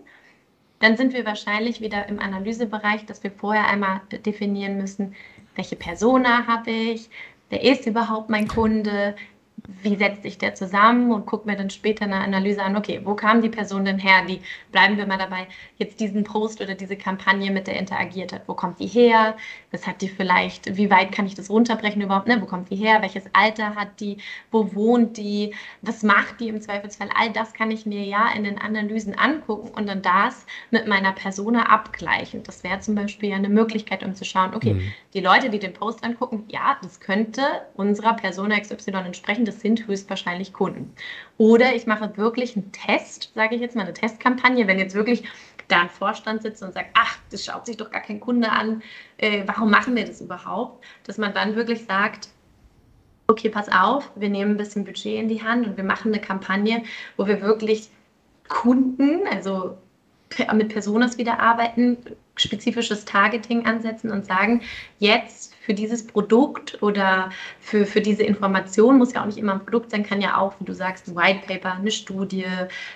Dann 0.80 0.98
sind 0.98 1.14
wir 1.14 1.26
wahrscheinlich 1.26 1.82
wieder 1.82 2.08
im 2.08 2.20
Analysebereich, 2.20 3.06
dass 3.06 3.24
wir 3.24 3.32
vorher 3.32 3.68
einmal 3.68 4.02
definieren 4.26 4.78
müssen, 4.78 5.16
welche 5.60 5.76
Persona 5.76 6.48
habe 6.48 6.72
ich, 6.72 7.10
wer 7.50 7.62
ist 7.62 7.86
überhaupt 7.86 8.30
mein 8.30 8.48
Kunde, 8.48 9.14
wie 9.82 9.96
setzt 9.96 10.24
sich 10.24 10.38
der 10.38 10.56
zusammen 10.56 11.12
und 11.12 11.26
guckt 11.26 11.46
mir 11.46 11.56
dann 11.56 11.70
später 11.70 12.06
eine 12.06 12.20
Analyse 12.20 12.64
an, 12.64 12.76
okay, 12.76 13.02
wo 13.04 13.14
kam 13.14 13.42
die 13.42 13.50
Person 13.50 13.86
denn 13.86 14.00
her, 14.00 14.26
die, 14.28 14.42
bleiben 14.72 14.98
wir 14.98 15.06
mal 15.06 15.18
dabei, 15.18 15.48
jetzt 15.78 16.00
diesen 16.00 16.24
Post 16.24 16.62
oder 16.62 16.76
diese 16.76 16.96
Kampagne 16.96 17.52
mit 17.52 17.68
der 17.68 17.78
interagiert 17.78 18.34
hat, 18.34 18.44
wo 18.48 18.54
kommt 18.54 18.80
die 18.80 18.88
her, 18.88 19.36
was 19.72 19.86
hat 19.86 20.02
die 20.02 20.10
vielleicht, 20.10 20.76
wie 20.76 20.90
weit 20.90 21.12
kann 21.12 21.26
ich 21.26 21.36
das 21.36 21.50
runterbrechen 21.50 22.02
überhaupt, 22.02 22.28
ne? 22.28 22.42
wo 22.42 22.46
kommt 22.46 22.70
die 22.72 22.76
her, 22.76 23.02
welches 23.02 23.26
Alter 23.34 23.76
hat 23.76 24.00
die, 24.00 24.18
wo 24.52 24.74
wohnt 24.74 25.18
die, 25.18 25.54
was 25.82 26.04
macht 26.04 26.40
die 26.40 26.50
im 26.50 26.62
Zweifelsfall, 26.62 27.10
all 27.16 27.32
das 27.32 27.54
kann 27.54 27.72
ich 27.72 27.86
mir 27.86 28.04
ja 28.04 28.30
in 28.36 28.44
den 28.44 28.58
Analysen 28.58 29.18
angucken 29.18 29.70
und 29.76 29.88
dann 29.88 30.02
das 30.02 30.46
mit 30.72 30.88
meiner 30.88 31.12
Persona 31.12 31.64
abgleichen. 31.64 32.44
Das 32.44 32.64
wäre 32.64 32.80
zum 32.80 32.96
Beispiel 32.96 33.34
eine 33.34 33.50
Möglichkeit, 33.50 34.04
um 34.04 34.16
zu 34.16 34.26
schauen, 34.26 34.56
okay, 34.56 34.74
mhm. 34.74 34.92
die 35.14 35.22
Leute, 35.22 35.50
die 35.50 35.60
den 35.60 35.74
Post 35.74 36.04
angucken, 36.04 36.46
ja, 36.48 36.78
das 36.82 37.00
könnte 37.00 37.42
unserer 37.76 38.14
Persona 38.14 38.60
XY 38.60 38.92
entsprechen, 39.06 39.46
das 39.46 39.59
sind 39.60 39.88
höchstwahrscheinlich 39.88 40.54
Kunden. 40.54 40.94
Oder 41.38 41.76
ich 41.76 41.88
mache 41.88 42.18
wirklich 42.18 42.56
einen 42.56 42.72
Test, 42.72 43.32
sage 43.36 43.56
ich 43.56 43.62
jetzt 43.62 43.76
mal, 43.76 43.84
eine 43.84 43.94
Testkampagne, 43.94 44.68
wenn 44.68 44.80
jetzt 44.80 44.96
wirklich 44.96 45.24
da 45.68 45.82
ein 45.82 45.90
Vorstand 45.90 46.42
sitzt 46.42 46.64
und 46.64 46.74
sagt, 46.74 46.90
ach, 46.94 47.18
das 47.32 47.46
schaut 47.46 47.66
sich 47.66 47.78
doch 47.78 47.92
gar 47.92 48.02
kein 48.02 48.20
Kunde 48.20 48.52
an, 48.52 48.82
äh, 49.18 49.44
warum 49.46 49.70
machen 49.70 49.96
wir 49.96 50.06
das 50.06 50.22
überhaupt? 50.22 50.84
Dass 51.06 51.18
man 51.18 51.34
dann 51.34 51.56
wirklich 51.56 51.86
sagt, 51.86 52.30
okay, 53.28 53.50
pass 53.50 53.70
auf, 53.72 54.10
wir 54.16 54.30
nehmen 54.30 54.52
ein 54.52 54.58
bisschen 54.58 54.84
Budget 54.84 55.20
in 55.20 55.30
die 55.30 55.44
Hand 55.44 55.68
und 55.68 55.78
wir 55.78 55.84
machen 55.84 56.12
eine 56.12 56.22
Kampagne, 56.22 56.84
wo 57.16 57.28
wir 57.28 57.42
wirklich 57.42 57.90
Kunden, 58.48 59.28
also 59.32 59.78
mit 60.54 60.70
Personas 60.70 61.18
wieder 61.18 61.40
arbeiten, 61.40 61.98
spezifisches 62.36 63.06
Targeting 63.06 63.66
ansetzen 63.66 64.12
und 64.12 64.26
sagen, 64.26 64.62
jetzt 64.98 65.56
für 65.70 65.76
dieses 65.76 66.08
Produkt 66.08 66.82
oder 66.82 67.30
für, 67.60 67.86
für 67.86 68.02
diese 68.02 68.24
Information, 68.24 68.98
muss 68.98 69.14
ja 69.14 69.22
auch 69.22 69.28
nicht 69.28 69.38
immer 69.38 69.54
ein 69.54 69.64
Produkt 69.64 69.92
sein, 69.92 70.02
kann 70.02 70.20
ja 70.20 70.36
auch, 70.36 70.56
wie 70.60 70.66
du 70.66 70.74
sagst, 70.74 71.08
ein 71.08 71.16
White 71.16 71.42
Paper, 71.46 71.74
eine 71.74 71.92
Studie, 71.92 72.48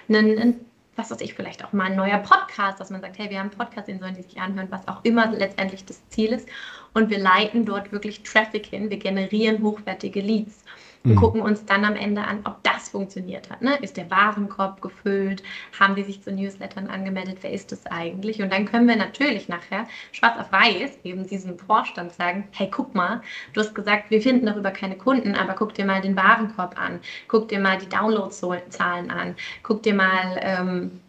ein, 0.10 0.40
ein 0.40 0.56
was 0.96 1.12
weiß 1.12 1.22
ich, 1.22 1.36
vielleicht 1.36 1.64
auch 1.64 1.72
mal 1.72 1.84
ein 1.84 1.96
neuer 1.96 2.18
Podcast, 2.18 2.80
dass 2.80 2.90
man 2.90 3.02
sagt, 3.02 3.20
hey, 3.20 3.30
wir 3.30 3.38
haben 3.38 3.52
einen 3.52 3.58
Podcast, 3.60 3.88
den 3.90 4.00
sollen 4.00 4.16
die 4.16 4.24
sich 4.24 4.40
anhören, 4.40 4.72
was 4.72 4.88
auch 4.88 5.04
immer 5.04 5.32
letztendlich 5.32 5.86
das 5.86 6.02
Ziel 6.10 6.32
ist. 6.32 6.50
Und 6.96 7.12
wir 7.12 7.20
leiten 7.20 7.64
dort 7.64 7.92
wirklich 7.92 8.24
Traffic 8.24 8.66
hin, 8.66 8.90
wir 8.90 8.98
generieren 8.98 9.62
hochwertige 9.62 10.22
Leads 10.22 10.64
und 11.04 11.12
mhm. 11.12 11.16
gucken 11.16 11.42
uns 11.42 11.66
dann 11.66 11.86
am 11.86 11.96
Ende 11.96 12.24
an, 12.24 12.42
ob 12.46 12.64
das 12.64 12.90
funktioniert 12.90 13.50
hat. 13.50 13.62
Ne? 13.62 13.76
Ist 13.82 13.98
der 13.98 14.10
Warenkorb 14.10 14.82
gefüllt? 14.82 15.44
Haben 15.78 15.96
die 15.96 16.04
sich 16.04 16.22
zu 16.22 16.32
Newslettern 16.32 16.88
angemeldet? 16.88 17.40
Wer 17.42 17.52
ist 17.52 17.72
das 17.72 17.86
eigentlich? 17.88 18.42
Und 18.42 18.54
dann 18.54 18.66
können 18.66 18.88
wir 18.88 18.96
natürlich 18.96 19.50
nachher 19.50 19.88
schwarz 20.12 20.40
auf 20.40 20.52
weiß 20.52 21.00
eben 21.04 21.28
diesem 21.28 21.58
Vorstand 21.60 22.14
sagen, 22.14 22.48
hey, 22.52 22.70
guck 22.72 22.96
mal, 22.96 23.22
du 23.54 23.62
hast 23.62 23.76
gesagt, 23.76 24.12
wir 24.12 24.22
finden 24.22 24.46
darüber 24.46 24.72
keine 24.72 24.98
Kunden, 24.98 25.36
aber 25.36 25.54
guck 25.54 25.74
dir 25.74 25.86
mal 25.86 26.02
den 26.02 26.16
Warenkorb 26.16 26.80
an, 26.80 27.00
guck 27.28 27.50
dir 27.50 27.60
mal 27.60 27.78
die 27.78 27.90
Downloadzahlen 27.90 29.12
an, 29.12 29.36
guck 29.62 29.84
dir 29.84 29.94
mal... 29.94 30.40
Ähm, 30.42 31.00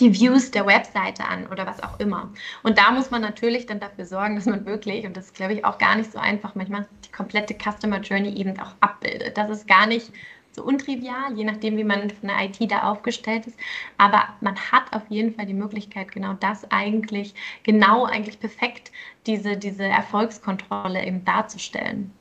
die 0.00 0.14
Views 0.14 0.50
der 0.50 0.66
Webseite 0.66 1.24
an 1.24 1.46
oder 1.48 1.66
was 1.66 1.82
auch 1.82 1.98
immer. 1.98 2.30
Und 2.62 2.78
da 2.78 2.92
muss 2.92 3.10
man 3.10 3.22
natürlich 3.22 3.66
dann 3.66 3.80
dafür 3.80 4.04
sorgen, 4.04 4.36
dass 4.36 4.46
man 4.46 4.64
wirklich, 4.66 5.04
und 5.06 5.16
das 5.16 5.26
ist, 5.26 5.34
glaube 5.34 5.54
ich, 5.54 5.64
auch 5.64 5.78
gar 5.78 5.96
nicht 5.96 6.12
so 6.12 6.18
einfach, 6.18 6.54
manchmal 6.54 6.86
die 7.04 7.10
komplette 7.10 7.54
Customer 7.54 8.00
Journey 8.00 8.34
eben 8.34 8.58
auch 8.60 8.74
abbildet. 8.80 9.36
Das 9.36 9.50
ist 9.50 9.66
gar 9.66 9.86
nicht 9.86 10.12
so 10.54 10.62
untrivial, 10.62 11.34
je 11.34 11.44
nachdem, 11.44 11.76
wie 11.76 11.84
man 11.84 12.10
von 12.10 12.28
der 12.28 12.44
IT 12.44 12.70
da 12.70 12.82
aufgestellt 12.82 13.46
ist. 13.46 13.58
Aber 13.98 14.24
man 14.40 14.56
hat 14.56 14.92
auf 14.92 15.02
jeden 15.08 15.34
Fall 15.34 15.46
die 15.46 15.54
Möglichkeit, 15.54 16.12
genau 16.12 16.34
das 16.34 16.70
eigentlich, 16.70 17.34
genau 17.62 18.04
eigentlich 18.04 18.38
perfekt, 18.38 18.92
diese, 19.26 19.56
diese 19.56 19.84
Erfolgskontrolle 19.84 21.04
eben 21.04 21.24
darzustellen. 21.24 22.12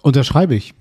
Unterschreibe 0.00 0.54
ich. 0.54 0.74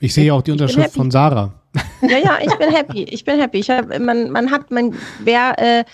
Ich 0.00 0.14
sehe 0.14 0.32
auch 0.32 0.42
die 0.42 0.52
Unterschrift 0.52 0.94
von 0.94 1.10
Sarah. 1.10 1.61
Ja, 2.02 2.18
ja, 2.18 2.38
ich 2.42 2.54
bin 2.56 2.70
happy. 2.70 3.04
Ich 3.04 3.24
bin 3.24 3.40
happy. 3.40 3.60
Ich 3.60 3.70
hab, 3.70 3.98
man, 3.98 4.30
man 4.30 4.50
hat, 4.50 4.70
man, 4.70 4.94
wer, 5.20 5.58
äh, 5.58 5.84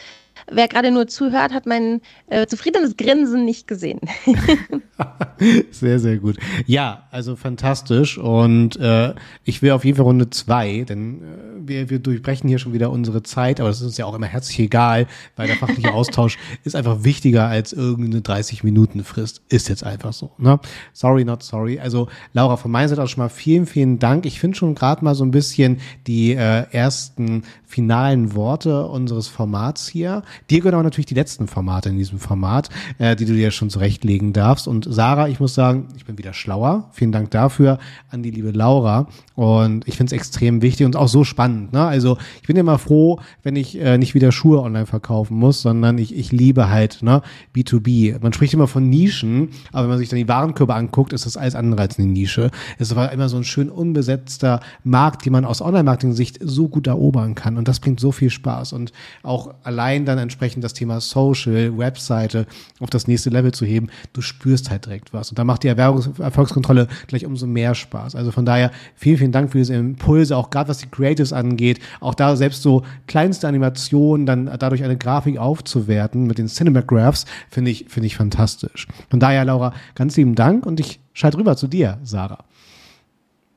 wer 0.50 0.68
gerade 0.68 0.90
nur 0.90 1.06
zuhört, 1.06 1.52
hat 1.52 1.66
mein 1.66 2.00
äh, 2.28 2.46
zufriedenes 2.46 2.96
Grinsen 2.96 3.44
nicht 3.44 3.66
gesehen. 3.66 4.00
sehr, 5.70 5.98
sehr 5.98 6.18
gut. 6.18 6.36
Ja, 6.66 7.06
also 7.10 7.36
fantastisch. 7.36 8.18
Und 8.18 8.76
äh, 8.76 9.14
ich 9.44 9.62
will 9.62 9.72
auf 9.72 9.84
jeden 9.84 9.96
Fall 9.96 10.06
Runde 10.06 10.30
zwei, 10.30 10.84
denn 10.88 11.22
äh, 11.22 11.68
wir, 11.68 11.90
wir 11.90 11.98
durchbrechen 11.98 12.48
hier 12.48 12.58
schon 12.58 12.72
wieder 12.72 12.90
unsere 12.90 13.22
Zeit, 13.22 13.60
aber 13.60 13.68
das 13.68 13.80
ist 13.80 13.86
uns 13.86 13.96
ja 13.96 14.06
auch 14.06 14.14
immer 14.14 14.26
herzlich 14.26 14.58
egal, 14.58 15.06
weil 15.36 15.46
der 15.46 15.56
fachliche 15.56 15.92
Austausch 15.92 16.38
ist 16.64 16.76
einfach 16.76 17.04
wichtiger 17.04 17.46
als 17.46 17.72
irgendeine 17.72 18.22
30-Minuten-Frist. 18.22 19.42
Ist 19.48 19.68
jetzt 19.68 19.84
einfach 19.84 20.12
so. 20.12 20.32
Ne? 20.38 20.58
Sorry, 20.92 21.24
not 21.24 21.42
sorry. 21.42 21.78
Also 21.78 22.08
Laura, 22.32 22.56
von 22.56 22.70
meiner 22.70 22.88
Seite 22.88 23.02
auch 23.02 23.08
schon 23.08 23.22
mal 23.22 23.28
vielen, 23.28 23.66
vielen 23.66 23.98
Dank. 23.98 24.26
Ich 24.26 24.40
finde 24.40 24.56
schon 24.56 24.74
gerade 24.74 25.04
mal 25.04 25.14
so 25.14 25.24
ein 25.24 25.30
bisschen 25.30 25.78
die 26.06 26.32
äh, 26.32 26.64
ersten 26.72 27.42
finalen 27.66 28.34
Worte 28.34 28.86
unseres 28.86 29.28
Formats 29.28 29.88
hier. 29.88 30.22
Dir 30.50 30.58
gehören 30.58 30.74
aber 30.74 30.82
natürlich 30.82 31.06
die 31.06 31.14
letzten 31.14 31.48
Formate 31.48 31.88
in 31.88 31.98
diesem 31.98 32.18
Format, 32.18 32.68
äh, 32.98 33.16
die 33.16 33.24
du 33.24 33.34
dir 33.34 33.50
schon 33.50 33.70
zurechtlegen 33.70 34.32
darfst. 34.32 34.68
Und 34.68 34.86
Sarah, 34.88 35.28
ich 35.28 35.40
muss 35.40 35.54
sagen, 35.54 35.88
ich 35.96 36.04
bin 36.04 36.18
wieder 36.18 36.32
schlauer. 36.32 36.90
Vielen 36.92 37.12
Dank 37.12 37.30
dafür 37.30 37.78
an 38.10 38.22
die 38.22 38.30
liebe 38.30 38.50
Laura. 38.50 39.08
Und 39.34 39.86
ich 39.86 39.96
finde 39.96 40.14
es 40.14 40.18
extrem 40.20 40.62
wichtig 40.62 40.86
und 40.86 40.96
auch 40.96 41.08
so 41.08 41.24
spannend. 41.24 41.72
Ne? 41.72 41.84
Also 41.84 42.18
ich 42.40 42.48
bin 42.48 42.56
immer 42.56 42.78
froh, 42.78 43.20
wenn 43.42 43.56
ich 43.56 43.78
äh, 43.80 43.98
nicht 43.98 44.14
wieder 44.14 44.32
Schuhe 44.32 44.60
online 44.62 44.86
verkaufen 44.86 45.36
muss, 45.36 45.62
sondern 45.62 45.98
ich, 45.98 46.16
ich 46.16 46.32
liebe 46.32 46.68
halt 46.70 47.02
ne, 47.02 47.22
B2B. 47.54 48.20
Man 48.20 48.32
spricht 48.32 48.54
immer 48.54 48.66
von 48.66 48.88
Nischen, 48.88 49.50
aber 49.72 49.84
wenn 49.84 49.90
man 49.90 49.98
sich 49.98 50.08
dann 50.08 50.18
die 50.18 50.28
Warenkörbe 50.28 50.74
anguckt, 50.74 51.12
ist 51.12 51.26
das 51.26 51.36
alles 51.36 51.54
andere 51.54 51.82
als 51.82 51.98
eine 51.98 52.08
Nische. 52.08 52.50
Es 52.78 52.94
war 52.96 53.12
immer 53.12 53.28
so 53.28 53.36
ein 53.36 53.44
schön 53.44 53.70
unbesetzter 53.70 54.60
Markt, 54.84 55.24
den 55.24 55.32
man 55.32 55.44
aus 55.44 55.60
Online-Marketing-Sicht 55.60 56.38
so 56.42 56.68
gut 56.68 56.86
erobern 56.86 57.34
kann. 57.34 57.56
Und 57.56 57.68
das 57.68 57.80
bringt 57.80 58.00
so 58.00 58.12
viel 58.12 58.30
Spaß. 58.30 58.72
Und 58.72 58.92
auch 59.22 59.54
allein 59.62 60.04
dann 60.04 60.18
entsprechend 60.28 60.62
das 60.62 60.74
Thema 60.74 61.00
Social, 61.00 61.76
Webseite 61.78 62.46
auf 62.80 62.90
das 62.90 63.08
nächste 63.08 63.30
Level 63.30 63.52
zu 63.52 63.64
heben, 63.64 63.88
du 64.12 64.20
spürst 64.20 64.70
halt 64.70 64.84
direkt 64.84 65.12
was. 65.14 65.30
Und 65.30 65.38
da 65.38 65.44
macht 65.44 65.62
die 65.64 65.68
Erwerbungserfolgskontrolle 65.68 66.86
gleich 67.06 67.24
umso 67.24 67.46
mehr 67.46 67.74
Spaß. 67.74 68.14
Also 68.14 68.30
von 68.30 68.44
daher 68.44 68.70
vielen, 68.94 69.16
vielen 69.16 69.32
Dank 69.32 69.52
für 69.52 69.58
diese 69.58 69.74
Impulse, 69.74 70.36
auch 70.36 70.50
gerade 70.50 70.68
was 70.68 70.78
die 70.78 70.88
Creatives 70.90 71.32
angeht. 71.32 71.80
Auch 72.00 72.14
da 72.14 72.36
selbst 72.36 72.62
so 72.62 72.82
kleinste 73.06 73.48
Animationen 73.48 74.26
dann 74.26 74.50
dadurch 74.58 74.84
eine 74.84 74.96
Grafik 74.96 75.38
aufzuwerten 75.38 76.26
mit 76.26 76.38
den 76.38 76.48
Cinemagraphs, 76.48 77.24
finde 77.50 77.70
ich, 77.70 77.86
finde 77.88 78.06
ich 78.06 78.16
fantastisch. 78.16 78.86
Von 79.10 79.20
daher, 79.20 79.44
Laura, 79.44 79.72
ganz 79.94 80.16
lieben 80.16 80.34
Dank 80.34 80.66
und 80.66 80.78
ich 80.80 81.00
schalte 81.14 81.38
rüber 81.38 81.56
zu 81.56 81.66
dir, 81.66 81.98
Sarah. 82.02 82.44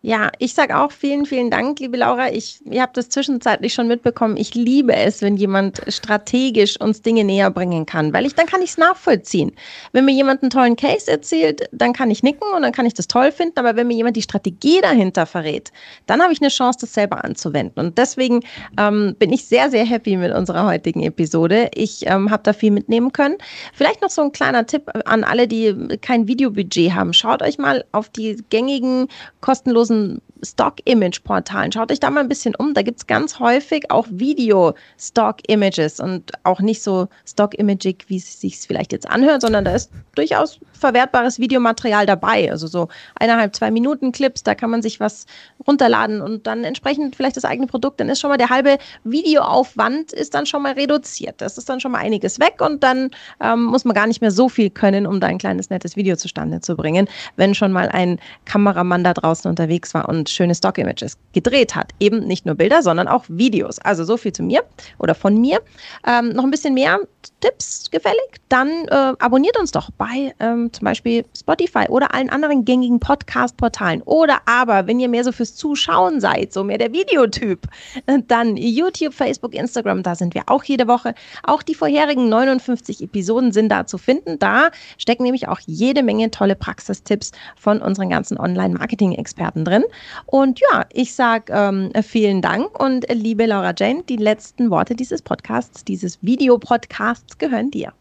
Ja, 0.03 0.31
ich 0.39 0.55
sage 0.55 0.79
auch 0.79 0.91
vielen, 0.91 1.27
vielen 1.27 1.51
Dank, 1.51 1.79
liebe 1.79 1.95
Laura. 1.95 2.31
Ich, 2.31 2.59
ihr 2.65 2.81
habt 2.81 2.97
das 2.97 3.09
zwischenzeitlich 3.09 3.71
schon 3.71 3.87
mitbekommen. 3.87 4.35
Ich 4.35 4.55
liebe 4.55 4.95
es, 4.95 5.21
wenn 5.21 5.37
jemand 5.37 5.79
strategisch 5.89 6.81
uns 6.81 7.03
Dinge 7.03 7.23
näher 7.23 7.51
bringen 7.51 7.85
kann, 7.85 8.11
weil 8.11 8.25
ich 8.25 8.33
dann 8.33 8.47
kann 8.47 8.63
ich 8.63 8.71
es 8.71 8.77
nachvollziehen. 8.79 9.51
Wenn 9.91 10.05
mir 10.05 10.11
jemand 10.11 10.41
einen 10.41 10.49
tollen 10.49 10.75
Case 10.75 11.09
erzählt, 11.09 11.69
dann 11.71 11.93
kann 11.93 12.09
ich 12.09 12.23
nicken 12.23 12.47
und 12.55 12.63
dann 12.63 12.71
kann 12.71 12.87
ich 12.87 12.95
das 12.95 13.07
toll 13.07 13.31
finden. 13.31 13.59
Aber 13.59 13.75
wenn 13.75 13.85
mir 13.85 13.93
jemand 13.93 14.17
die 14.17 14.23
Strategie 14.23 14.81
dahinter 14.81 15.27
verrät, 15.27 15.71
dann 16.07 16.19
habe 16.19 16.33
ich 16.33 16.41
eine 16.41 16.49
Chance, 16.49 16.79
das 16.81 16.95
selber 16.95 17.23
anzuwenden. 17.23 17.85
Und 17.85 17.99
deswegen 17.99 18.39
ähm, 18.79 19.15
bin 19.19 19.31
ich 19.31 19.45
sehr, 19.45 19.69
sehr 19.69 19.85
happy 19.85 20.17
mit 20.17 20.33
unserer 20.33 20.65
heutigen 20.65 21.03
Episode. 21.03 21.69
Ich 21.75 22.07
ähm, 22.07 22.31
habe 22.31 22.41
da 22.41 22.53
viel 22.53 22.71
mitnehmen 22.71 23.11
können. 23.13 23.37
Vielleicht 23.71 24.01
noch 24.01 24.09
so 24.09 24.23
ein 24.23 24.31
kleiner 24.31 24.65
Tipp 24.65 24.89
an 25.05 25.23
alle, 25.23 25.47
die 25.47 25.75
kein 26.01 26.27
Videobudget 26.27 26.95
haben. 26.95 27.13
Schaut 27.13 27.43
euch 27.43 27.59
mal 27.59 27.85
auf 27.91 28.09
die 28.09 28.43
gängigen 28.49 29.07
kostenlosen 29.41 29.90
kostenlosen 29.91 30.21
Stock-Image-Portalen. 30.43 31.71
Schaut 31.71 31.91
euch 31.91 31.99
da 31.99 32.09
mal 32.09 32.21
ein 32.21 32.27
bisschen 32.29 32.55
um. 32.55 32.73
Da 32.73 32.81
gibt 32.81 32.99
es 32.99 33.07
ganz 33.07 33.39
häufig 33.39 33.91
auch 33.91 34.07
Video-Stock-Images 34.09 35.99
und 35.99 36.31
auch 36.43 36.59
nicht 36.61 36.81
so 36.81 37.07
stock-imagig, 37.27 38.05
wie 38.07 38.17
es 38.17 38.41
sich 38.41 38.57
vielleicht 38.57 38.91
jetzt 38.91 39.07
anhört, 39.07 39.41
sondern 39.41 39.65
da 39.65 39.75
ist 39.75 39.91
durchaus 40.15 40.59
verwertbares 40.73 41.37
Videomaterial 41.37 42.07
dabei. 42.07 42.49
Also 42.49 42.65
so 42.65 42.87
eineinhalb, 43.15 43.55
zwei 43.55 43.69
Minuten 43.69 44.11
Clips, 44.11 44.41
da 44.41 44.55
kann 44.55 44.71
man 44.71 44.81
sich 44.81 44.99
was 44.99 45.27
runterladen 45.67 46.21
und 46.21 46.47
dann 46.47 46.63
entsprechend 46.63 47.15
vielleicht 47.15 47.37
das 47.37 47.45
eigene 47.45 47.67
Produkt. 47.67 47.99
Dann 47.99 48.09
ist 48.09 48.19
schon 48.19 48.31
mal 48.31 48.37
der 48.37 48.49
halbe 48.49 48.77
Videoaufwand 49.03 50.11
ist 50.11 50.33
dann 50.33 50.47
schon 50.47 50.63
mal 50.63 50.73
reduziert. 50.73 51.35
Das 51.39 51.59
ist 51.59 51.69
dann 51.69 51.79
schon 51.79 51.91
mal 51.91 51.99
einiges 51.99 52.39
weg 52.39 52.61
und 52.61 52.83
dann 52.83 53.11
ähm, 53.39 53.65
muss 53.65 53.85
man 53.85 53.93
gar 53.93 54.07
nicht 54.07 54.21
mehr 54.21 54.31
so 54.31 54.49
viel 54.49 54.71
können, 54.71 55.05
um 55.05 55.19
da 55.19 55.27
ein 55.27 55.37
kleines 55.37 55.69
nettes 55.69 55.95
Video 55.95 56.15
zustande 56.15 56.61
zu 56.61 56.75
bringen, 56.75 57.07
wenn 57.35 57.53
schon 57.53 57.71
mal 57.71 57.89
ein 57.89 58.19
Kameramann 58.45 59.03
da 59.03 59.13
draußen 59.13 59.47
unterwegs 59.47 59.80
war 59.93 60.07
und 60.09 60.29
schöne 60.29 60.55
Stock-Images 60.55 61.17
gedreht 61.33 61.75
hat. 61.75 61.91
Eben 61.99 62.19
nicht 62.19 62.45
nur 62.45 62.55
Bilder, 62.55 62.81
sondern 62.81 63.07
auch 63.07 63.25
Videos. 63.27 63.79
Also 63.79 64.03
so 64.03 64.17
viel 64.17 64.33
zu 64.33 64.43
mir 64.43 64.63
oder 64.97 65.15
von 65.15 65.39
mir. 65.39 65.61
Ähm, 66.07 66.29
noch 66.29 66.43
ein 66.43 66.51
bisschen 66.51 66.73
mehr 66.73 66.99
Tipps 67.41 67.89
gefällig? 67.91 68.19
Dann 68.49 68.69
äh, 68.87 69.13
abonniert 69.19 69.59
uns 69.59 69.71
doch 69.71 69.89
bei 69.97 70.33
ähm, 70.39 70.71
zum 70.71 70.85
Beispiel 70.85 71.25
Spotify 71.37 71.87
oder 71.89 72.13
allen 72.13 72.29
anderen 72.29 72.63
gängigen 72.63 72.99
Podcast-Portalen. 72.99 74.01
Oder 74.03 74.41
aber, 74.45 74.87
wenn 74.87 74.99
ihr 74.99 75.09
mehr 75.09 75.23
so 75.23 75.31
fürs 75.31 75.55
Zuschauen 75.55 76.21
seid, 76.21 76.53
so 76.53 76.63
mehr 76.63 76.77
der 76.77 76.93
Videotyp, 76.93 77.67
äh, 78.05 78.19
dann 78.27 78.55
YouTube, 78.57 79.13
Facebook, 79.13 79.53
Instagram, 79.53 80.03
da 80.03 80.15
sind 80.15 80.33
wir 80.33 80.43
auch 80.47 80.63
jede 80.63 80.87
Woche. 80.87 81.15
Auch 81.43 81.63
die 81.63 81.75
vorherigen 81.75 82.29
59 82.29 83.01
Episoden 83.01 83.51
sind 83.51 83.69
da 83.69 83.85
zu 83.85 83.97
finden. 83.97 84.39
Da 84.39 84.69
stecken 84.97 85.23
nämlich 85.23 85.47
auch 85.47 85.59
jede 85.65 86.03
Menge 86.03 86.31
tolle 86.31 86.55
Praxistipps 86.55 87.31
von 87.57 87.81
unseren 87.81 88.09
ganzen 88.09 88.37
Online-Marketing-Experten 88.37 89.65
drin. 89.65 89.83
Und 90.27 90.59
ja, 90.71 90.85
ich 90.93 91.13
sage 91.13 91.51
ähm, 91.53 91.91
vielen 92.03 92.41
Dank 92.41 92.79
und 92.79 93.05
liebe 93.11 93.45
Laura 93.45 93.73
Jane, 93.75 94.03
die 94.03 94.17
letzten 94.17 94.69
Worte 94.69 94.95
dieses 94.95 95.21
Podcasts, 95.21 95.83
dieses 95.83 96.21
Videopodcasts 96.21 97.30
gehören 97.37 97.71
dir. 97.71 97.93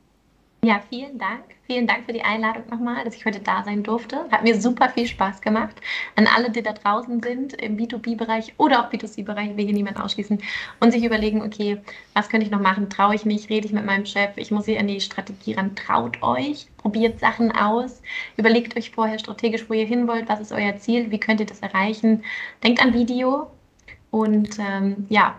Ja, 0.63 0.83
vielen 0.91 1.19
Dank. 1.19 1.45
Vielen 1.67 1.87
Dank 1.87 2.05
für 2.05 2.13
die 2.13 2.21
Einladung 2.21 2.65
nochmal, 2.69 3.03
dass 3.05 3.15
ich 3.15 3.25
heute 3.25 3.41
da 3.41 3.65
sein 3.65 3.83
durfte. 3.83 4.27
Hat 4.31 4.43
mir 4.43 4.61
super 4.61 4.91
viel 4.91 5.07
Spaß 5.07 5.41
gemacht. 5.41 5.81
An 6.17 6.27
alle, 6.27 6.51
die 6.51 6.63
da 6.63 6.73
draußen 6.75 7.23
sind, 7.23 7.55
im 7.55 7.79
B2B-Bereich 7.79 8.53
oder 8.59 8.81
auch 8.81 8.93
B2C-Bereich, 8.93 9.57
will 9.57 9.65
hier 9.65 9.73
niemand 9.73 9.99
ausschließen 9.99 10.43
und 10.81 10.93
sich 10.93 11.03
überlegen, 11.03 11.41
okay, 11.41 11.81
was 12.13 12.29
könnte 12.29 12.45
ich 12.45 12.53
noch 12.53 12.61
machen? 12.61 12.91
Traue 12.91 13.15
ich 13.15 13.25
mich? 13.25 13.49
Rede 13.49 13.69
ich 13.69 13.73
mit 13.73 13.87
meinem 13.87 14.05
Chef? 14.05 14.33
Ich 14.37 14.51
muss 14.51 14.67
hier 14.67 14.79
an 14.81 14.89
die 14.89 15.01
Strategie 15.01 15.55
ran. 15.55 15.75
Traut 15.77 16.23
euch, 16.23 16.67
probiert 16.77 17.21
Sachen 17.21 17.53
aus, 17.53 18.03
überlegt 18.37 18.77
euch 18.77 18.91
vorher 18.91 19.19
strategisch, 19.19 19.71
wo 19.71 19.73
ihr 19.73 19.87
hin 19.87 20.07
wollt, 20.09 20.29
was 20.29 20.41
ist 20.41 20.53
euer 20.53 20.77
Ziel, 20.77 21.11
wie 21.11 21.21
könnt 21.21 21.41
ihr 21.41 21.47
das 21.47 21.61
erreichen. 21.61 22.23
Denkt 22.63 22.83
an 22.83 22.93
Video 22.93 23.51
und 24.11 24.59
ähm, 24.59 25.07
ja, 25.09 25.37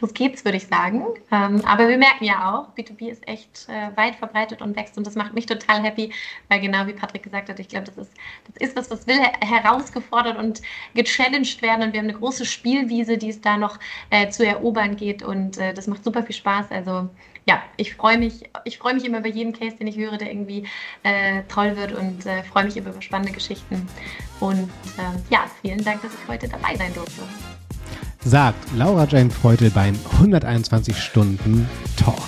los 0.00 0.12
geht's, 0.12 0.44
würde 0.44 0.58
ich 0.58 0.66
sagen. 0.66 1.04
Ähm, 1.32 1.62
aber 1.64 1.88
wir 1.88 1.98
merken 1.98 2.24
ja 2.24 2.52
auch, 2.54 2.74
B2B 2.76 3.08
ist 3.08 3.26
echt 3.26 3.68
äh, 3.68 3.96
weit 3.96 4.16
verbreitet 4.16 4.60
und 4.62 4.76
wächst 4.76 4.96
und 4.98 5.06
das 5.06 5.14
macht 5.14 5.34
mich 5.34 5.46
total 5.46 5.82
happy, 5.82 6.12
weil 6.48 6.60
genau 6.60 6.86
wie 6.86 6.92
Patrick 6.92 7.22
gesagt 7.22 7.48
hat, 7.48 7.58
ich 7.58 7.68
glaube, 7.68 7.86
das 7.86 7.96
ist, 7.96 8.12
das 8.46 8.68
ist 8.68 8.76
was, 8.76 8.90
was 8.90 9.06
will 9.06 9.18
herausgefordert 9.40 10.38
und 10.38 10.60
gechallenged 10.94 11.62
werden 11.62 11.82
und 11.82 11.92
wir 11.92 12.00
haben 12.00 12.08
eine 12.08 12.18
große 12.18 12.44
Spielwiese, 12.44 13.16
die 13.16 13.30
es 13.30 13.40
da 13.40 13.56
noch 13.56 13.78
äh, 14.10 14.28
zu 14.28 14.46
erobern 14.46 14.96
geht 14.96 15.22
und 15.22 15.58
äh, 15.58 15.72
das 15.72 15.86
macht 15.86 16.04
super 16.04 16.22
viel 16.22 16.36
Spaß. 16.36 16.70
Also 16.70 17.08
ja, 17.48 17.62
ich 17.76 17.94
freue 17.94 18.18
mich, 18.18 18.50
ich 18.64 18.76
freue 18.76 18.94
mich 18.94 19.04
immer 19.04 19.18
über 19.18 19.28
jeden 19.28 19.52
Case, 19.52 19.76
den 19.76 19.86
ich 19.86 19.96
höre, 19.96 20.18
der 20.18 20.30
irgendwie 20.30 20.66
äh, 21.04 21.42
toll 21.48 21.76
wird 21.76 21.92
und 21.92 22.26
äh, 22.26 22.42
freue 22.42 22.64
mich 22.64 22.76
immer 22.76 22.90
über 22.90 23.00
spannende 23.00 23.32
Geschichten. 23.32 23.88
Und 24.40 24.68
äh, 24.98 25.30
ja, 25.30 25.46
vielen 25.62 25.82
Dank, 25.84 26.02
dass 26.02 26.12
ich 26.12 26.28
heute 26.28 26.48
dabei 26.48 26.74
sein 26.76 26.92
durfte 26.92 27.22
sagt 28.24 28.58
Laura 28.76 29.06
Jane 29.08 29.30
Freutel 29.30 29.70
beim 29.70 29.94
121 30.12 30.96
Stunden 30.98 31.68
Talk. 31.96 32.22